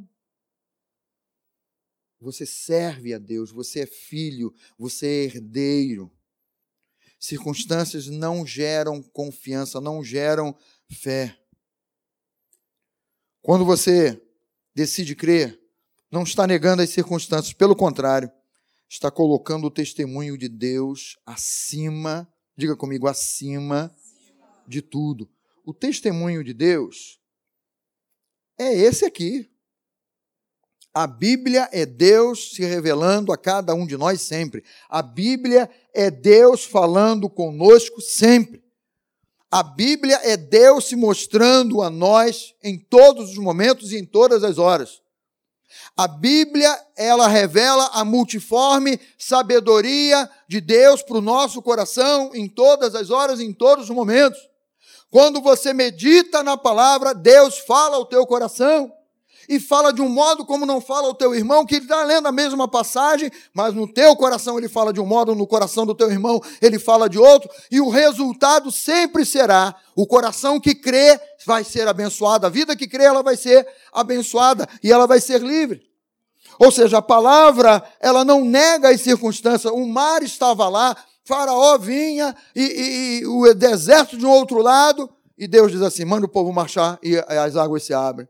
Você 2.19 2.45
serve 2.45 3.13
a 3.13 3.19
Deus, 3.19 3.51
você 3.51 3.81
é 3.81 3.85
filho, 3.85 4.53
você 4.77 5.07
é 5.07 5.23
herdeiro. 5.25 6.11
Circunstâncias 7.19 8.07
não 8.07 8.45
geram 8.45 9.01
confiança, 9.01 9.81
não 9.81 10.03
geram 10.03 10.55
fé. 10.89 11.37
Quando 13.41 13.65
você 13.65 14.21
decide 14.73 15.15
crer, 15.15 15.62
não 16.14 16.22
está 16.22 16.45
negando 16.45 16.84
as 16.84 16.91
circunstâncias, 16.91 17.53
pelo 17.53 17.76
contrário, 17.76 18.32
está 18.88 19.09
colocando 19.09 19.66
o 19.66 19.72
testemunho 19.72 20.38
de 20.38 20.47
Deus 20.47 21.18
acima, 21.26 22.32
diga 22.55 22.76
comigo, 22.76 23.07
acima 23.07 23.91
de 24.68 24.80
tudo. 24.80 25.28
O 25.66 25.74
testemunho 25.74 26.43
de 26.43 26.53
Deus 26.53 27.20
é 28.59 28.76
esse 28.76 29.03
aqui. 29.03 29.49
A 30.93 31.07
Bíblia 31.07 31.68
é 31.72 31.84
Deus 31.84 32.53
se 32.53 32.64
revelando 32.64 33.32
a 33.32 33.38
cada 33.38 33.74
um 33.74 33.88
de 33.88 33.97
nós 33.97 34.22
sempre. 34.22 34.64
A 34.88 35.01
Bíblia 35.01 35.68
é 35.95 36.11
Deus 36.11 36.64
falando 36.64 37.28
conosco 37.28 37.99
sempre. 37.99 38.64
A 39.49 39.64
Bíblia 39.64 40.20
é 40.22 40.38
Deus 40.38 40.86
se 40.86 40.95
mostrando 40.95 41.82
a 41.82 41.89
nós 41.89 42.53
em 42.61 42.78
todos 42.78 43.32
os 43.32 43.38
momentos 43.39 43.91
e 43.91 43.97
em 43.97 44.05
todas 44.05 44.43
as 44.43 44.59
horas. 44.59 45.01
A 45.95 46.07
Bíblia, 46.07 46.76
ela 46.95 47.28
revela 47.28 47.91
a 47.93 48.03
multiforme 48.03 48.99
sabedoria 49.17 50.30
de 50.47 50.59
Deus 50.59 51.03
para 51.03 51.17
o 51.17 51.21
nosso 51.21 51.61
coração 51.61 52.32
em 52.34 52.47
todas 52.47 52.95
as 52.95 53.09
horas, 53.09 53.39
em 53.39 53.53
todos 53.53 53.89
os 53.89 53.95
momentos. 53.95 54.39
Quando 55.11 55.41
você 55.41 55.74
medita 55.74 56.41
na 56.41 56.57
palavra, 56.57 57.13
Deus 57.13 57.59
fala 57.59 57.97
ao 57.97 58.05
teu 58.05 58.26
coração. 58.26 58.91
E 59.47 59.59
fala 59.59 59.91
de 59.91 60.01
um 60.01 60.09
modo 60.09 60.45
como 60.45 60.65
não 60.65 60.79
fala 60.79 61.09
o 61.09 61.13
teu 61.13 61.33
irmão, 61.33 61.65
que 61.65 61.75
ele 61.75 61.85
está 61.85 62.03
lendo 62.03 62.27
a 62.27 62.31
mesma 62.31 62.67
passagem, 62.67 63.31
mas 63.53 63.73
no 63.73 63.87
teu 63.87 64.15
coração 64.15 64.57
ele 64.57 64.69
fala 64.69 64.93
de 64.93 64.99
um 64.99 65.05
modo, 65.05 65.35
no 65.35 65.47
coração 65.47 65.85
do 65.85 65.95
teu 65.95 66.11
irmão 66.11 66.41
ele 66.61 66.79
fala 66.79 67.09
de 67.09 67.17
outro, 67.19 67.49
e 67.71 67.79
o 67.81 67.89
resultado 67.89 68.71
sempre 68.71 69.25
será: 69.25 69.75
o 69.95 70.07
coração 70.07 70.59
que 70.59 70.75
crê 70.75 71.19
vai 71.45 71.63
ser 71.63 71.87
abençoado, 71.87 72.45
a 72.45 72.49
vida 72.49 72.75
que 72.75 72.87
crê 72.87 73.03
ela 73.03 73.23
vai 73.23 73.35
ser 73.35 73.67
abençoada 73.91 74.67
e 74.83 74.91
ela 74.91 75.05
vai 75.05 75.19
ser 75.19 75.41
livre. 75.41 75.81
Ou 76.59 76.71
seja, 76.71 76.99
a 76.99 77.01
palavra, 77.01 77.83
ela 77.99 78.23
não 78.23 78.45
nega 78.45 78.89
as 78.89 79.01
circunstâncias. 79.01 79.73
O 79.73 79.85
mar 79.87 80.21
estava 80.21 80.69
lá, 80.69 80.95
Faraó 81.25 81.77
vinha 81.77 82.35
e, 82.55 82.61
e, 82.61 83.19
e 83.21 83.25
o 83.25 83.53
deserto 83.53 84.17
de 84.17 84.25
um 84.25 84.29
outro 84.29 84.61
lado, 84.61 85.09
e 85.37 85.47
Deus 85.47 85.71
diz 85.71 85.81
assim: 85.81 86.05
manda 86.05 86.25
o 86.25 86.29
povo 86.29 86.51
marchar 86.53 86.99
e 87.01 87.17
as 87.17 87.55
águas 87.55 87.83
se 87.83 87.93
abrem. 87.93 88.27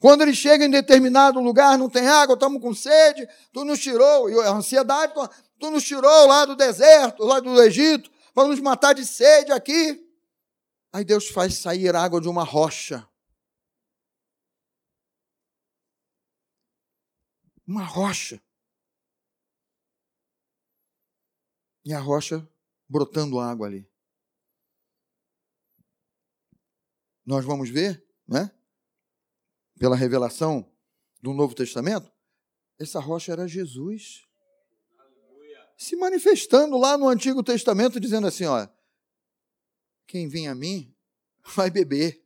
Quando 0.00 0.22
ele 0.22 0.34
chega 0.34 0.64
em 0.64 0.70
determinado 0.70 1.38
lugar, 1.40 1.76
não 1.76 1.90
tem 1.90 2.08
água, 2.08 2.32
estamos 2.32 2.62
com 2.62 2.74
sede, 2.74 3.28
tu 3.52 3.66
nos 3.66 3.78
tirou, 3.78 4.30
e 4.30 4.40
a 4.46 4.50
ansiedade, 4.50 5.12
tu, 5.58 5.70
nos 5.70 5.84
tirou 5.84 6.26
lá 6.26 6.46
do 6.46 6.56
deserto, 6.56 7.22
lá 7.22 7.38
do 7.38 7.62
Egito, 7.62 8.10
para 8.34 8.48
nos 8.48 8.58
matar 8.60 8.94
de 8.94 9.04
sede 9.04 9.52
aqui. 9.52 10.02
Aí 10.90 11.04
Deus 11.04 11.28
faz 11.28 11.58
sair 11.58 11.94
água 11.94 12.18
de 12.18 12.28
uma 12.28 12.42
rocha. 12.42 13.06
Uma 17.66 17.84
rocha. 17.84 18.42
E 21.84 21.92
a 21.92 22.00
rocha 22.00 22.48
brotando 22.88 23.38
água 23.38 23.66
ali. 23.66 23.86
Nós 27.26 27.44
vamos 27.44 27.68
ver, 27.68 28.02
né? 28.26 28.50
Pela 29.80 29.96
revelação 29.96 30.70
do 31.22 31.32
Novo 31.32 31.54
Testamento, 31.54 32.12
essa 32.78 33.00
rocha 33.00 33.32
era 33.32 33.48
Jesus. 33.48 34.26
Se 35.74 35.96
manifestando 35.96 36.76
lá 36.76 36.98
no 36.98 37.08
Antigo 37.08 37.42
Testamento, 37.42 37.98
dizendo 37.98 38.26
assim: 38.26 38.44
olha, 38.44 38.70
quem 40.06 40.28
vem 40.28 40.48
a 40.48 40.54
mim 40.54 40.94
vai 41.56 41.70
beber. 41.70 42.22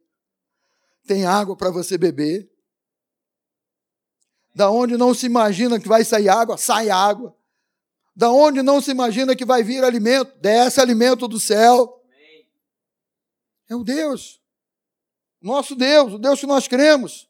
Tem 1.06 1.24
água 1.24 1.56
para 1.56 1.70
você 1.70 1.96
beber. 1.96 2.50
Da 4.52 4.68
onde 4.70 4.96
não 4.96 5.14
se 5.14 5.26
imagina 5.26 5.78
que 5.78 5.86
vai 5.86 6.04
sair 6.04 6.28
água, 6.28 6.56
sai 6.56 6.90
água. 6.90 7.36
Da 8.16 8.32
onde 8.32 8.62
não 8.62 8.80
se 8.80 8.90
imagina 8.90 9.36
que 9.36 9.44
vai 9.44 9.62
vir 9.62 9.84
alimento, 9.84 10.36
desce 10.40 10.80
alimento 10.80 11.28
do 11.28 11.38
céu. 11.38 12.04
É 13.68 13.76
o 13.76 13.84
Deus. 13.84 14.40
Nosso 15.40 15.76
Deus, 15.76 16.14
o 16.14 16.18
Deus 16.18 16.40
que 16.40 16.46
nós 16.46 16.66
cremos. 16.66 17.28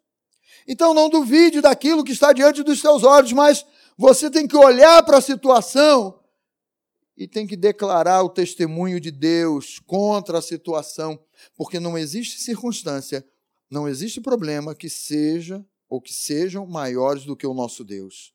Então 0.66 0.94
não 0.94 1.08
duvide 1.08 1.60
daquilo 1.60 2.04
que 2.04 2.12
está 2.12 2.32
diante 2.32 2.62
dos 2.62 2.80
seus 2.80 3.02
olhos, 3.02 3.32
mas 3.32 3.64
você 3.96 4.30
tem 4.30 4.46
que 4.46 4.56
olhar 4.56 5.02
para 5.02 5.18
a 5.18 5.22
situação 5.22 6.20
e 7.16 7.28
tem 7.28 7.46
que 7.46 7.56
declarar 7.56 8.22
o 8.22 8.28
testemunho 8.28 8.98
de 8.98 9.10
Deus 9.10 9.78
contra 9.78 10.38
a 10.38 10.42
situação, 10.42 11.18
porque 11.56 11.78
não 11.78 11.96
existe 11.96 12.40
circunstância, 12.40 13.24
não 13.70 13.88
existe 13.88 14.20
problema 14.20 14.74
que 14.74 14.90
seja 14.90 15.64
ou 15.88 16.00
que 16.00 16.12
sejam 16.12 16.66
maiores 16.66 17.24
do 17.24 17.36
que 17.36 17.46
o 17.46 17.54
nosso 17.54 17.84
Deus. 17.84 18.34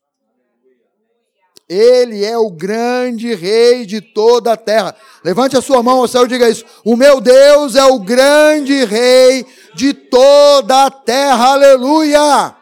Ele 1.68 2.24
é 2.24 2.36
o 2.36 2.50
grande 2.50 3.32
rei 3.32 3.86
de 3.86 4.00
toda 4.00 4.52
a 4.52 4.56
terra. 4.56 4.96
Levante 5.22 5.56
a 5.56 5.62
sua 5.62 5.80
mão 5.84 6.00
ao 6.00 6.08
céu 6.08 6.24
e 6.24 6.28
diga 6.28 6.50
isso. 6.50 6.64
O 6.84 6.96
meu 6.96 7.20
Deus 7.20 7.76
é 7.76 7.84
o 7.84 8.00
grande 8.00 8.84
rei 8.84 9.46
de 9.74 9.92
toda 9.94 10.86
a 10.86 10.90
terra. 10.90 11.52
Aleluia! 11.52 12.56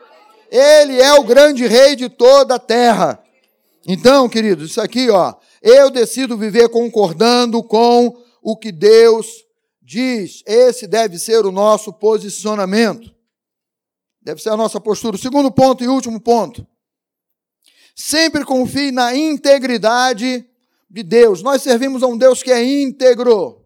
Ele 0.50 1.00
é 1.00 1.12
o 1.14 1.24
grande 1.24 1.66
rei 1.66 1.94
de 1.94 2.08
toda 2.08 2.54
a 2.54 2.58
terra. 2.58 3.22
Então, 3.86 4.28
queridos, 4.28 4.70
isso 4.70 4.80
aqui, 4.80 5.08
ó, 5.10 5.34
eu 5.62 5.90
decido 5.90 6.36
viver 6.36 6.68
concordando 6.68 7.62
com 7.62 8.16
o 8.42 8.56
que 8.56 8.72
Deus 8.72 9.26
diz. 9.82 10.42
Esse 10.46 10.86
deve 10.86 11.18
ser 11.18 11.44
o 11.44 11.52
nosso 11.52 11.92
posicionamento. 11.92 13.14
Deve 14.20 14.42
ser 14.42 14.50
a 14.50 14.56
nossa 14.56 14.80
postura. 14.80 15.16
Segundo 15.16 15.50
ponto 15.50 15.82
e 15.82 15.88
último 15.88 16.20
ponto. 16.20 16.66
Sempre 17.94 18.44
confie 18.44 18.92
na 18.92 19.16
integridade 19.16 20.46
de 20.88 21.02
Deus. 21.02 21.42
Nós 21.42 21.62
servimos 21.62 22.02
a 22.02 22.06
um 22.06 22.16
Deus 22.16 22.42
que 22.42 22.52
é 22.52 22.62
íntegro. 22.62 23.57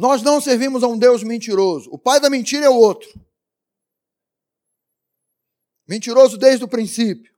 Nós 0.00 0.22
não 0.22 0.40
servimos 0.40 0.82
a 0.82 0.86
um 0.86 0.96
Deus 0.96 1.22
mentiroso. 1.22 1.90
O 1.92 1.98
pai 1.98 2.18
da 2.18 2.30
mentira 2.30 2.64
é 2.64 2.70
o 2.70 2.74
outro. 2.74 3.06
Mentiroso 5.86 6.38
desde 6.38 6.64
o 6.64 6.68
princípio. 6.68 7.30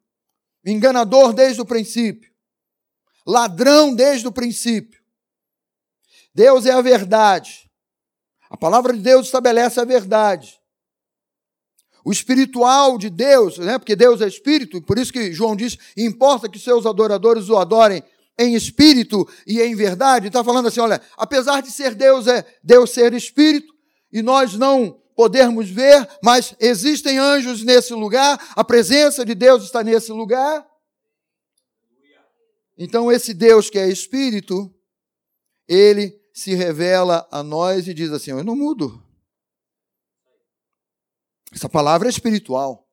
Enganador 0.65 1.33
desde 1.33 1.61
o 1.61 1.67
princípio. 1.67 2.33
Ladrão 3.27 3.93
desde 3.93 4.29
o 4.29 4.33
princípio. 4.33 5.03
Deus 6.33 6.65
é 6.65 6.71
a 6.71 6.81
verdade. 6.81 7.69
A 8.49 8.57
palavra 8.57 8.93
de 8.93 9.01
Deus 9.01 9.27
estabelece 9.27 9.81
a 9.81 9.85
verdade 9.85 10.63
o 12.05 12.11
espiritual 12.11 12.99
de 12.99 13.09
Deus, 13.09 13.59
né? 13.59 13.79
porque 13.79 13.95
Deus 13.95 14.21
é 14.21 14.27
espírito, 14.27 14.83
por 14.83 14.99
isso 14.99 15.13
que 15.13 15.33
João 15.33 15.55
diz: 15.55 15.79
importa 15.97 16.49
que 16.49 16.59
seus 16.59 16.85
adoradores 16.85 17.49
o 17.49 17.57
adorem 17.57 18.03
em 18.39 18.55
espírito 18.55 19.29
e 19.47 19.61
em 19.61 19.75
verdade. 19.75 20.29
Está 20.29 20.43
falando 20.43 20.69
assim: 20.69 20.81
olha, 20.81 21.01
apesar 21.17 21.61
de 21.61 21.71
ser 21.71 21.95
Deus, 21.95 22.27
é 22.27 22.45
Deus 22.63 22.91
ser 22.91 23.13
espírito, 23.13 23.73
e 24.13 24.23
nós 24.23 24.55
não 24.55 25.01
podermos 25.15 25.69
ver, 25.69 26.09
mas 26.23 26.55
existem 26.59 27.19
anjos 27.19 27.63
nesse 27.63 27.93
lugar, 27.95 28.53
a 28.57 28.65
presença 28.65 29.25
de 29.25 29.35
Deus 29.35 29.65
está 29.65 29.83
nesse 29.83 30.11
lugar. 30.11 30.67
Então, 32.77 33.13
esse 33.13 33.35
Deus 33.35 33.69
que 33.71 33.79
é 33.79 33.89
espírito, 33.89 34.75
ele 35.69 36.19
se 36.33 36.55
revela 36.55 37.29
a 37.31 37.43
nós 37.43 37.87
e 37.87 37.95
diz 37.95 38.11
assim: 38.11 38.31
Eu 38.31 38.43
não 38.43 38.57
mudo. 38.57 39.03
Essa 41.53 41.69
palavra 41.69 42.09
é 42.09 42.11
espiritual. 42.11 42.89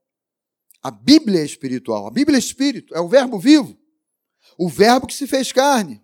A 0.81 0.91
Bíblia 0.91 1.41
é 1.41 1.45
espiritual. 1.45 2.07
A 2.07 2.11
Bíblia 2.11 2.37
é 2.37 2.39
espírito, 2.39 2.93
é 2.93 2.99
o 2.99 3.07
verbo 3.07 3.39
vivo. 3.39 3.77
O 4.59 4.67
verbo 4.67 5.07
que 5.07 5.13
se 5.13 5.25
fez 5.25 5.53
carne. 5.53 6.03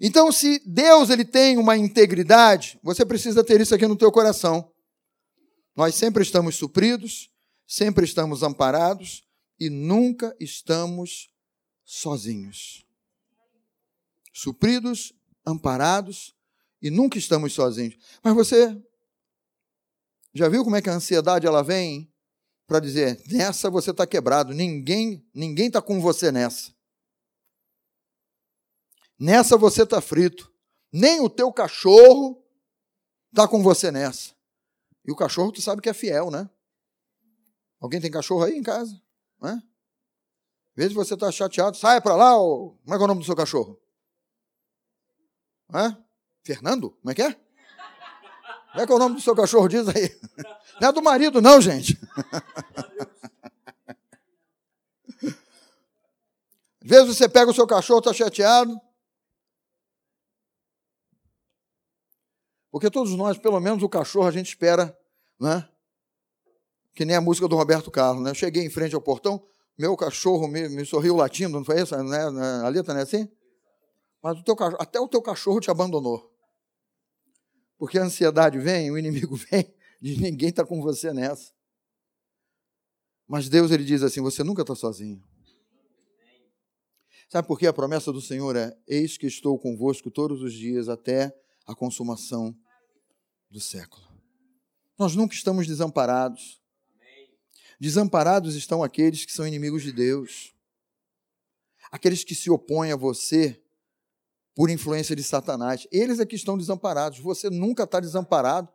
Então, 0.00 0.32
se 0.32 0.58
Deus 0.64 1.10
ele 1.10 1.22
tem 1.22 1.58
uma 1.58 1.76
integridade, 1.76 2.80
você 2.82 3.04
precisa 3.04 3.44
ter 3.44 3.60
isso 3.60 3.74
aqui 3.74 3.86
no 3.86 3.94
teu 3.94 4.10
coração. 4.10 4.72
Nós 5.76 5.94
sempre 5.96 6.22
estamos 6.22 6.56
supridos, 6.56 7.30
sempre 7.66 8.06
estamos 8.06 8.42
amparados 8.42 9.22
e 9.60 9.68
nunca 9.68 10.34
estamos 10.40 11.28
sozinhos. 11.84 12.86
Supridos, 14.32 15.12
amparados 15.46 16.34
e 16.80 16.90
nunca 16.90 17.18
estamos 17.18 17.52
sozinhos. 17.52 17.96
Mas 18.22 18.34
você 18.34 18.82
já 20.32 20.48
viu 20.48 20.64
como 20.64 20.76
é 20.76 20.80
que 20.80 20.88
a 20.88 20.94
ansiedade 20.94 21.46
ela 21.46 21.62
vem 21.62 22.10
para 22.66 22.80
dizer: 22.80 23.22
nessa 23.26 23.68
você 23.68 23.90
está 23.90 24.06
quebrado, 24.06 24.54
ninguém 24.54 25.22
ninguém 25.34 25.66
está 25.66 25.82
com 25.82 26.00
você 26.00 26.32
nessa. 26.32 26.73
Nessa 29.24 29.56
você 29.56 29.84
está 29.84 30.02
frito. 30.02 30.52
Nem 30.92 31.22
o 31.22 31.30
teu 31.30 31.50
cachorro 31.50 32.44
está 33.30 33.48
com 33.48 33.62
você 33.62 33.90
nessa. 33.90 34.34
E 35.02 35.10
o 35.10 35.16
cachorro 35.16 35.50
tu 35.50 35.62
sabe 35.62 35.80
que 35.80 35.88
é 35.88 35.94
fiel, 35.94 36.30
né? 36.30 36.46
Alguém 37.80 38.02
tem 38.02 38.10
cachorro 38.10 38.44
aí 38.44 38.54
em 38.54 38.62
casa? 38.62 39.00
Né? 39.40 39.52
Às 39.52 40.76
vezes 40.76 40.92
você 40.92 41.14
está 41.14 41.32
chateado, 41.32 41.74
sai 41.74 42.02
para 42.02 42.14
lá, 42.14 42.36
ou... 42.36 42.78
como 42.84 42.94
é 42.94 42.98
que 42.98 43.02
é 43.02 43.04
o 43.04 43.08
nome 43.08 43.20
do 43.20 43.24
seu 43.24 43.34
cachorro? 43.34 43.80
Hã? 45.72 46.04
Fernando? 46.42 46.90
Como 46.90 47.10
é 47.10 47.14
que 47.14 47.22
é? 47.22 47.32
Como 47.32 48.82
é 48.82 48.86
que 48.86 48.92
é 48.92 48.94
o 48.94 48.98
nome 48.98 49.14
do 49.14 49.22
seu 49.22 49.34
cachorro? 49.34 49.68
Diz 49.68 49.88
aí. 49.88 50.20
Não 50.82 50.90
é 50.90 50.92
do 50.92 51.02
marido, 51.02 51.40
não, 51.40 51.62
gente. 51.62 51.98
Às 56.82 56.90
vezes 56.90 57.16
você 57.16 57.26
pega 57.26 57.50
o 57.50 57.54
seu 57.54 57.66
cachorro, 57.66 58.00
está 58.00 58.12
chateado. 58.12 58.78
Porque 62.74 62.90
todos 62.90 63.14
nós, 63.14 63.38
pelo 63.38 63.60
menos 63.60 63.84
o 63.84 63.88
cachorro, 63.88 64.26
a 64.26 64.32
gente 64.32 64.48
espera, 64.48 64.98
né? 65.38 65.68
Que 66.92 67.04
nem 67.04 67.14
a 67.14 67.20
música 67.20 67.46
do 67.46 67.54
Roberto 67.54 67.88
Carlos, 67.88 68.24
né? 68.24 68.30
Eu 68.30 68.34
cheguei 68.34 68.64
em 68.64 68.68
frente 68.68 68.96
ao 68.96 69.00
portão, 69.00 69.46
meu 69.78 69.96
cachorro 69.96 70.48
me, 70.48 70.68
me 70.68 70.84
sorriu 70.84 71.14
latindo, 71.14 71.56
não 71.56 71.64
foi 71.64 71.80
isso? 71.80 71.96
Né? 72.02 72.18
A 72.64 72.68
letra 72.68 72.92
não 72.92 72.98
é 72.98 73.04
assim? 73.04 73.28
Mas 74.20 74.40
o 74.40 74.42
teu, 74.42 74.56
até 74.80 74.98
o 74.98 75.06
teu 75.06 75.22
cachorro 75.22 75.60
te 75.60 75.70
abandonou. 75.70 76.28
Porque 77.78 77.96
a 77.96 78.02
ansiedade 78.02 78.58
vem, 78.58 78.90
o 78.90 78.98
inimigo 78.98 79.36
vem, 79.52 79.72
e 80.02 80.16
ninguém 80.16 80.48
está 80.48 80.66
com 80.66 80.82
você 80.82 81.12
nessa. 81.12 81.52
Mas 83.28 83.48
Deus 83.48 83.70
ele 83.70 83.84
diz 83.84 84.02
assim: 84.02 84.20
você 84.20 84.42
nunca 84.42 84.62
está 84.62 84.74
sozinho. 84.74 85.22
Sabe 87.28 87.46
por 87.46 87.56
que 87.56 87.68
a 87.68 87.72
promessa 87.72 88.12
do 88.12 88.20
Senhor 88.20 88.56
é: 88.56 88.76
Eis 88.84 89.16
que 89.16 89.28
estou 89.28 89.56
convosco 89.60 90.10
todos 90.10 90.42
os 90.42 90.52
dias 90.52 90.88
até 90.88 91.32
a 91.64 91.72
consumação 91.72 92.52
do 93.54 93.60
século. 93.60 94.04
Nós 94.98 95.14
nunca 95.14 95.32
estamos 95.32 95.68
desamparados. 95.68 96.60
Desamparados 97.78 98.56
estão 98.56 98.82
aqueles 98.82 99.24
que 99.24 99.32
são 99.32 99.46
inimigos 99.46 99.84
de 99.84 99.92
Deus. 99.92 100.52
Aqueles 101.88 102.24
que 102.24 102.34
se 102.34 102.50
opõem 102.50 102.90
a 102.90 102.96
você 102.96 103.62
por 104.56 104.70
influência 104.70 105.14
de 105.14 105.22
Satanás. 105.22 105.86
Eles 105.92 106.18
é 106.18 106.26
que 106.26 106.34
estão 106.34 106.58
desamparados. 106.58 107.20
Você 107.20 107.48
nunca 107.48 107.84
está 107.84 108.00
desamparado. 108.00 108.68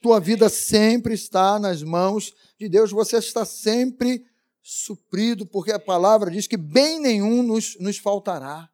Tua 0.00 0.20
vida 0.20 0.48
sempre 0.48 1.12
está 1.12 1.58
nas 1.58 1.82
mãos 1.82 2.32
de 2.56 2.68
Deus. 2.68 2.92
Você 2.92 3.16
está 3.16 3.44
sempre 3.44 4.24
suprido, 4.62 5.44
porque 5.44 5.72
a 5.72 5.80
palavra 5.80 6.30
diz 6.30 6.46
que 6.46 6.56
bem 6.56 7.00
nenhum 7.00 7.42
nos, 7.42 7.76
nos 7.80 7.98
faltará. 7.98 8.70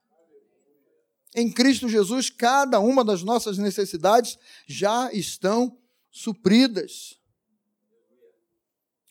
Em 1.39 1.53
Cristo 1.53 1.87
Jesus, 1.87 2.31
cada 2.31 2.81
uma 2.81 3.05
das 3.05 3.23
nossas 3.23 3.59
necessidades 3.59 4.39
já 4.67 5.13
estão 5.13 5.77
supridas. 6.11 7.21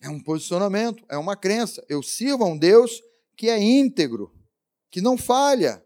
É 0.01 0.09
um 0.09 0.19
posicionamento, 0.19 1.05
é 1.07 1.19
uma 1.19 1.35
crença. 1.35 1.85
Eu 1.87 2.01
sirvo 2.01 2.43
a 2.43 2.47
um 2.47 2.57
Deus 2.57 3.03
que 3.37 3.47
é 3.47 3.61
íntegro, 3.61 4.33
que 4.89 5.01
não 5.01 5.15
falha. 5.15 5.85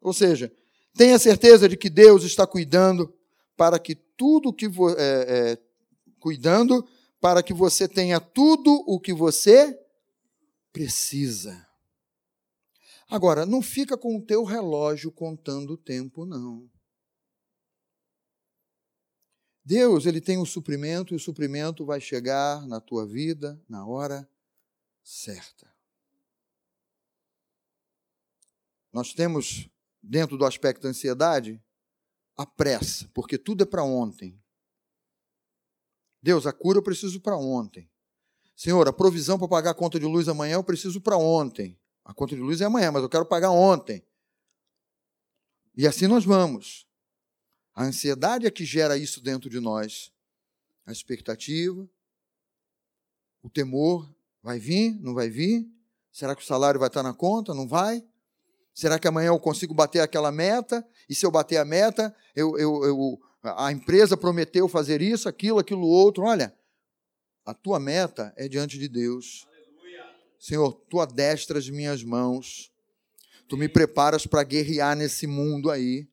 Ou 0.00 0.12
seja, 0.12 0.52
tenha 0.94 1.18
certeza 1.18 1.68
de 1.68 1.76
que 1.76 1.90
Deus 1.90 2.22
está 2.22 2.46
cuidando 2.46 3.12
para 3.56 3.76
que 3.80 3.96
tudo 3.96 4.52
que 4.52 4.66
é, 4.66 4.70
é, 4.98 5.58
cuidando 6.20 6.86
para 7.20 7.42
que 7.42 7.52
você 7.52 7.88
tenha 7.88 8.20
tudo 8.20 8.84
o 8.86 9.00
que 9.00 9.12
você 9.12 9.76
precisa. 10.72 11.69
Agora, 13.10 13.44
não 13.44 13.60
fica 13.60 13.98
com 13.98 14.16
o 14.16 14.22
teu 14.22 14.44
relógio 14.44 15.10
contando 15.10 15.72
o 15.72 15.76
tempo, 15.76 16.24
não. 16.24 16.70
Deus, 19.64 20.06
ele 20.06 20.20
tem 20.20 20.38
o 20.38 20.46
suprimento 20.46 21.12
e 21.12 21.16
o 21.16 21.20
suprimento 21.20 21.84
vai 21.84 22.00
chegar 22.00 22.64
na 22.68 22.80
tua 22.80 23.04
vida 23.06 23.60
na 23.68 23.84
hora 23.84 24.28
certa. 25.02 25.68
Nós 28.92 29.12
temos, 29.12 29.68
dentro 30.00 30.36
do 30.36 30.44
aspecto 30.44 30.82
da 30.82 30.88
ansiedade, 30.88 31.60
a 32.36 32.46
pressa, 32.46 33.10
porque 33.12 33.36
tudo 33.36 33.64
é 33.64 33.66
para 33.66 33.82
ontem. 33.82 34.40
Deus, 36.22 36.46
a 36.46 36.52
cura 36.52 36.78
eu 36.78 36.82
preciso 36.82 37.20
para 37.20 37.36
ontem. 37.36 37.90
Senhor, 38.54 38.86
a 38.86 38.92
provisão 38.92 39.38
para 39.38 39.48
pagar 39.48 39.70
a 39.70 39.74
conta 39.74 39.98
de 39.98 40.06
luz 40.06 40.28
amanhã 40.28 40.54
eu 40.54 40.64
preciso 40.64 41.00
para 41.00 41.16
ontem. 41.16 41.79
A 42.04 42.14
conta 42.14 42.34
de 42.34 42.40
luz 42.40 42.60
é 42.60 42.64
amanhã, 42.64 42.90
mas 42.90 43.02
eu 43.02 43.08
quero 43.08 43.26
pagar 43.26 43.50
ontem. 43.50 44.04
E 45.76 45.86
assim 45.86 46.06
nós 46.06 46.24
vamos. 46.24 46.86
A 47.74 47.84
ansiedade 47.84 48.46
é 48.46 48.50
que 48.50 48.64
gera 48.64 48.96
isso 48.96 49.22
dentro 49.22 49.48
de 49.48 49.60
nós. 49.60 50.12
A 50.84 50.92
expectativa, 50.92 51.88
o 53.42 53.48
temor, 53.48 54.12
vai 54.42 54.58
vir, 54.58 54.98
não 55.00 55.14
vai 55.14 55.30
vir? 55.30 55.66
Será 56.12 56.34
que 56.34 56.42
o 56.42 56.46
salário 56.46 56.80
vai 56.80 56.88
estar 56.88 57.02
na 57.02 57.14
conta? 57.14 57.54
Não 57.54 57.68
vai? 57.68 58.04
Será 58.74 58.98
que 58.98 59.06
amanhã 59.06 59.28
eu 59.28 59.38
consigo 59.38 59.74
bater 59.74 60.00
aquela 60.00 60.32
meta? 60.32 60.86
E 61.08 61.14
se 61.14 61.24
eu 61.24 61.30
bater 61.30 61.58
a 61.58 61.64
meta, 61.64 62.14
eu, 62.34 62.58
eu, 62.58 62.84
eu, 62.84 63.20
a 63.42 63.70
empresa 63.70 64.16
prometeu 64.16 64.68
fazer 64.68 65.00
isso, 65.00 65.28
aquilo, 65.28 65.58
aquilo 65.58 65.86
outro. 65.86 66.24
Olha, 66.24 66.54
a 67.44 67.54
tua 67.54 67.78
meta 67.78 68.32
é 68.36 68.48
diante 68.48 68.78
de 68.78 68.88
Deus. 68.88 69.46
Senhor, 70.40 70.72
tu 70.88 70.98
adestras 70.98 71.68
minhas 71.68 72.02
mãos. 72.02 72.72
Tu 73.46 73.58
me 73.58 73.68
preparas 73.68 74.26
para 74.26 74.42
guerrear 74.42 74.96
nesse 74.96 75.26
mundo 75.26 75.70
aí. 75.70 76.08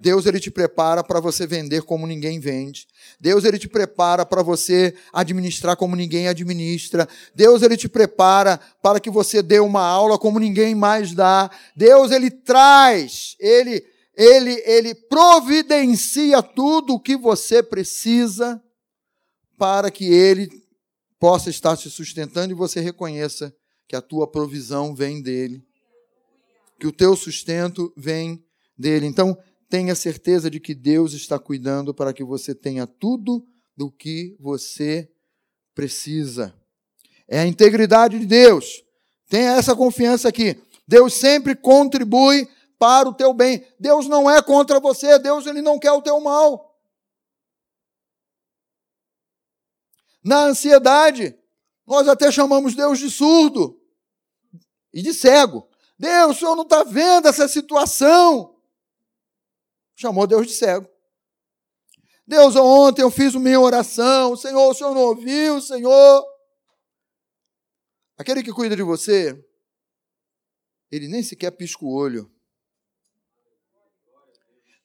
Deus 0.00 0.26
ele 0.26 0.38
te 0.38 0.50
prepara 0.50 1.02
para 1.02 1.18
você 1.18 1.44
vender 1.44 1.82
como 1.82 2.06
ninguém 2.06 2.38
vende. 2.38 2.86
Deus 3.18 3.44
ele 3.44 3.58
te 3.58 3.68
prepara 3.68 4.24
para 4.24 4.42
você 4.42 4.94
administrar 5.12 5.76
como 5.76 5.96
ninguém 5.96 6.28
administra. 6.28 7.08
Deus 7.34 7.62
ele 7.62 7.76
te 7.76 7.88
prepara 7.88 8.60
para 8.80 9.00
que 9.00 9.10
você 9.10 9.42
dê 9.42 9.58
uma 9.58 9.82
aula 9.82 10.18
como 10.18 10.38
ninguém 10.38 10.72
mais 10.72 11.12
dá. 11.12 11.50
Deus 11.74 12.12
ele 12.12 12.30
traz, 12.30 13.34
ele 13.40 13.84
ele 14.16 14.62
ele 14.64 14.94
providencia 14.94 16.40
tudo 16.40 16.94
o 16.94 17.00
que 17.00 17.16
você 17.16 17.60
precisa 17.60 18.62
para 19.58 19.90
que 19.90 20.04
ele 20.04 20.48
possa 21.18 21.50
estar 21.50 21.74
se 21.76 21.90
sustentando 21.90 22.52
e 22.52 22.54
você 22.54 22.80
reconheça 22.80 23.52
que 23.86 23.96
a 23.96 24.02
tua 24.02 24.26
provisão 24.26 24.94
vem 24.94 25.22
dele. 25.22 25.64
Que 26.78 26.86
o 26.86 26.92
teu 26.92 27.16
sustento 27.16 27.92
vem 27.96 28.44
dele. 28.76 29.06
Então, 29.06 29.36
tenha 29.68 29.94
certeza 29.94 30.50
de 30.50 30.60
que 30.60 30.74
Deus 30.74 31.12
está 31.12 31.38
cuidando 31.38 31.94
para 31.94 32.12
que 32.12 32.24
você 32.24 32.54
tenha 32.54 32.86
tudo 32.86 33.46
do 33.76 33.90
que 33.90 34.36
você 34.38 35.10
precisa. 35.74 36.54
É 37.26 37.40
a 37.40 37.46
integridade 37.46 38.18
de 38.18 38.26
Deus. 38.26 38.84
Tenha 39.28 39.52
essa 39.52 39.74
confiança 39.74 40.28
aqui. 40.28 40.60
Deus 40.86 41.14
sempre 41.14 41.54
contribui 41.54 42.48
para 42.78 43.08
o 43.08 43.14
teu 43.14 43.32
bem. 43.32 43.66
Deus 43.80 44.06
não 44.06 44.30
é 44.30 44.42
contra 44.42 44.78
você, 44.78 45.18
Deus 45.18 45.46
ele 45.46 45.62
não 45.62 45.78
quer 45.78 45.92
o 45.92 46.02
teu 46.02 46.20
mal. 46.20 46.78
Na 50.22 50.44
ansiedade, 50.44 51.36
nós 51.86 52.08
até 52.08 52.30
chamamos 52.32 52.74
Deus 52.74 52.98
de 52.98 53.10
surdo 53.10 53.80
e 54.92 55.02
de 55.02 55.12
cego. 55.12 55.68
Deus, 55.98 56.36
o 56.36 56.38
Senhor 56.40 56.56
não 56.56 56.64
está 56.64 56.82
vendo 56.82 57.28
essa 57.28 57.46
situação. 57.46 58.58
Chamou 59.94 60.26
Deus 60.26 60.46
de 60.46 60.54
cego. 60.54 60.88
Deus, 62.26 62.56
ontem 62.56 63.02
eu 63.02 63.10
fiz 63.10 63.34
minha 63.34 63.60
oração, 63.60 64.34
Senhor, 64.34 64.70
o 64.70 64.74
Senhor 64.74 64.94
não 64.94 65.02
ouviu, 65.02 65.60
Senhor. 65.60 66.24
Aquele 68.16 68.42
que 68.42 68.52
cuida 68.52 68.74
de 68.74 68.82
você, 68.82 69.44
ele 70.90 71.06
nem 71.06 71.22
sequer 71.22 71.50
pisca 71.50 71.84
o 71.84 71.92
olho. 71.92 72.30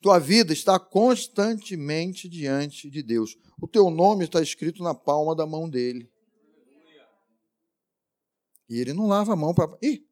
Tua 0.02 0.20
vida 0.20 0.52
está 0.52 0.80
constantemente 0.80 2.28
diante 2.28 2.89
de 2.89 3.02
Deus. 3.02 3.38
O 3.62 3.68
teu 3.68 3.89
nome 3.89 4.26
está 4.26 4.41
escrito 4.41 4.82
na 4.84 4.95
palma 4.95 5.36
da 5.36 5.45
mão 5.45 5.70
dele. 5.70 6.10
E 8.70 8.80
ele 8.80 8.93
não 8.93 9.07
lava 9.07 9.34
a 9.34 9.36
mão 9.36 9.53
para. 9.53 9.76
Ih, 9.82 10.05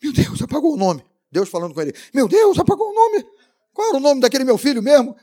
meu 0.00 0.12
Deus, 0.12 0.40
apagou 0.40 0.74
o 0.74 0.76
nome. 0.76 1.04
Deus 1.30 1.48
falando 1.48 1.74
com 1.74 1.80
ele: 1.82 1.92
Meu 2.12 2.28
Deus, 2.28 2.58
apagou 2.58 2.90
o 2.90 2.94
nome. 2.94 3.26
Qual 3.72 3.88
era 3.88 3.96
o 3.96 4.00
nome 4.00 4.20
daquele 4.20 4.44
meu 4.44 4.56
filho 4.56 4.80
mesmo? 4.80 5.16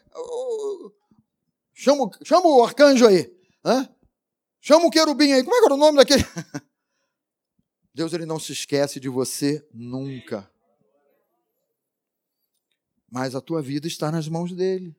Chama, 1.74 2.12
chama 2.24 2.48
o 2.48 2.64
arcanjo 2.64 3.08
aí. 3.08 3.34
Hã? 3.64 3.90
Chama 4.60 4.86
o 4.88 4.92
querubim 4.92 5.32
aí. 5.32 5.42
Como 5.42 5.56
é 5.56 5.60
que 5.60 5.66
era 5.66 5.74
o 5.74 5.78
nome 5.78 5.98
daquele? 5.98 6.24
Deus 7.96 8.12
ele 8.14 8.26
não 8.26 8.40
se 8.40 8.52
esquece 8.52 9.00
de 9.00 9.08
você 9.08 9.66
nunca. 9.74 10.52
Mas 13.10 13.36
a 13.36 13.42
tua 13.42 13.62
vida 13.62 13.88
está 13.88 14.12
nas 14.12 14.28
mãos 14.28 14.52
dele. 14.54 14.96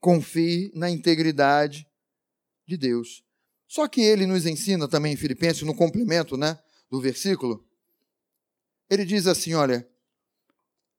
Confie 0.00 0.70
na 0.74 0.90
integridade 0.90 1.88
de 2.66 2.76
Deus. 2.76 3.24
Só 3.68 3.86
que 3.86 4.00
ele 4.00 4.26
nos 4.26 4.46
ensina 4.46 4.88
também 4.88 5.12
em 5.12 5.16
Filipenses, 5.16 5.62
no 5.62 5.74
complemento 5.74 6.38
né, 6.38 6.58
do 6.90 6.98
versículo, 7.00 7.62
ele 8.88 9.04
diz 9.04 9.26
assim: 9.26 9.52
olha, 9.52 9.86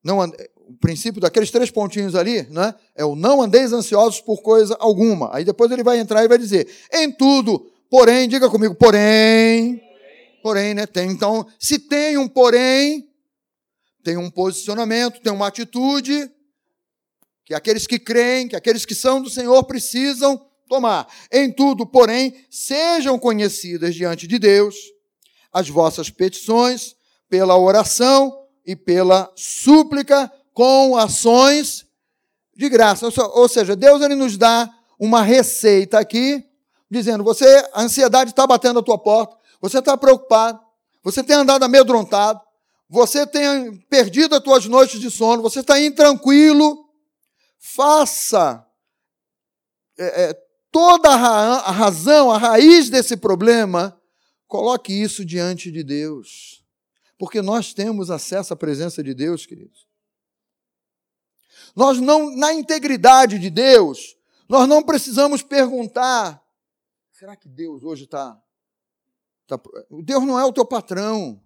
não 0.03 0.19
o 0.19 0.77
princípio 0.77 1.19
daqueles 1.19 1.49
três 1.49 1.71
pontinhos 1.71 2.13
ali, 2.13 2.43
né? 2.43 2.75
É 2.95 3.03
o 3.03 3.15
não 3.15 3.41
andeis 3.41 3.73
ansiosos 3.73 4.21
por 4.21 4.43
coisa 4.43 4.77
alguma. 4.79 5.35
Aí 5.35 5.43
depois 5.43 5.71
ele 5.71 5.83
vai 5.83 5.99
entrar 5.99 6.23
e 6.23 6.27
vai 6.27 6.37
dizer: 6.37 6.67
em 6.93 7.11
tudo, 7.11 7.71
porém, 7.89 8.29
diga 8.29 8.47
comigo, 8.47 8.75
porém, 8.75 9.81
porém, 10.43 10.75
né? 10.75 10.85
Tem, 10.85 11.09
então, 11.09 11.47
se 11.59 11.79
tem 11.79 12.19
um 12.19 12.27
porém, 12.27 13.09
tem 14.03 14.15
um 14.15 14.29
posicionamento, 14.29 15.21
tem 15.21 15.33
uma 15.33 15.47
atitude 15.47 16.31
que 17.43 17.55
aqueles 17.55 17.87
que 17.87 17.97
creem, 17.97 18.47
que 18.47 18.55
aqueles 18.55 18.85
que 18.85 18.93
são 18.93 19.19
do 19.19 19.29
Senhor 19.29 19.63
precisam 19.63 20.39
tomar. 20.69 21.07
Em 21.31 21.51
tudo, 21.51 21.85
porém, 21.85 22.45
sejam 22.49 23.19
conhecidas 23.19 23.95
diante 23.95 24.27
de 24.27 24.39
Deus 24.39 24.75
as 25.51 25.67
vossas 25.67 26.09
petições 26.09 26.95
pela 27.27 27.57
oração 27.57 28.45
e 28.65 28.75
pela 28.75 29.31
súplica 29.35 30.31
com 30.53 30.95
ações 30.95 31.85
de 32.55 32.69
graça. 32.69 33.09
Ou 33.33 33.49
seja, 33.49 33.75
Deus 33.75 34.01
ele 34.01 34.15
nos 34.15 34.37
dá 34.37 34.69
uma 34.99 35.23
receita 35.23 35.99
aqui, 35.99 36.45
dizendo: 36.89 37.23
você, 37.23 37.67
a 37.73 37.81
ansiedade 37.81 38.29
está 38.29 38.45
batendo 38.45 38.79
a 38.79 38.83
tua 38.83 38.97
porta, 38.97 39.35
você 39.59 39.79
está 39.79 39.97
preocupado, 39.97 40.59
você 41.03 41.23
tem 41.23 41.35
andado 41.35 41.63
amedrontado, 41.63 42.39
você 42.87 43.25
tem 43.25 43.77
perdido 43.89 44.35
as 44.35 44.43
tuas 44.43 44.65
noites 44.65 44.99
de 44.99 45.09
sono, 45.09 45.41
você 45.41 45.61
está 45.61 45.79
intranquilo. 45.79 46.85
Faça 47.61 48.65
é, 49.99 50.29
é, 50.29 50.48
toda 50.71 51.09
a, 51.09 51.71
razão, 51.71 52.31
a 52.31 52.37
raiz 52.37 52.89
desse 52.89 53.17
problema, 53.17 53.99
coloque 54.47 54.93
isso 54.93 55.25
diante 55.25 55.71
de 55.71 55.83
Deus. 55.83 56.63
Porque 57.17 57.41
nós 57.41 57.73
temos 57.73 58.09
acesso 58.09 58.53
à 58.53 58.55
presença 58.55 59.03
de 59.03 59.13
Deus, 59.13 59.45
queridos. 59.45 59.87
Nós 61.75 61.99
não, 61.99 62.35
na 62.35 62.53
integridade 62.53 63.37
de 63.37 63.49
Deus, 63.49 64.17
Nós 64.49 64.67
não 64.67 64.81
precisamos 64.81 65.43
perguntar: 65.43 66.43
será 67.11 67.35
que 67.35 67.47
Deus 67.47 67.83
hoje 67.83 68.05
está. 68.05 68.41
Tá, 69.47 69.59
Deus 70.03 70.25
não 70.25 70.39
é 70.39 70.45
o 70.45 70.51
teu 70.51 70.65
patrão. 70.65 71.39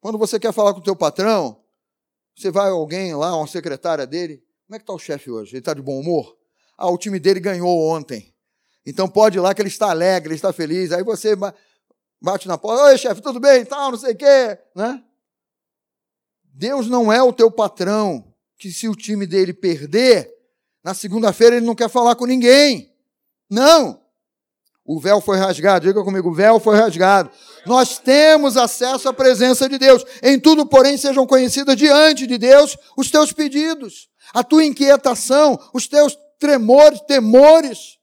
Quando 0.00 0.16
você 0.16 0.38
quer 0.38 0.52
falar 0.52 0.72
com 0.72 0.78
o 0.78 0.82
teu 0.82 0.94
patrão, 0.94 1.60
você 2.36 2.52
vai 2.52 2.70
alguém 2.70 3.14
lá, 3.16 3.36
uma 3.36 3.48
secretária 3.48 4.06
dele, 4.06 4.44
como 4.66 4.76
é 4.76 4.78
que 4.78 4.84
está 4.84 4.92
o 4.92 4.98
chefe 4.98 5.28
hoje? 5.28 5.52
Ele 5.52 5.58
está 5.58 5.74
de 5.74 5.82
bom 5.82 5.98
humor? 5.98 6.37
Ah, 6.78 6.88
o 6.88 6.96
time 6.96 7.18
dele 7.18 7.40
ganhou 7.40 7.90
ontem. 7.90 8.32
Então 8.86 9.08
pode 9.08 9.36
ir 9.36 9.40
lá 9.40 9.52
que 9.52 9.60
ele 9.60 9.68
está 9.68 9.90
alegre, 9.90 10.28
ele 10.28 10.36
está 10.36 10.52
feliz. 10.52 10.92
Aí 10.92 11.02
você 11.02 11.36
bate 12.22 12.46
na 12.46 12.56
porta, 12.56 12.84
oi 12.84 12.96
chefe, 12.96 13.20
tudo 13.20 13.40
bem? 13.40 13.64
Tal, 13.64 13.90
não 13.90 13.98
sei 13.98 14.12
o 14.12 14.16
quê, 14.16 14.58
né? 14.74 15.02
Deus 16.44 16.88
não 16.88 17.12
é 17.12 17.22
o 17.22 17.32
teu 17.32 17.50
patrão, 17.50 18.32
que 18.56 18.70
se 18.70 18.88
o 18.88 18.94
time 18.94 19.26
dele 19.26 19.52
perder, 19.52 20.32
na 20.82 20.94
segunda-feira 20.94 21.56
ele 21.56 21.66
não 21.66 21.74
quer 21.74 21.90
falar 21.90 22.14
com 22.14 22.26
ninguém. 22.26 22.94
Não. 23.50 24.00
O 24.84 24.98
véu 24.98 25.20
foi 25.20 25.36
rasgado. 25.36 25.86
Diga 25.86 26.02
comigo, 26.02 26.30
o 26.30 26.34
véu 26.34 26.58
foi 26.58 26.76
rasgado. 26.76 27.30
Nós 27.66 27.98
temos 27.98 28.56
acesso 28.56 29.08
à 29.08 29.12
presença 29.12 29.68
de 29.68 29.78
Deus. 29.78 30.02
Em 30.22 30.40
tudo, 30.40 30.64
porém, 30.64 30.96
sejam 30.96 31.26
conhecidas 31.26 31.76
diante 31.76 32.26
de 32.26 32.38
Deus 32.38 32.76
os 32.96 33.10
teus 33.10 33.32
pedidos, 33.32 34.08
a 34.32 34.42
tua 34.42 34.64
inquietação, 34.64 35.58
os 35.74 35.86
teus 35.86 36.16
tremores, 36.38 37.00
temores. 37.02 37.98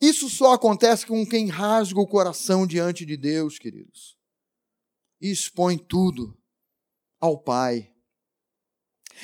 Isso 0.00 0.28
só 0.28 0.54
acontece 0.54 1.06
com 1.06 1.24
quem 1.26 1.48
rasga 1.48 2.00
o 2.00 2.06
coração 2.06 2.66
diante 2.66 3.06
de 3.06 3.16
Deus, 3.16 3.58
queridos. 3.58 4.18
E 5.20 5.30
expõe 5.30 5.78
tudo 5.78 6.36
ao 7.20 7.38
Pai. 7.38 7.92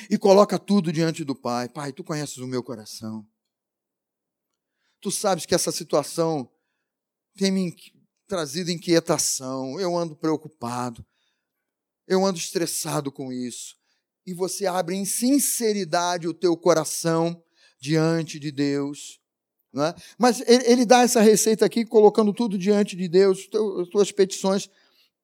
E 0.09 0.17
coloca 0.17 0.57
tudo 0.57 0.91
diante 0.91 1.23
do 1.23 1.35
Pai. 1.35 1.67
Pai, 1.67 1.91
tu 1.91 2.03
conheces 2.03 2.37
o 2.37 2.47
meu 2.47 2.63
coração. 2.63 3.27
Tu 5.01 5.11
sabes 5.11 5.45
que 5.45 5.55
essa 5.55 5.71
situação 5.71 6.49
tem 7.35 7.51
me 7.51 7.73
trazido 8.27 8.69
inquietação, 8.69 9.79
eu 9.79 9.97
ando 9.97 10.15
preocupado, 10.15 11.05
eu 12.05 12.25
ando 12.25 12.37
estressado 12.37 13.11
com 13.11 13.31
isso. 13.31 13.78
E 14.29 14.33
você 14.33 14.65
abre 14.65 14.95
em 14.95 15.05
sinceridade 15.05 16.27
o 16.27 16.33
teu 16.33 16.55
coração 16.55 17.41
diante 17.79 18.39
de 18.39 18.51
Deus. 18.51 19.19
Não 19.71 19.85
é? 19.85 19.95
Mas 20.17 20.41
ele, 20.47 20.85
dá 20.85 21.01
essa 21.01 21.21
receita 21.21 21.65
aqui, 21.65 21.85
colocando 21.85 22.33
tudo 22.33 22.57
diante 22.57 22.95
de 22.95 23.07
Deus, 23.07 23.47
as 23.81 23.87
tuas 23.89 24.11
petições, 24.11 24.69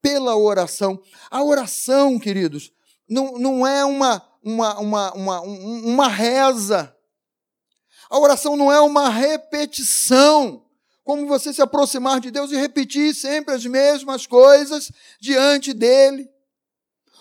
pela 0.01 0.37
oração. 0.37 1.01
A 1.31 1.43
oração, 1.43 2.19
queridos, 2.19 2.71
não, 3.09 3.39
não 3.39 3.65
é 3.65 3.83
uma, 3.83 4.21
uma, 4.43 4.79
uma, 4.79 5.13
uma, 5.13 5.41
uma 5.41 6.07
reza 6.07 6.95
a 8.09 8.19
oração 8.19 8.55
não 8.55 8.71
é 8.71 8.79
uma 8.79 9.09
repetição, 9.09 10.63
como 11.03 11.27
você 11.27 11.53
se 11.53 11.61
aproximar 11.61 12.19
de 12.19 12.31
Deus 12.31 12.51
e 12.51 12.55
repetir 12.55 13.13
sempre 13.15 13.53
as 13.53 13.65
mesmas 13.65 14.25
coisas 14.25 14.91
diante 15.19 15.73
dele, 15.73 16.29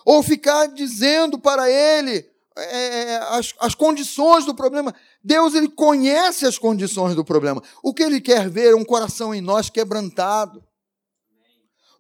ou 0.04 0.22
ficar 0.22 0.66
dizendo 0.66 1.38
para 1.38 1.70
ele 1.70 2.28
é, 2.56 2.62
é, 2.62 3.16
as, 3.16 3.52
as 3.58 3.74
condições 3.74 4.44
do 4.44 4.54
problema. 4.54 4.94
Deus 5.22 5.54
ele 5.54 5.68
conhece 5.68 6.46
as 6.46 6.56
condições 6.56 7.16
do 7.16 7.24
problema. 7.24 7.62
O 7.82 7.92
que 7.92 8.02
ele 8.02 8.20
quer 8.20 8.48
ver 8.48 8.72
é 8.72 8.76
um 8.76 8.84
coração 8.84 9.34
em 9.34 9.40
nós 9.40 9.68
quebrantado. 9.68 10.64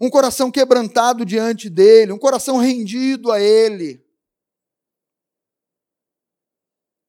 Um 0.00 0.10
coração 0.10 0.50
quebrantado 0.50 1.24
diante 1.24 1.70
dele, 1.70 2.12
um 2.12 2.18
coração 2.18 2.58
rendido 2.58 3.32
a 3.32 3.40
ele. 3.40 4.04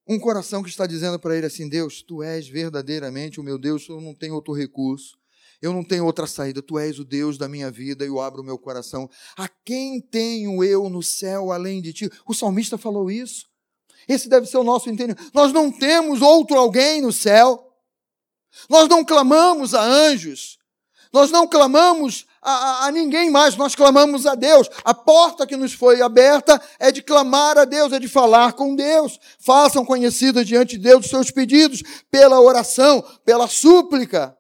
Um 0.08 0.20
coração 0.20 0.62
que 0.62 0.70
está 0.70 0.86
dizendo 0.86 1.20
para 1.20 1.36
ele 1.36 1.48
assim: 1.48 1.68
Deus, 1.68 2.02
tu 2.04 2.22
és 2.22 2.48
verdadeiramente 2.48 3.40
o 3.40 3.44
meu 3.44 3.58
Deus, 3.58 3.90
eu 3.90 4.00
não 4.00 4.14
tenho 4.14 4.36
outro 4.36 4.54
recurso, 4.54 5.18
eu 5.66 5.74
não 5.74 5.84
tenho 5.84 6.06
outra 6.06 6.28
saída, 6.28 6.62
tu 6.62 6.78
és 6.78 7.00
o 7.00 7.04
Deus 7.04 7.38
da 7.40 7.50
minha 7.50 7.72
vida 7.72 8.06
e 8.06 8.08
eu 8.08 8.22
abro 8.22 8.42
o 8.42 8.46
meu 8.46 8.58
coração. 8.58 9.10
A 9.36 9.48
quem 9.48 10.00
tenho 10.00 10.64
eu 10.64 10.90
no 10.90 11.02
céu 11.02 11.52
além 11.52 11.82
de 11.82 11.92
ti? 11.92 12.12
O 12.28 12.36
salmista 12.36 12.78
falou 12.78 13.10
isso. 13.10 13.48
Esse 14.08 14.30
deve 14.30 14.46
ser 14.46 14.58
o 14.58 14.64
nosso 14.64 14.90
entendimento. 14.92 15.32
Nós 15.34 15.52
não 15.52 15.72
temos 15.72 16.22
outro 16.22 16.56
alguém 16.56 17.02
no 17.02 17.12
céu. 17.12 17.74
Nós 18.70 18.88
não 18.88 19.04
clamamos 19.04 19.74
a 19.74 19.82
anjos. 19.82 20.60
Nós 21.12 21.32
não 21.32 21.48
clamamos 21.48 22.28
a, 22.44 22.52
a, 22.52 22.86
a, 22.86 22.92
ninguém 22.92 23.32
mais, 23.32 23.56
nós 23.56 23.74
clamamos 23.74 24.28
a 24.28 24.36
Deus. 24.36 24.70
A 24.84 24.94
porta 24.94 25.48
que 25.48 25.56
nos 25.56 25.74
foi 25.74 26.00
aberta 26.02 26.62
é 26.78 26.92
de 26.92 27.02
clamar 27.02 27.58
a 27.58 27.66
Deus, 27.66 27.92
é 27.92 28.00
de 28.00 28.08
falar 28.08 28.54
com 28.54 28.76
Deus. 28.76 29.20
Façam 29.40 29.84
conhecidas 29.84 30.46
diante 30.46 30.78
de 30.78 30.84
Deus 30.84 31.06
os 31.06 31.10
seus 31.10 31.32
pedidos, 31.32 31.82
pela 32.12 32.40
oração, 32.40 33.04
pela 33.24 33.48
súplica, 33.48 34.38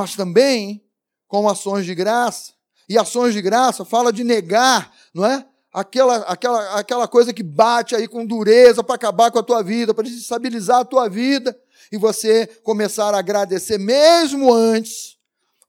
mas 0.00 0.16
também 0.16 0.82
com 1.28 1.46
ações 1.46 1.84
de 1.84 1.94
graça. 1.94 2.52
E 2.88 2.98
ações 2.98 3.34
de 3.34 3.42
graça 3.42 3.84
fala 3.84 4.10
de 4.10 4.24
negar, 4.24 4.90
não 5.14 5.26
é? 5.26 5.44
Aquela, 5.72 6.16
aquela, 6.22 6.78
aquela 6.78 7.06
coisa 7.06 7.32
que 7.32 7.42
bate 7.42 7.94
aí 7.94 8.08
com 8.08 8.24
dureza 8.26 8.82
para 8.82 8.94
acabar 8.94 9.30
com 9.30 9.38
a 9.38 9.42
tua 9.42 9.62
vida, 9.62 9.92
para 9.92 10.04
desestabilizar 10.04 10.80
a 10.80 10.84
tua 10.84 11.08
vida 11.08 11.56
e 11.92 11.98
você 11.98 12.46
começar 12.64 13.14
a 13.14 13.18
agradecer, 13.18 13.78
mesmo 13.78 14.52
antes 14.52 15.18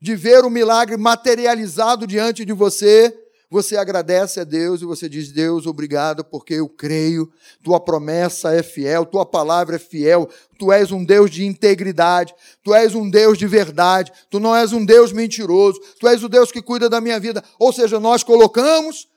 de 0.02 0.16
ver 0.16 0.46
o 0.46 0.50
milagre 0.50 0.96
materializado 0.96 2.08
diante 2.08 2.46
de 2.46 2.54
você, 2.54 3.14
você 3.52 3.76
agradece 3.76 4.40
a 4.40 4.46
Deus 4.46 4.82
e 4.82 4.86
você 4.86 5.10
diz: 5.10 5.30
Deus, 5.30 5.68
obrigado, 5.68 6.24
porque 6.24 6.54
eu 6.54 6.70
creio, 6.70 7.30
tua 7.62 7.82
promessa 7.82 8.54
é 8.54 8.64
fiel, 8.64 9.06
tua 9.06 9.26
palavra 9.26 9.76
é 9.76 9.80
fiel, 9.80 10.30
tu 10.58 10.72
és 10.72 10.90
um 10.90 11.04
Deus 11.04 11.30
de 11.30 11.46
integridade, 11.46 12.34
tu 12.64 12.74
és 12.74 12.96
um 12.96 13.10
Deus 13.10 13.38
de 13.38 13.46
verdade, 13.46 14.14
tu 14.30 14.40
não 14.40 14.56
és 14.56 14.72
um 14.72 14.86
Deus 14.86 15.12
mentiroso, 15.12 15.82
tu 16.00 16.08
és 16.08 16.24
o 16.24 16.30
Deus 16.30 16.50
que 16.50 16.62
cuida 16.62 16.90
da 16.90 17.02
minha 17.02 17.20
vida. 17.20 17.44
Ou 17.60 17.74
seja, 17.74 18.00
nós 18.00 18.24
colocamos 18.24 19.10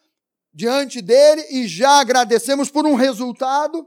diante 0.52 1.00
dele 1.00 1.46
e 1.50 1.68
já 1.68 2.00
agradecemos 2.00 2.68
por 2.68 2.84
um 2.86 2.94
resultado 2.96 3.86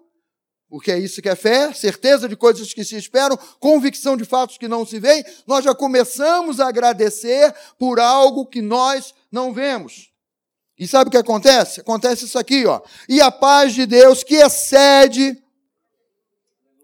porque 0.70 0.92
é 0.92 1.00
isso 1.00 1.22
que 1.22 1.30
é 1.30 1.36
fé, 1.36 1.74
certeza 1.74 2.28
de 2.28 2.36
coisas 2.36 2.74
que 2.74 2.84
se 2.84 2.98
esperam, 2.98 3.40
convicção 3.58 4.18
de 4.18 4.26
fatos 4.26 4.58
que 4.58 4.68
não 4.68 4.86
se 4.86 5.00
veem, 5.00 5.24
nós 5.46 5.64
já 5.64 5.74
começamos 5.74 6.60
a 6.60 6.68
agradecer 6.68 7.56
por 7.80 8.02
algo 8.02 8.46
que 8.46 8.62
nós 8.62 9.14
não 9.32 9.54
vemos. 9.54 10.07
E 10.78 10.88
sabe 10.88 11.08
o 11.08 11.12
que 11.12 11.18
acontece? 11.18 11.82
Acontece 11.82 12.26
isso 12.26 12.38
aqui, 12.38 12.66
ó. 12.66 12.82
E 13.10 13.20
a 13.20 13.32
paz 13.32 13.74
de 13.74 13.86
Deus 13.86 14.24
que 14.24 14.36
excede 14.36 15.42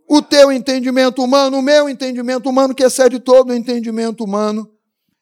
o 0.07 0.21
teu 0.21 0.51
entendimento 0.51 1.23
humano, 1.23 1.57
o 1.57 1.61
meu 1.61 1.87
entendimento 1.87 2.49
humano, 2.49 2.73
que 2.73 2.83
excede 2.83 3.19
todo 3.19 3.51
o 3.51 3.53
entendimento 3.53 4.23
humano, 4.23 4.69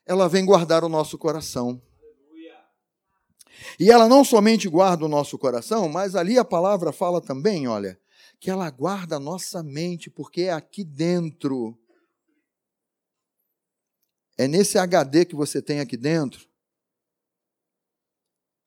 ela 0.05 0.27
vem 0.27 0.45
guardar 0.45 0.83
o 0.83 0.89
nosso 0.89 1.17
coração. 1.17 1.81
E 3.79 3.89
ela 3.89 4.07
não 4.07 4.23
somente 4.23 4.67
guarda 4.69 5.05
o 5.05 5.09
nosso 5.09 5.37
coração, 5.37 5.89
mas 5.89 6.15
ali 6.15 6.37
a 6.37 6.45
palavra 6.45 6.91
fala 6.91 7.21
também, 7.21 7.67
olha, 7.67 7.99
que 8.39 8.49
ela 8.49 8.69
guarda 8.69 9.17
a 9.17 9.19
nossa 9.19 9.63
mente, 9.63 10.09
porque 10.09 10.43
é 10.43 10.51
aqui 10.51 10.83
dentro. 10.83 11.77
É 14.37 14.47
nesse 14.47 14.77
HD 14.77 15.25
que 15.25 15.35
você 15.35 15.61
tem 15.61 15.79
aqui 15.79 15.95
dentro. 15.95 16.50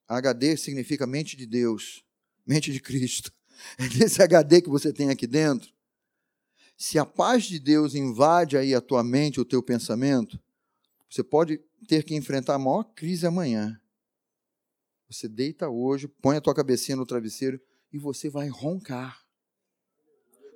HD 0.08 0.56
significa 0.56 1.06
mente 1.06 1.36
de 1.36 1.46
Deus, 1.46 2.04
mente 2.46 2.72
de 2.72 2.80
Cristo. 2.80 3.32
É 3.78 3.88
nesse 3.88 4.20
HD 4.20 4.60
que 4.60 4.68
você 4.68 4.92
tem 4.92 5.10
aqui 5.10 5.28
dentro. 5.28 5.72
Se 6.76 6.98
a 6.98 7.06
paz 7.06 7.44
de 7.44 7.58
Deus 7.58 7.94
invade 7.94 8.56
aí 8.56 8.74
a 8.74 8.80
tua 8.80 9.02
mente, 9.02 9.40
o 9.40 9.44
teu 9.44 9.62
pensamento, 9.62 10.38
você 11.08 11.22
pode 11.22 11.60
ter 11.86 12.02
que 12.02 12.14
enfrentar 12.16 12.56
a 12.56 12.58
maior 12.58 12.82
crise 12.82 13.26
amanhã. 13.26 13.80
Você 15.08 15.28
deita 15.28 15.68
hoje, 15.68 16.08
põe 16.08 16.36
a 16.36 16.40
tua 16.40 16.54
cabecinha 16.54 16.96
no 16.96 17.06
travesseiro 17.06 17.60
e 17.92 17.98
você 17.98 18.28
vai 18.28 18.48
roncar. 18.48 19.24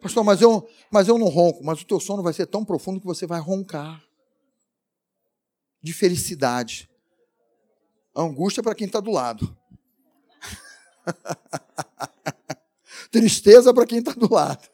Pastor, 0.01 0.25
mas 0.25 0.41
eu, 0.41 0.69
mas 0.91 1.09
eu 1.09 1.19
não 1.19 1.29
ronco, 1.29 1.65
mas 1.65 1.81
o 1.81 1.87
teu 1.87 2.01
sono 2.01 2.23
vai 2.23 2.33
ser 2.33 2.47
tão 2.47 2.65
profundo 2.65 3.01
que 3.01 3.07
você 3.07 3.27
vai 3.27 3.41
roncar. 3.41 4.05
De 5.81 5.93
felicidade. 5.93 6.89
Angústia 8.15 8.63
para 8.63 8.75
quem 8.75 8.87
está 8.87 9.01
do 9.01 9.11
lado. 9.11 9.57
Tristeza 13.11 13.73
para 13.73 13.87
quem 13.87 14.01
está 14.01 14.13
do 14.13 14.33
lado. 14.33 14.69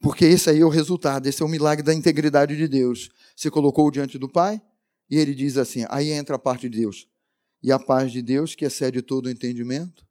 Porque 0.00 0.24
esse 0.24 0.48
aí 0.48 0.60
é 0.60 0.64
o 0.64 0.68
resultado, 0.68 1.26
esse 1.26 1.42
é 1.42 1.44
o 1.44 1.48
milagre 1.48 1.84
da 1.84 1.92
integridade 1.92 2.56
de 2.56 2.66
Deus. 2.66 3.10
Você 3.36 3.50
colocou 3.50 3.90
diante 3.90 4.18
do 4.18 4.28
Pai 4.28 4.62
e 5.08 5.18
ele 5.18 5.34
diz 5.34 5.56
assim: 5.56 5.84
aí 5.88 6.10
entra 6.10 6.36
a 6.36 6.38
parte 6.38 6.68
de 6.68 6.78
Deus. 6.78 7.08
E 7.62 7.70
a 7.70 7.78
paz 7.78 8.10
de 8.10 8.22
Deus, 8.22 8.54
que 8.54 8.64
excede 8.64 9.02
todo 9.02 9.26
o 9.26 9.30
entendimento, 9.30 10.08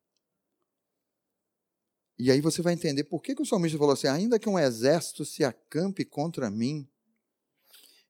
e 2.19 2.29
aí 2.29 2.41
você 2.41 2.61
vai 2.61 2.73
entender 2.73 3.05
por 3.05 3.23
que, 3.23 3.33
que 3.33 3.41
o 3.41 3.45
salmista 3.45 3.77
falou 3.77 3.93
assim: 3.93 4.07
ainda 4.07 4.37
que 4.37 4.49
um 4.49 4.59
exército 4.59 5.23
se 5.23 5.43
acampe 5.43 6.03
contra 6.03 6.51
mim, 6.51 6.87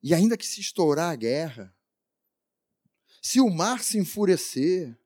e 0.01 0.15
ainda 0.15 0.35
que 0.35 0.47
se 0.47 0.59
estourar 0.59 1.11
a 1.11 1.15
guerra, 1.15 1.73
se 3.21 3.39
o 3.41 3.49
mar 3.49 3.83
se 3.83 3.97
enfurecer, 3.97 4.97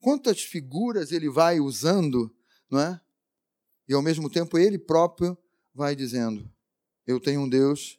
quantas 0.00 0.42
figuras 0.42 1.12
ele 1.12 1.28
vai 1.28 1.60
usando, 1.60 2.34
não 2.70 2.80
é? 2.80 3.00
E 3.88 3.94
ao 3.94 4.02
mesmo 4.02 4.28
tempo 4.30 4.58
ele 4.58 4.78
próprio 4.78 5.36
vai 5.74 5.96
dizendo: 5.96 6.50
Eu 7.06 7.18
tenho 7.20 7.42
um 7.42 7.48
Deus 7.48 7.98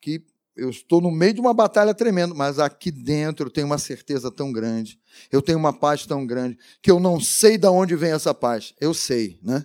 que 0.00 0.24
eu 0.58 0.70
estou 0.70 1.00
no 1.00 1.10
meio 1.12 1.34
de 1.34 1.40
uma 1.40 1.54
batalha 1.54 1.94
tremenda, 1.94 2.34
mas 2.34 2.58
aqui 2.58 2.90
dentro 2.90 3.46
eu 3.46 3.50
tenho 3.50 3.68
uma 3.68 3.78
certeza 3.78 4.28
tão 4.28 4.52
grande, 4.52 5.00
eu 5.30 5.40
tenho 5.40 5.56
uma 5.56 5.72
paz 5.72 6.04
tão 6.04 6.26
grande, 6.26 6.58
que 6.82 6.90
eu 6.90 6.98
não 6.98 7.20
sei 7.20 7.56
de 7.56 7.68
onde 7.68 7.94
vem 7.94 8.10
essa 8.10 8.34
paz. 8.34 8.74
Eu 8.80 8.92
sei, 8.92 9.38
né? 9.40 9.64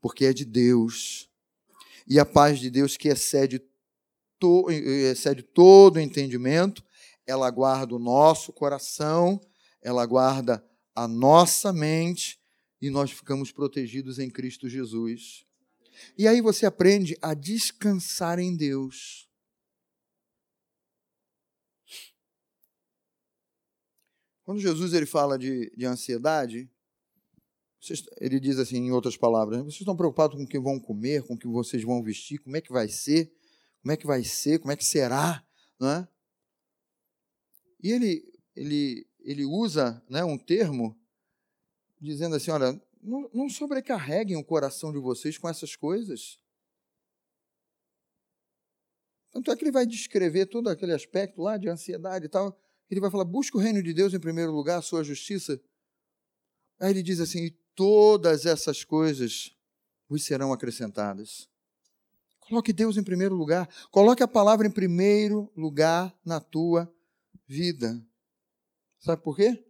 Porque 0.00 0.24
é 0.24 0.32
de 0.32 0.46
Deus. 0.46 1.28
E 2.08 2.18
a 2.18 2.24
paz 2.24 2.58
de 2.58 2.70
Deus 2.70 2.96
que 2.96 3.08
excede, 3.08 3.62
to, 4.38 4.70
excede 4.70 5.42
todo 5.42 5.96
o 5.96 6.00
entendimento, 6.00 6.82
ela 7.26 7.50
guarda 7.50 7.94
o 7.94 7.98
nosso 7.98 8.52
coração, 8.52 9.40
ela 9.82 10.04
guarda 10.06 10.64
a 10.94 11.08
nossa 11.08 11.72
mente 11.72 12.40
e 12.80 12.90
nós 12.90 13.10
ficamos 13.10 13.50
protegidos 13.50 14.18
em 14.18 14.30
Cristo 14.30 14.68
Jesus. 14.68 15.44
E 16.18 16.28
aí 16.28 16.40
você 16.40 16.66
aprende 16.66 17.16
a 17.22 17.34
descansar 17.34 18.38
em 18.38 18.56
Deus. 18.56 19.28
Quando 24.44 24.60
Jesus 24.60 24.92
ele 24.92 25.06
fala 25.06 25.38
de, 25.38 25.72
de 25.74 25.86
ansiedade, 25.86 26.70
ele 28.20 28.38
diz 28.38 28.58
assim, 28.58 28.76
em 28.76 28.92
outras 28.92 29.16
palavras, 29.16 29.60
vocês 29.60 29.80
estão 29.80 29.96
preocupados 29.96 30.36
com 30.36 30.44
o 30.44 30.46
que 30.46 30.58
vão 30.58 30.78
comer, 30.78 31.22
com 31.22 31.34
o 31.34 31.38
que 31.38 31.46
vocês 31.46 31.82
vão 31.82 32.02
vestir, 32.02 32.38
como 32.38 32.56
é 32.56 32.60
que 32.60 32.72
vai 32.72 32.88
ser, 32.88 33.32
como 33.80 33.92
é 33.92 33.96
que 33.96 34.06
vai 34.06 34.22
ser, 34.22 34.58
como 34.58 34.72
é 34.72 34.76
que 34.76 34.84
será, 34.84 35.42
não 35.78 35.90
é? 35.90 36.08
E 37.84 37.92
ele, 37.92 38.32
ele, 38.56 39.06
ele 39.20 39.44
usa 39.44 40.02
né, 40.08 40.24
um 40.24 40.38
termo 40.38 40.98
dizendo 42.00 42.34
assim, 42.34 42.50
olha, 42.50 42.80
não, 43.02 43.30
não 43.34 43.50
sobrecarreguem 43.50 44.38
o 44.38 44.44
coração 44.44 44.90
de 44.90 44.98
vocês 44.98 45.36
com 45.36 45.46
essas 45.46 45.76
coisas. 45.76 46.40
Tanto 49.30 49.50
é 49.50 49.56
que 49.56 49.64
ele 49.64 49.70
vai 49.70 49.84
descrever 49.84 50.46
todo 50.46 50.70
aquele 50.70 50.94
aspecto 50.94 51.42
lá 51.42 51.58
de 51.58 51.68
ansiedade 51.68 52.24
e 52.24 52.28
tal. 52.30 52.58
Ele 52.90 53.00
vai 53.00 53.10
falar: 53.10 53.24
busca 53.24 53.58
o 53.58 53.60
reino 53.60 53.82
de 53.82 53.92
Deus 53.92 54.14
em 54.14 54.20
primeiro 54.20 54.52
lugar, 54.52 54.78
a 54.78 54.82
sua 54.82 55.04
justiça. 55.04 55.60
Aí 56.80 56.90
ele 56.90 57.02
diz 57.02 57.20
assim: 57.20 57.44
e 57.44 57.50
todas 57.74 58.46
essas 58.46 58.82
coisas 58.82 59.54
vos 60.08 60.24
serão 60.24 60.52
acrescentadas. 60.52 61.50
Coloque 62.40 62.72
Deus 62.72 62.96
em 62.96 63.02
primeiro 63.02 63.34
lugar. 63.34 63.68
Coloque 63.90 64.22
a 64.22 64.28
palavra 64.28 64.66
em 64.66 64.70
primeiro 64.70 65.52
lugar 65.56 66.16
na 66.24 66.40
tua 66.40 66.93
vida. 67.46 68.04
Sabe 68.98 69.22
por 69.22 69.36
quê? 69.36 69.64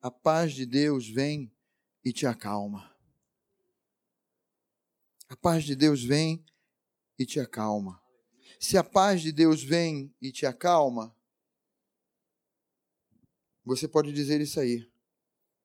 A 0.00 0.10
paz 0.10 0.52
de 0.52 0.66
Deus 0.66 1.08
vem 1.08 1.52
e 2.04 2.12
te 2.12 2.26
acalma. 2.26 2.94
A 5.28 5.36
paz 5.36 5.64
de 5.64 5.74
Deus 5.74 6.04
vem 6.04 6.44
e 7.18 7.26
te 7.26 7.40
acalma. 7.40 8.00
Se 8.60 8.78
a 8.78 8.84
paz 8.84 9.22
de 9.22 9.32
Deus 9.32 9.62
vem 9.62 10.14
e 10.20 10.30
te 10.30 10.46
acalma, 10.46 11.14
você 13.64 13.88
pode 13.88 14.12
dizer 14.12 14.40
isso 14.40 14.60
aí. 14.60 14.88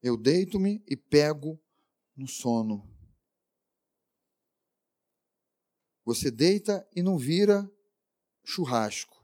Eu 0.01 0.17
deito-me 0.17 0.83
e 0.87 0.97
pego 0.97 1.61
no 2.15 2.27
sono. 2.27 2.89
Você 6.03 6.31
deita 6.31 6.87
e 6.95 7.03
não 7.03 7.17
vira 7.17 7.71
churrasco. 8.43 9.20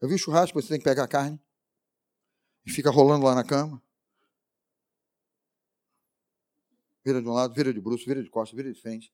Eu 0.00 0.08
vi 0.08 0.18
churrasco, 0.18 0.60
você 0.60 0.68
tem 0.68 0.78
que 0.78 0.84
pegar 0.84 1.04
a 1.04 1.08
carne 1.08 1.38
e 2.64 2.70
fica 2.70 2.90
rolando 2.90 3.24
lá 3.24 3.34
na 3.34 3.44
cama. 3.44 3.82
Vira 7.04 7.20
de 7.20 7.28
um 7.28 7.32
lado, 7.32 7.54
vira 7.54 7.72
de 7.72 7.80
bruxo, 7.80 8.06
vira 8.06 8.22
de 8.22 8.30
costas, 8.30 8.56
vira 8.56 8.72
de 8.72 8.80
frente. 8.80 9.12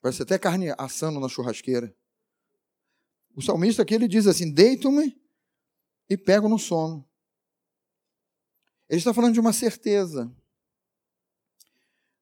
Parece 0.00 0.22
até 0.22 0.38
carne 0.38 0.74
assando 0.78 1.18
na 1.18 1.28
churrasqueira. 1.28 1.94
O 3.34 3.42
salmista 3.42 3.82
aqui 3.82 3.94
ele 3.94 4.08
diz 4.08 4.26
assim: 4.26 4.52
deito-me 4.52 5.20
e 6.08 6.16
pego 6.16 6.48
no 6.48 6.58
sono. 6.58 7.06
Ele 8.88 8.98
está 8.98 9.12
falando 9.12 9.34
de 9.34 9.40
uma 9.40 9.52
certeza. 9.52 10.34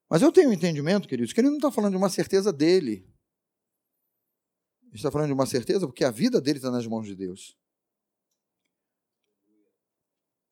Mas 0.09 0.23
eu 0.23 0.33
tenho 0.33 0.51
um 0.51 0.53
entendimento, 0.53 1.09
queridos, 1.09 1.33
que 1.33 1.41
ele 1.41 1.51
não 1.51 1.57
está 1.57 1.71
falando 1.71 1.93
de 1.93 1.99
uma 1.99 2.09
certeza 2.09 2.53
dele. 2.53 3.14
Está 4.95 5.11
falando 5.11 5.27
de 5.27 5.35
uma 5.35 5.47
certeza 5.47 5.87
porque 5.87 6.05
a 6.05 6.11
vida 6.11 6.41
dele 6.41 6.59
está 6.59 6.71
nas 6.71 6.87
mãos 6.87 7.07
de 7.07 7.15
Deus. 7.15 7.59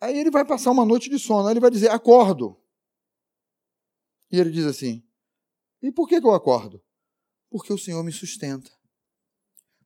Aí 0.01 0.19
ele 0.19 0.31
vai 0.31 0.45
passar 0.45 0.73
uma 0.73 0.85
noite 0.85 1.09
de 1.09 1.19
sono, 1.19 1.47
aí 1.47 1.53
ele 1.53 1.61
vai 1.61 1.71
dizer: 1.71 1.91
acordo. 1.91 2.61
E 4.31 4.39
ele 4.39 4.51
diz 4.51 4.67
assim: 4.67 5.03
e 5.81 5.93
por 5.93 6.09
que, 6.09 6.21
que 6.21 6.27
eu 6.27 6.35
acordo? 6.35 6.83
Porque 7.49 7.73
o 7.73 7.79
Senhor 7.79 8.03
me 8.03 8.11
sustenta 8.13 8.71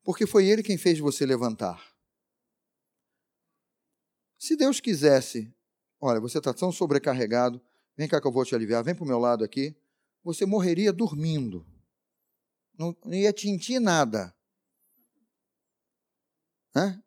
porque 0.07 0.25
foi 0.25 0.47
Ele 0.47 0.63
quem 0.63 0.79
fez 0.79 1.01
você 1.01 1.27
levantar. 1.27 1.85
Se 4.39 4.55
Deus 4.55 4.79
quisesse, 4.79 5.53
olha, 6.01 6.21
você 6.21 6.39
está 6.39 6.55
tão 6.55 6.71
sobrecarregado, 6.71 7.61
vem 7.97 8.07
cá 8.07 8.21
que 8.21 8.27
eu 8.29 8.31
vou 8.31 8.45
te 8.45 8.55
aliviar, 8.55 8.85
vem 8.85 8.95
para 8.95 9.03
o 9.03 9.07
meu 9.07 9.19
lado 9.19 9.43
aqui, 9.43 9.75
você 10.23 10.47
morreria 10.47 10.93
dormindo. 10.93 11.67
Não, 12.79 12.97
não 13.05 13.15
ia 13.15 13.33
tintir 13.33 13.81
nada. 13.81 14.33
Né? 16.77 17.03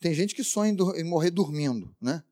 Tem 0.00 0.14
gente 0.14 0.34
que 0.34 0.42
sonha 0.42 0.74
em 0.96 1.04
morrer 1.04 1.30
dormindo, 1.30 1.94
né? 2.00 2.24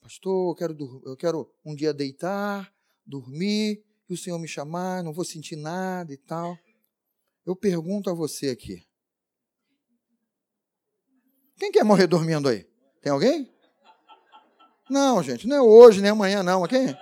Pastor, 0.00 0.52
eu 0.52 0.54
quero, 0.54 1.02
eu 1.04 1.16
quero 1.16 1.52
um 1.64 1.74
dia 1.74 1.92
deitar, 1.92 2.72
dormir, 3.04 3.84
e 4.08 4.14
o 4.14 4.16
Senhor 4.16 4.38
me 4.38 4.46
chamar, 4.46 5.02
não 5.02 5.12
vou 5.12 5.24
sentir 5.24 5.56
nada 5.56 6.12
e 6.12 6.16
tal. 6.16 6.56
Eu 7.44 7.56
pergunto 7.56 8.08
a 8.08 8.14
você 8.14 8.50
aqui: 8.50 8.86
quem 11.58 11.72
quer 11.72 11.82
morrer 11.82 12.06
dormindo 12.06 12.48
aí? 12.48 12.64
Tem 13.02 13.10
alguém? 13.10 13.52
Não, 14.88 15.20
gente, 15.20 15.48
não 15.48 15.56
é 15.56 15.62
hoje, 15.62 16.00
nem 16.00 16.12
amanhã, 16.12 16.44
não. 16.44 16.64
Quem? 16.68 16.96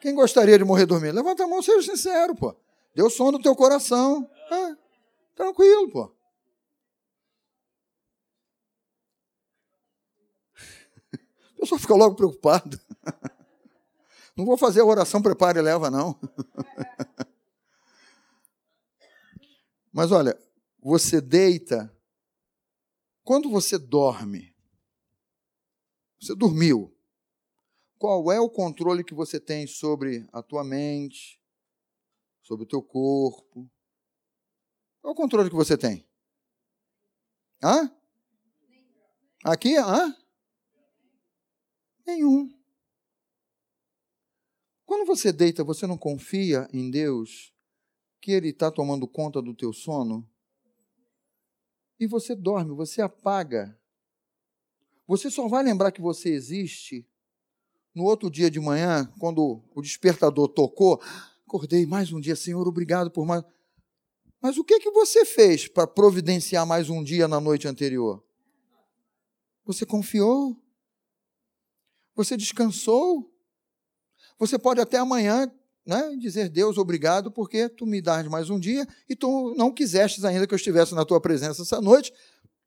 Quem 0.00 0.14
gostaria 0.14 0.56
de 0.56 0.64
morrer 0.64 0.86
dormindo? 0.86 1.16
Levanta 1.16 1.44
a 1.44 1.46
mão, 1.46 1.60
seja 1.60 1.82
sincero, 1.82 2.34
pô. 2.34 2.56
Deu 2.94 3.10
som 3.10 3.30
no 3.30 3.42
teu 3.42 3.54
coração. 3.54 4.26
Ah, 4.50 4.74
tranquilo, 5.34 5.90
pô. 5.90 6.15
O 11.66 11.68
pessoal 11.68 11.80
fica 11.80 11.94
logo 11.94 12.14
preocupado. 12.14 12.80
Não 14.36 14.44
vou 14.44 14.56
fazer 14.56 14.80
a 14.80 14.84
oração, 14.84 15.20
prepare 15.20 15.58
e 15.58 15.62
leva, 15.62 15.90
não. 15.90 16.16
Mas 19.92 20.12
olha, 20.12 20.38
você 20.80 21.20
deita 21.20 21.92
quando 23.24 23.50
você 23.50 23.76
dorme, 23.76 24.54
você 26.20 26.32
dormiu, 26.36 26.96
qual 27.98 28.30
é 28.30 28.38
o 28.38 28.48
controle 28.48 29.02
que 29.02 29.14
você 29.14 29.40
tem 29.40 29.66
sobre 29.66 30.28
a 30.32 30.40
tua 30.42 30.62
mente, 30.62 31.42
sobre 32.42 32.64
o 32.64 32.68
teu 32.68 32.80
corpo? 32.80 33.68
Qual 35.00 35.10
é 35.10 35.12
o 35.12 35.16
controle 35.16 35.50
que 35.50 35.56
você 35.56 35.76
tem? 35.76 36.06
Hã? 37.60 37.90
Aqui? 39.42 39.76
Hã? 39.76 40.14
Nenhum. 42.06 42.48
Quando 44.84 45.04
você 45.04 45.32
deita, 45.32 45.64
você 45.64 45.86
não 45.86 45.98
confia 45.98 46.68
em 46.72 46.90
Deus 46.90 47.52
que 48.20 48.30
Ele 48.32 48.50
está 48.50 48.70
tomando 48.70 49.08
conta 49.08 49.42
do 49.42 49.54
teu 49.54 49.72
sono? 49.72 50.28
e 51.98 52.06
você 52.06 52.34
dorme, 52.34 52.74
você 52.74 53.00
apaga. 53.00 53.76
Você 55.06 55.30
só 55.30 55.48
vai 55.48 55.62
lembrar 55.62 55.92
que 55.92 56.00
você 56.00 56.30
existe 56.30 57.06
no 57.94 58.04
outro 58.04 58.30
dia 58.30 58.50
de 58.50 58.60
manhã, 58.60 59.10
quando 59.18 59.62
o 59.74 59.80
despertador 59.80 60.48
tocou. 60.48 61.00
Acordei 61.46 61.86
mais 61.86 62.12
um 62.12 62.20
dia, 62.20 62.36
Senhor, 62.36 62.66
obrigado 62.66 63.10
por 63.10 63.24
mais. 63.24 63.42
Mas 64.40 64.58
o 64.58 64.64
que 64.64 64.78
que 64.78 64.90
você 64.90 65.24
fez 65.24 65.66
para 65.66 65.86
providenciar 65.86 66.66
mais 66.66 66.90
um 66.90 67.02
dia 67.02 67.26
na 67.26 67.40
noite 67.40 67.66
anterior? 67.66 68.22
Você 69.64 69.86
confiou? 69.86 70.60
Você 72.16 72.36
descansou? 72.36 73.32
Você 74.38 74.58
pode 74.58 74.80
até 74.80 74.96
amanhã 74.96 75.52
né, 75.86 76.16
dizer, 76.16 76.48
Deus, 76.48 76.78
obrigado, 76.78 77.30
porque 77.30 77.68
tu 77.68 77.86
me 77.86 78.02
dás 78.02 78.26
mais 78.26 78.50
um 78.50 78.58
dia 78.58 78.86
e 79.08 79.14
tu 79.14 79.54
não 79.56 79.72
quisestes 79.72 80.24
ainda 80.24 80.46
que 80.46 80.52
eu 80.52 80.56
estivesse 80.56 80.94
na 80.94 81.04
tua 81.04 81.20
presença 81.20 81.62
essa 81.62 81.80
noite, 81.80 82.12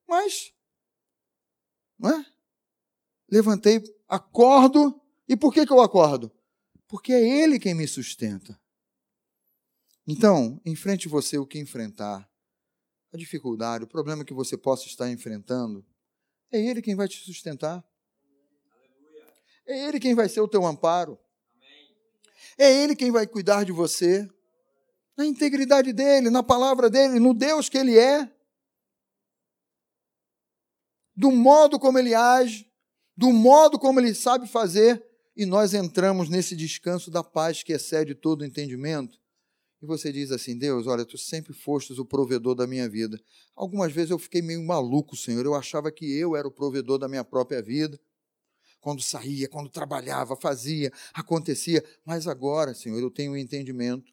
mas, 0.08 0.54
não 1.97 2.12
é? 2.12 2.26
Levantei, 3.30 3.84
acordo, 4.08 5.00
e 5.28 5.36
por 5.36 5.54
que, 5.54 5.66
que 5.66 5.74
eu 5.74 5.82
acordo? 5.82 6.32
Porque 6.88 7.12
é 7.12 7.43
Ele 7.43 7.60
quem 7.60 7.76
me 7.76 7.88
sustenta. 7.88 8.60
Então, 10.08 10.60
enfrente 10.66 11.08
você 11.08 11.38
o 11.38 11.45
que 11.45 11.60
enfrentar, 11.60 12.28
a 13.14 13.18
dificuldade, 13.18 13.84
o 13.84 13.88
problema 13.88 14.24
que 14.24 14.34
você 14.34 14.58
possa 14.58 14.88
estar 14.88 15.12
enfrentando, 15.12 15.86
é 16.52 16.60
Ele 16.60 16.82
quem 16.82 16.95
vai 16.95 17.08
te 17.08 17.18
sustentar. 17.24 17.84
É 19.70 19.88
Ele 19.88 20.00
quem 20.00 20.16
vai 20.16 20.28
ser 20.28 20.42
o 20.42 20.48
teu 20.48 20.66
amparo. 20.66 21.16
É 22.58 22.74
Ele 22.74 22.96
quem 22.96 23.12
vai 23.12 23.28
cuidar 23.28 23.64
de 23.64 23.72
você. 23.72 24.28
Na 25.16 25.28
integridade 25.28 25.94
dele, 25.94 26.32
na 26.32 26.42
palavra 26.42 26.90
dele, 26.90 27.20
no 27.20 27.36
Deus 27.36 27.70
que 27.70 27.78
ele 27.78 27.96
é. 27.96 28.28
Do 31.16 31.30
modo 31.30 31.78
como 31.78 32.00
ele 32.00 32.16
age, 32.16 32.68
do 33.16 33.32
modo 33.32 33.78
como 33.78 34.00
ele 34.00 34.16
sabe 34.16 34.48
fazer, 34.48 35.06
e 35.36 35.46
nós 35.46 35.74
entramos 35.74 36.30
nesse 36.30 36.56
descanso 36.56 37.12
da 37.12 37.22
paz 37.22 37.62
que 37.62 37.74
excede 37.74 38.16
todo 38.16 38.42
o 38.42 38.46
entendimento. 38.46 39.20
E 39.82 39.86
você 39.86 40.12
diz 40.12 40.32
assim: 40.32 40.58
Deus, 40.58 40.88
olha, 40.88 41.06
tu 41.06 41.18
sempre 41.18 41.54
fostes 41.54 42.00
o 42.00 42.06
provedor 42.06 42.56
da 42.56 42.66
minha 42.66 42.90
vida. 42.90 43.22
Algumas 43.56 43.92
vezes 43.92 44.10
eu 44.10 44.18
fiquei 44.18 44.42
meio 44.42 44.66
maluco, 44.66 45.16
Senhor. 45.16 45.46
Eu 45.46 45.54
achava 45.54 45.92
que 45.92 46.06
eu 46.18 46.36
era 46.36 46.48
o 46.48 46.52
provedor 46.52 46.98
da 46.98 47.08
minha 47.08 47.24
própria 47.24 47.62
vida 47.62 48.00
quando 48.80 49.02
saía, 49.02 49.48
quando 49.50 49.70
trabalhava, 49.70 50.36
fazia, 50.36 50.92
acontecia. 51.14 51.84
Mas 52.06 52.28
agora, 52.28 52.74
Senhor, 52.74 53.00
eu 53.00 53.12
tenho 53.12 53.34
um 53.34 53.38
entendimento. 53.38 54.12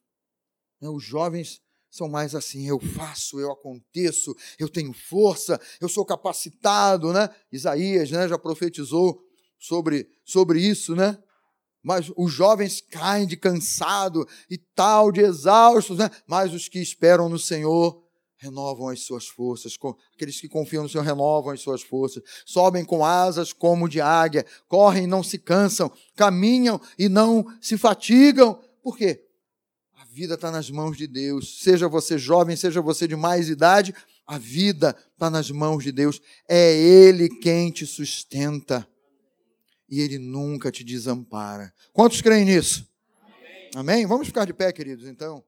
Né, 0.81 0.89
os 0.89 1.03
jovens 1.03 1.61
são 1.91 2.09
mais 2.09 2.35
assim, 2.35 2.69
eu 2.69 2.79
faço, 2.79 3.41
eu 3.41 3.51
aconteço, 3.51 4.35
eu 4.59 4.69
tenho 4.69 4.93
força, 4.93 5.59
eu 5.81 5.89
sou 5.89 6.05
capacitado, 6.05 7.13
né? 7.13 7.29
Isaías, 7.51 8.11
né, 8.11 8.29
já 8.29 8.39
profetizou 8.39 9.19
sobre, 9.59 10.07
sobre 10.25 10.61
isso, 10.61 10.95
né? 10.95 11.19
Mas 11.83 12.11
os 12.17 12.33
jovens 12.33 12.81
caem 12.81 13.27
de 13.27 13.37
cansado 13.37 14.27
e 14.51 14.59
tal, 14.59 15.13
de 15.13 15.21
exaustos, 15.21 15.99
né? 15.99 16.11
Mas 16.27 16.53
os 16.53 16.69
que 16.69 16.81
esperam 16.81 17.29
no 17.29 17.39
Senhor 17.39 18.06
renovam 18.39 18.89
as 18.89 19.01
suas 19.01 19.27
forças. 19.27 19.77
Aqueles 20.15 20.41
que 20.41 20.49
confiam 20.49 20.83
no 20.83 20.89
Senhor 20.89 21.05
renovam 21.05 21.53
as 21.53 21.61
suas 21.61 21.83
forças. 21.83 22.23
Sobem 22.45 22.85
com 22.85 23.05
asas 23.05 23.53
como 23.53 23.89
de 23.89 24.01
águia, 24.01 24.45
correm 24.69 25.05
e 25.05 25.07
não 25.07 25.23
se 25.23 25.39
cansam, 25.39 25.91
caminham 26.15 26.81
e 26.99 27.09
não 27.09 27.45
se 27.61 27.77
fatigam. 27.79 28.61
Por 28.83 28.97
quê? 28.97 29.23
A 29.95 30.05
vida 30.05 30.35
está 30.35 30.51
nas 30.51 30.71
mãos 30.71 30.97
de 30.97 31.07
Deus. 31.07 31.61
Seja 31.63 31.89
você 31.89 32.19
jovem, 32.19 32.57
seja 32.57 32.81
você 32.81 33.09
de 33.09 33.17
mais 33.17 33.49
idade, 33.49 33.95
a 34.27 34.39
vida 34.39 34.97
está 35.13 35.31
nas 35.31 35.51
mãos 35.51 35.85
de 35.85 35.93
Deus. 35.93 36.21
É 36.49 36.75
Ele 36.75 37.29
quem 37.29 37.71
te 37.71 37.87
sustenta. 37.87 38.87
E 39.89 40.01
Ele 40.01 40.19
nunca 40.19 40.71
te 40.71 40.83
desampara. 40.83 41.73
Quantos 41.93 42.21
creem 42.21 42.45
nisso? 42.45 42.89
Amém? 43.23 43.71
Amém? 43.77 44.07
Vamos 44.07 44.27
ficar 44.27 44.45
de 44.45 44.53
pé, 44.53 44.73
queridos, 44.73 45.07
então. 45.07 45.45